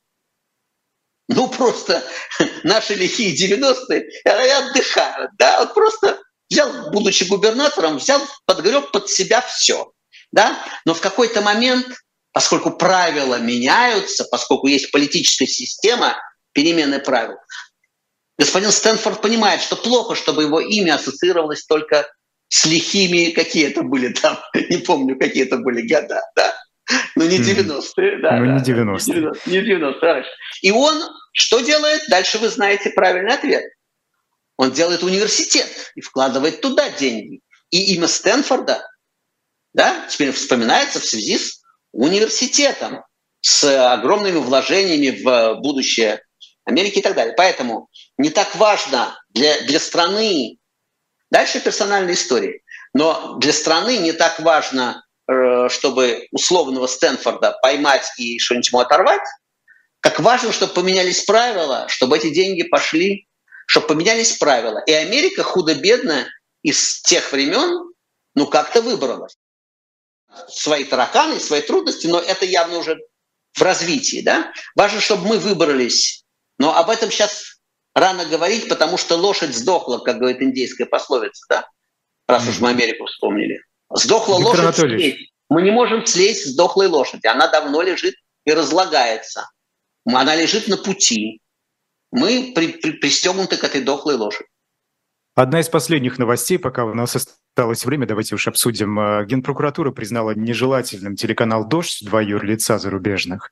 Ну, 1.28 1.48
просто 1.48 2.02
наши 2.64 2.94
лихие 2.94 3.34
90-е 3.34 4.04
отдыхают, 4.24 5.30
да? 5.38 5.62
Он 5.62 5.72
просто 5.72 6.20
взял, 6.52 6.90
будучи 6.90 7.24
губернатором, 7.24 7.96
взял, 7.96 8.20
подгреб 8.46 8.90
под 8.92 9.08
себя 9.08 9.40
все, 9.40 9.92
да? 10.30 10.58
Но 10.84 10.94
в 10.94 11.00
какой-то 11.00 11.40
момент, 11.40 11.86
поскольку 12.32 12.70
правила 12.70 13.38
меняются, 13.38 14.24
поскольку 14.30 14.66
есть 14.66 14.92
политическая 14.92 15.46
система, 15.46 16.16
перемены 16.52 17.00
правил, 17.00 17.36
господин 18.38 18.70
Стэнфорд 18.70 19.20
понимает, 19.20 19.62
что 19.62 19.76
плохо, 19.76 20.14
чтобы 20.14 20.42
его 20.42 20.60
имя 20.60 20.96
ассоциировалось 20.96 21.64
только 21.64 22.06
с 22.48 22.66
лихими, 22.66 23.30
какие 23.30 23.68
это 23.68 23.82
были 23.82 24.12
там, 24.12 24.38
не 24.54 24.78
помню, 24.78 25.18
какие 25.18 25.44
это 25.44 25.56
были 25.56 25.86
года, 25.86 26.20
да? 26.36 26.54
Ну, 27.16 27.24
не 27.24 27.38
90-е, 27.38 28.18
да. 28.18 28.36
Ну, 28.36 28.44
не 28.44 28.60
90-е. 28.60 29.32
Не 29.46 29.58
90-е, 29.60 30.24
И 30.62 30.70
он 30.70 31.02
что 31.32 31.60
делает? 31.60 32.02
Дальше 32.10 32.38
вы 32.38 32.48
знаете 32.48 32.90
правильный 32.90 33.34
ответ. 33.34 33.64
Он 34.56 34.72
делает 34.72 35.02
университет 35.02 35.68
и 35.94 36.00
вкладывает 36.00 36.60
туда 36.60 36.90
деньги. 36.90 37.40
И 37.70 37.94
имя 37.94 38.06
Стэнфорда 38.06 38.86
да, 39.74 40.06
теперь 40.08 40.32
вспоминается 40.32 41.00
в 41.00 41.04
связи 41.04 41.38
с 41.38 41.62
университетом, 41.92 43.04
с 43.40 43.92
огромными 43.92 44.38
вложениями 44.38 45.22
в 45.22 45.60
будущее 45.60 46.22
Америки 46.64 46.98
и 46.98 47.02
так 47.02 47.14
далее. 47.14 47.34
Поэтому 47.36 47.88
не 48.18 48.30
так 48.30 48.54
важно 48.56 49.18
для, 49.30 49.60
для 49.62 49.80
страны, 49.80 50.58
дальше 51.30 51.60
персональная 51.60 52.14
история, 52.14 52.60
но 52.94 53.36
для 53.38 53.52
страны 53.52 53.98
не 53.98 54.12
так 54.12 54.38
важно, 54.40 55.04
э, 55.28 55.68
чтобы 55.70 56.28
условного 56.30 56.86
Стэнфорда 56.86 57.58
поймать 57.62 58.06
и 58.18 58.38
что-нибудь 58.38 58.68
ему 58.70 58.80
оторвать, 58.80 59.26
как 60.00 60.20
важно, 60.20 60.52
чтобы 60.52 60.74
поменялись 60.74 61.24
правила, 61.24 61.86
чтобы 61.88 62.18
эти 62.18 62.30
деньги 62.30 62.62
пошли, 62.62 63.28
чтобы 63.72 63.86
поменялись 63.86 64.36
правила. 64.36 64.82
И 64.84 64.92
Америка 64.92 65.42
худо-бедно 65.42 66.28
из 66.62 67.00
тех 67.00 67.32
времен, 67.32 67.90
ну, 68.34 68.46
как-то 68.46 68.82
выбралась. 68.82 69.38
Свои 70.46 70.84
тараканы, 70.84 71.40
свои 71.40 71.62
трудности, 71.62 72.06
но 72.06 72.18
это 72.18 72.44
явно 72.44 72.76
уже 72.76 72.98
в 73.54 73.62
развитии, 73.62 74.20
да? 74.20 74.52
Важно, 74.74 75.00
чтобы 75.00 75.26
мы 75.26 75.38
выбрались. 75.38 76.22
Но 76.58 76.76
об 76.76 76.90
этом 76.90 77.10
сейчас 77.10 77.62
рано 77.94 78.26
говорить, 78.26 78.68
потому 78.68 78.98
что 78.98 79.16
лошадь 79.16 79.54
сдохла, 79.56 79.96
как 80.00 80.18
говорит 80.18 80.42
индейская 80.42 80.84
пословица, 80.84 81.46
да? 81.48 81.66
Раз 82.28 82.46
уж 82.46 82.60
мы 82.60 82.68
Америку 82.68 83.06
вспомнили. 83.06 83.58
Сдохла 83.88 84.36
Виктор 84.36 84.66
лошадь 84.66 84.76
слезть. 84.76 85.32
Мы 85.48 85.62
не 85.62 85.70
можем 85.70 86.04
слезть 86.04 86.44
с 86.44 86.54
дохлой 86.54 86.88
лошади. 86.88 87.26
Она 87.26 87.48
давно 87.48 87.80
лежит 87.80 88.16
и 88.44 88.52
разлагается. 88.52 89.48
Она 90.04 90.34
лежит 90.34 90.68
на 90.68 90.76
пути. 90.76 91.40
Мы 92.12 92.52
при, 92.54 92.68
при, 92.68 92.92
пристегнуты 92.92 93.56
к 93.56 93.64
этой 93.64 93.80
дохлой 93.80 94.14
лошади. 94.14 94.46
Одна 95.34 95.60
из 95.60 95.68
последних 95.68 96.18
новостей, 96.18 96.58
пока 96.58 96.84
у 96.84 96.92
нас 96.92 97.16
осталось 97.16 97.86
время, 97.86 98.06
давайте 98.06 98.34
уж 98.34 98.46
обсудим. 98.46 99.00
Э, 99.00 99.24
Генпрокуратура 99.24 99.90
признала 99.90 100.32
нежелательным 100.34 101.16
телеканал 101.16 101.66
«Дождь» 101.66 102.04
два 102.04 102.20
юрлица 102.20 102.78
зарубежных. 102.78 103.50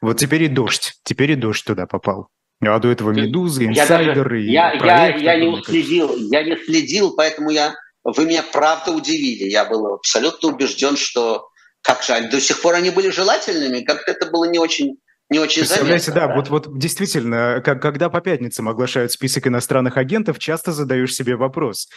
Вот 0.00 0.18
теперь 0.18 0.42
и 0.42 0.48
«Дождь», 0.48 0.94
теперь 1.04 1.30
и 1.30 1.36
«Дождь» 1.36 1.64
туда 1.64 1.86
попал. 1.86 2.28
А 2.60 2.78
до 2.80 2.90
этого 2.90 3.12
«Медузы», 3.12 3.66
«Инсайдеры» 3.66 4.40
я, 4.40 4.72
даже, 4.72 4.86
я, 4.86 5.06
я, 5.06 5.16
я 5.16 5.40
не 5.40 5.46
уследил, 5.46 6.16
я 6.16 6.42
не 6.42 6.56
следил, 6.56 7.14
поэтому 7.14 7.50
я, 7.50 7.74
вы 8.02 8.26
меня 8.26 8.42
правда 8.42 8.90
удивили. 8.90 9.44
Я 9.44 9.64
был 9.64 9.86
абсолютно 9.94 10.48
убежден, 10.48 10.96
что 10.96 11.46
как 11.82 12.02
жаль, 12.02 12.28
до 12.28 12.40
сих 12.40 12.60
пор 12.60 12.74
они 12.74 12.90
были 12.90 13.08
желательными, 13.08 13.84
как-то 13.84 14.10
это 14.12 14.26
было 14.26 14.44
не 14.44 14.58
очень 14.58 14.98
не 15.30 15.38
очень 15.38 15.60
Представляете, 15.60 16.06
заметно, 16.06 16.28
да, 16.28 16.34
вот, 16.34 16.48
вот 16.48 16.78
действительно, 16.78 17.62
как, 17.64 17.80
когда 17.80 18.10
по 18.10 18.20
пятницам 18.20 18.68
оглашают 18.68 19.12
список 19.12 19.46
иностранных 19.46 19.96
агентов, 19.96 20.40
часто 20.40 20.72
задаешь 20.72 21.14
себе 21.14 21.36
вопрос, 21.36 21.88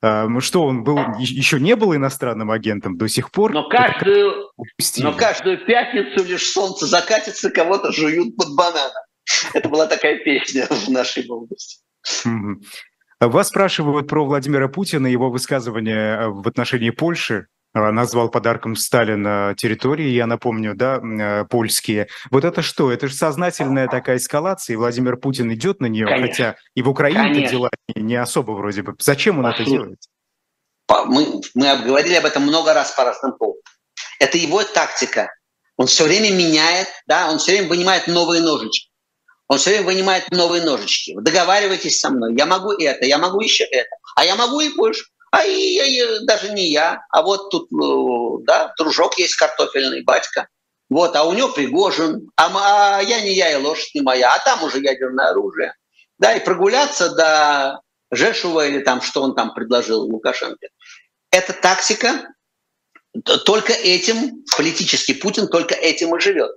что 0.00 0.64
он 0.64 0.84
был, 0.84 0.98
еще 1.18 1.58
не 1.58 1.74
был 1.74 1.94
иностранным 1.94 2.52
агентом 2.52 2.96
до 2.96 3.08
сих 3.08 3.32
пор. 3.32 3.52
Но 3.52 3.68
каждую, 3.68 4.52
но 4.98 5.12
каждую 5.12 5.64
пятницу 5.66 6.24
лишь 6.24 6.46
солнце 6.50 6.86
закатится, 6.86 7.50
кого-то 7.50 7.92
жуют 7.92 8.36
под 8.36 8.54
бананом. 8.54 8.92
Это 9.52 9.68
была 9.68 9.86
такая 9.86 10.18
песня 10.18 10.66
в 10.70 10.88
нашей 10.88 11.26
молодости. 11.26 11.82
Вас 13.20 13.48
спрашивают 13.48 14.06
про 14.06 14.24
Владимира 14.24 14.68
Путина, 14.68 15.08
его 15.08 15.30
высказывание 15.30 16.28
в 16.28 16.46
отношении 16.46 16.90
Польши. 16.90 17.48
А, 17.74 17.92
назвал 17.92 18.30
подарком 18.30 18.76
Сталина 18.76 19.54
территории, 19.56 20.08
я 20.08 20.26
напомню, 20.26 20.74
да, 20.74 20.96
э, 20.98 21.44
польские. 21.44 22.08
Вот 22.30 22.44
это 22.44 22.62
что? 22.62 22.90
Это 22.90 23.08
же 23.08 23.14
сознательная 23.14 23.88
такая 23.88 24.16
эскалация, 24.16 24.74
и 24.74 24.76
Владимир 24.76 25.16
Путин 25.16 25.52
идет 25.52 25.80
на 25.80 25.86
нее, 25.86 26.06
Конечно. 26.06 26.28
хотя 26.28 26.56
и 26.74 26.82
в 26.82 26.88
Украине 26.88 27.46
дела 27.48 27.70
не 27.94 28.16
особо 28.16 28.52
вроде 28.52 28.82
бы. 28.82 28.94
Зачем 28.98 29.38
он 29.38 29.44
Послушай. 29.44 29.62
это 29.62 29.70
делает? 29.70 29.98
Мы, 31.06 31.42
мы 31.54 31.70
обговорили 31.70 32.14
об 32.14 32.24
этом 32.24 32.44
много 32.44 32.72
раз 32.72 32.92
по 32.92 33.04
разным 33.04 33.32
поводам. 33.32 33.62
Это 34.18 34.38
его 34.38 34.62
тактика. 34.64 35.30
Он 35.76 35.86
все 35.86 36.04
время 36.04 36.32
меняет, 36.32 36.88
да, 37.06 37.30
он 37.30 37.38
все 37.38 37.52
время 37.52 37.68
вынимает 37.68 38.08
новые 38.08 38.42
ножички. 38.42 38.90
Он 39.46 39.58
все 39.58 39.70
время 39.70 39.86
вынимает 39.86 40.30
новые 40.30 40.62
ножички. 40.62 41.14
Договаривайтесь 41.20 42.00
со 42.00 42.10
мной. 42.10 42.34
Я 42.36 42.46
могу 42.46 42.72
это, 42.72 43.04
я 43.04 43.18
могу 43.18 43.40
еще 43.40 43.64
это, 43.64 43.90
а 44.16 44.24
я 44.24 44.34
могу 44.36 44.60
и 44.60 44.74
больше. 44.74 45.04
А 45.30 45.44
и, 45.44 45.52
и, 45.52 46.24
даже 46.24 46.50
не 46.52 46.70
я, 46.70 47.04
а 47.10 47.22
вот 47.22 47.50
тут, 47.50 47.70
ну, 47.70 48.38
да, 48.38 48.72
дружок 48.78 49.18
есть 49.18 49.36
картофельный, 49.36 50.02
батька. 50.02 50.48
Вот, 50.88 51.14
а 51.16 51.24
у 51.24 51.34
него 51.34 51.48
Пригожин, 51.48 52.30
а, 52.36 52.98
а 52.98 53.02
я 53.02 53.20
не 53.20 53.34
я, 53.34 53.52
и 53.52 53.62
лошадь 53.62 53.94
не 53.94 54.00
моя, 54.00 54.34
а 54.34 54.38
там 54.38 54.62
уже 54.62 54.78
ядерное 54.80 55.30
оружие. 55.30 55.74
Да, 56.18 56.34
и 56.34 56.42
прогуляться 56.42 57.10
до 57.10 57.80
Жешува 58.10 58.66
или 58.66 58.80
там, 58.80 59.02
что 59.02 59.22
он 59.22 59.34
там 59.34 59.52
предложил 59.52 60.00
Лукашенко. 60.00 60.68
Это 61.30 61.52
тактика, 61.52 62.28
только 63.44 63.74
этим, 63.74 64.44
политический 64.56 65.12
Путин 65.12 65.48
только 65.48 65.74
этим 65.74 66.16
и 66.16 66.20
живет. 66.20 66.52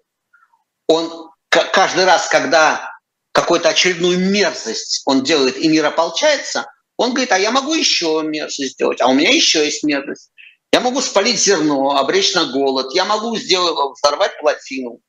Он 0.88 1.30
каждый 1.50 2.06
раз, 2.06 2.30
когда 2.30 2.90
какую-то 3.34 3.70
очередную 3.70 4.18
мерзость 4.18 5.02
он 5.06 5.24
делает 5.24 5.58
и 5.58 5.68
мир 5.68 5.86
ополчается– 5.86 6.66
он 7.02 7.12
говорит, 7.12 7.32
а 7.32 7.40
я 7.40 7.52
могу 7.52 7.74
еще 7.74 8.22
мерзость 8.24 8.74
сделать, 8.74 9.02
а 9.02 9.08
у 9.08 9.14
меня 9.14 9.32
еще 9.32 9.66
есть 9.66 9.84
мерзость. 9.84 10.32
Я 10.72 10.80
могу 10.80 11.02
спалить 11.02 11.40
зерно, 11.40 11.98
обречь 11.98 12.34
на 12.34 12.46
голод, 12.46 12.94
я 12.94 13.06
могу 13.06 13.36
сделать, 13.36 13.76
взорвать 13.98 14.40
плотину, 14.40 15.00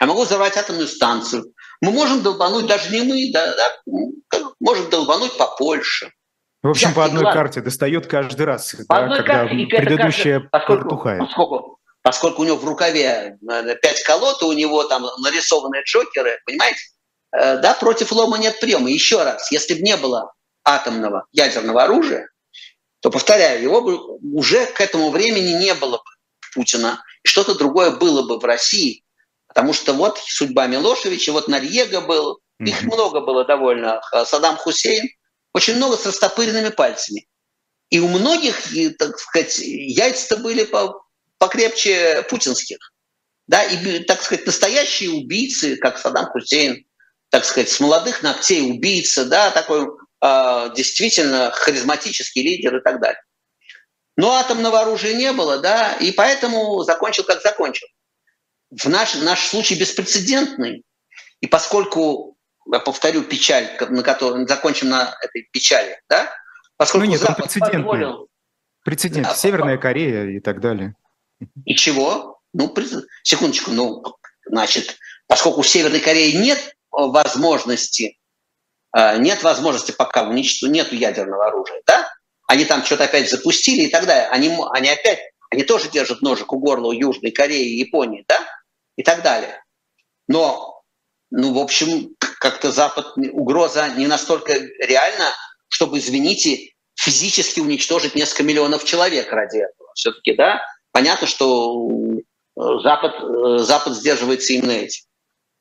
я 0.00 0.06
могу 0.06 0.24
взорвать 0.24 0.56
атомную 0.56 0.88
станцию. 0.88 1.52
Мы 1.80 1.90
можем 1.90 2.22
долбануть, 2.22 2.66
даже 2.66 2.90
не 2.90 3.02
мы, 3.02 3.32
да, 3.32 3.54
да, 3.54 4.40
можем 4.60 4.88
долбануть 4.90 5.36
по 5.36 5.46
Польше. 5.56 6.10
В 6.62 6.68
общем, 6.68 6.88
Взять 6.88 6.96
по 6.96 7.04
одной 7.04 7.22
глаз. 7.22 7.34
карте 7.34 7.60
достает 7.60 8.06
каждый 8.06 8.46
раз, 8.46 8.72
по 8.86 8.94
да, 8.94 9.08
когда 9.16 9.22
карте, 9.22 9.66
предыдущая 9.66 10.34
каждый, 10.34 10.50
поскольку, 10.50 10.96
Поскольку, 11.18 11.78
поскольку 12.02 12.42
у 12.42 12.44
него 12.44 12.56
в 12.56 12.64
рукаве 12.64 13.36
э, 13.50 13.76
пять 13.82 14.04
колод, 14.04 14.40
и 14.42 14.44
у 14.44 14.52
него 14.52 14.84
там 14.84 15.04
нарисованные 15.18 15.82
джокеры, 15.82 16.38
понимаете? 16.46 16.78
Э, 17.36 17.58
да, 17.58 17.74
против 17.74 18.12
лома 18.12 18.38
нет 18.38 18.60
приема. 18.60 18.88
Еще 18.88 19.22
раз, 19.24 19.50
если 19.50 19.74
бы 19.74 19.80
не 19.80 19.96
было 19.96 20.32
атомного 20.64 21.26
ядерного 21.32 21.84
оружия, 21.84 22.28
то, 23.00 23.10
повторяю, 23.10 23.62
его 23.62 23.80
бы 23.80 23.98
уже 24.36 24.66
к 24.66 24.80
этому 24.80 25.10
времени 25.10 25.52
не 25.52 25.74
было 25.74 25.98
бы 25.98 26.04
Путина, 26.54 27.02
и 27.24 27.28
что-то 27.28 27.54
другое 27.54 27.90
было 27.90 28.22
бы 28.22 28.38
в 28.38 28.44
России. 28.44 29.04
Потому 29.48 29.72
что 29.72 29.92
вот 29.92 30.18
судьба 30.18 30.66
Милошевича, 30.66 31.32
вот 31.32 31.48
Нарьега 31.48 32.00
был, 32.00 32.40
mm-hmm. 32.60 32.68
их 32.68 32.82
много 32.82 33.20
было 33.20 33.44
довольно, 33.44 34.00
Саддам 34.24 34.56
Хусейн, 34.56 35.08
очень 35.52 35.76
много 35.76 35.96
с 35.96 36.06
растопыренными 36.06 36.70
пальцами. 36.70 37.26
И 37.90 38.00
у 38.00 38.08
многих, 38.08 38.72
и, 38.72 38.88
так 38.90 39.18
сказать, 39.18 39.58
яйца 39.58 40.36
были 40.36 40.64
по, 40.64 41.04
покрепче 41.38 42.24
путинских. 42.30 42.78
Да, 43.48 43.64
и, 43.64 43.98
так 44.04 44.22
сказать, 44.22 44.46
настоящие 44.46 45.10
убийцы, 45.10 45.76
как 45.76 45.98
Саддам 45.98 46.26
Хусейн, 46.26 46.86
так 47.30 47.44
сказать, 47.44 47.68
с 47.68 47.80
молодых 47.80 48.22
ногтей 48.22 48.70
убийца, 48.70 49.24
да, 49.26 49.50
такой 49.50 49.86
а, 49.86 49.88
действительно 50.22 51.50
харизматический 51.50 52.42
лидер 52.42 52.76
и 52.76 52.82
так 52.82 53.00
далее. 53.00 53.20
Но 54.16 54.32
атомного 54.32 54.80
оружия 54.80 55.14
не 55.14 55.32
было, 55.32 55.58
да, 55.58 55.94
и 55.94 56.12
поэтому 56.12 56.82
закончил, 56.84 57.24
как 57.24 57.42
закончил. 57.42 57.88
В 58.70 58.88
наш, 58.88 59.14
наш 59.16 59.46
случай 59.46 59.74
беспрецедентный. 59.74 60.84
И 61.40 61.46
поскольку, 61.46 62.36
я 62.70 62.78
повторю, 62.78 63.22
печаль, 63.22 63.76
на 63.88 64.02
которой 64.02 64.46
закончим 64.46 64.90
на 64.90 65.14
этой 65.22 65.48
печали, 65.50 66.00
да, 66.08 66.32
поскольку 66.76 67.06
ну 67.06 67.12
нет, 67.12 67.20
Запад 67.20 67.44
прецедентный. 67.44 67.78
позволил... 67.78 68.28
Прецедент. 68.84 69.26
Да, 69.26 69.34
Северная 69.34 69.78
Корея 69.78 70.24
и 70.26 70.40
так 70.40 70.60
далее. 70.60 70.94
И 71.64 71.74
чего? 71.74 72.40
Ну, 72.52 72.74
секундочку, 73.22 73.70
ну, 73.70 74.02
значит, 74.44 74.98
поскольку 75.26 75.62
в 75.62 75.68
Северной 75.68 76.00
Корее 76.00 76.38
нет 76.38 76.76
возможности 76.90 78.02
э, 78.04 78.21
нет 78.94 79.42
возможности 79.42 79.92
пока 79.92 80.24
уничтожить, 80.24 80.74
нету 80.74 80.94
ядерного 80.94 81.46
оружия, 81.46 81.80
да? 81.86 82.10
Они 82.46 82.64
там 82.64 82.84
что-то 82.84 83.04
опять 83.04 83.30
запустили 83.30 83.82
и 83.82 83.88
так 83.88 84.06
далее. 84.06 84.28
Они, 84.28 84.54
они 84.72 84.88
опять, 84.90 85.20
они 85.50 85.62
тоже 85.64 85.88
держат 85.88 86.22
ножик 86.22 86.52
у 86.52 86.58
горла 86.58 86.88
у 86.88 86.92
Южной 86.92 87.30
Кореи, 87.30 87.78
Японии, 87.78 88.24
да? 88.28 88.38
И 88.96 89.02
так 89.02 89.22
далее. 89.22 89.62
Но, 90.28 90.82
ну, 91.30 91.54
в 91.54 91.58
общем, 91.58 92.14
как-то 92.18 92.70
Запад, 92.70 93.06
угроза 93.16 93.88
не 93.96 94.06
настолько 94.06 94.54
реальна, 94.54 95.26
чтобы, 95.68 95.98
извините, 95.98 96.72
физически 96.94 97.60
уничтожить 97.60 98.14
несколько 98.14 98.44
миллионов 98.44 98.84
человек 98.84 99.30
ради 99.32 99.58
этого. 99.58 99.90
Все-таки, 99.94 100.34
да, 100.36 100.62
понятно, 100.92 101.26
что 101.26 101.88
э, 101.90 102.60
Запад, 102.82 103.14
э, 103.22 103.58
Запад 103.58 103.94
сдерживается 103.94 104.52
именно 104.52 104.72
этим. 104.72 105.04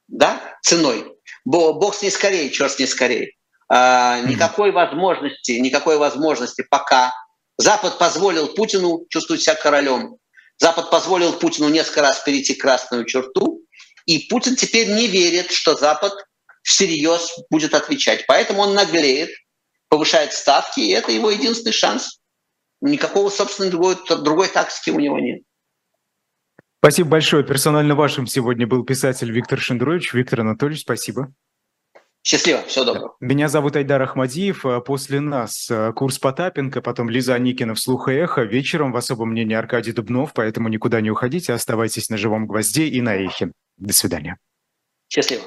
Да, 0.08 0.42
ценой. 0.62 1.11
Бог 1.46 1.96
с 1.96 2.02
ней 2.02 2.12
скорее, 2.12 2.50
черт 2.50 2.72
с 2.72 2.80
ней 2.80 2.88
скорее. 2.88 3.32
А, 3.70 4.20
никакой 4.22 4.72
возможности, 4.72 5.54
никакой 5.54 5.98
возможности 5.98 6.66
пока. 6.70 7.14
Запад 7.58 7.98
позволил 7.98 8.48
Путину 8.48 9.06
чувствовать 9.10 9.42
себя 9.42 9.56
королем. 9.56 10.18
Запад 10.58 10.90
позволил 10.90 11.34
Путину 11.34 11.70
несколько 11.70 12.02
раз 12.02 12.20
перейти 12.20 12.54
красную 12.54 13.06
черту. 13.06 13.62
И 14.06 14.28
Путин 14.30 14.56
теперь 14.56 14.90
не 14.90 15.08
верит, 15.08 15.52
что 15.52 15.76
Запад 15.76 16.14
всерьез 16.64 17.34
будет 17.50 17.74
отвечать. 17.74 18.26
Поэтому 18.28 18.62
он 18.62 18.74
наглеет, 18.74 19.30
повышает 19.90 20.34
ставки, 20.34 20.80
и 20.80 20.92
это 20.92 21.12
его 21.12 21.32
единственный 21.32 21.72
шанс. 21.72 22.20
Никакого, 22.82 23.30
собственно, 23.30 23.70
другой, 23.70 23.96
другой 24.08 24.48
тактики 24.48 24.90
у 24.90 25.00
него 25.00 25.20
нет. 25.20 25.42
Спасибо 26.84 27.10
большое. 27.10 27.44
Персонально 27.44 27.94
вашим 27.94 28.26
сегодня 28.26 28.66
был 28.66 28.84
писатель 28.84 29.32
Виктор 29.32 29.60
Шендерович. 29.60 30.16
Виктор 30.16 30.42
Анатольевич, 30.42 30.82
спасибо. 30.82 31.32
Счастливо, 32.24 32.64
всего 32.64 32.86
доброго. 32.86 33.16
Меня 33.20 33.50
зовут 33.50 33.76
Айдар 33.76 34.02
Ахмадиев. 34.02 34.66
После 34.84 35.20
нас 35.20 35.70
э, 35.70 35.94
курс 35.94 36.18
Потапенко, 36.18 36.82
потом 36.82 37.08
Лиза 37.08 37.36
Аникина 37.36 37.76
в 37.76 37.80
«Слух 37.80 38.10
и 38.10 38.14
эхо». 38.14 38.42
Вечером 38.42 38.94
в 38.94 38.98
особом 38.98 39.30
мнении 39.30 39.54
Аркадий 39.54 39.92
Дубнов, 39.92 40.34
поэтому 40.34 40.70
никуда 40.70 41.02
не 41.02 41.12
уходите, 41.12 41.54
оставайтесь 41.54 42.10
на 42.10 42.18
живом 42.18 42.48
гвозде 42.48 42.88
и 42.88 43.00
на 43.00 43.14
эхе. 43.16 43.52
До 43.78 43.94
свидания. 43.94 44.40
Счастливо. 45.08 45.44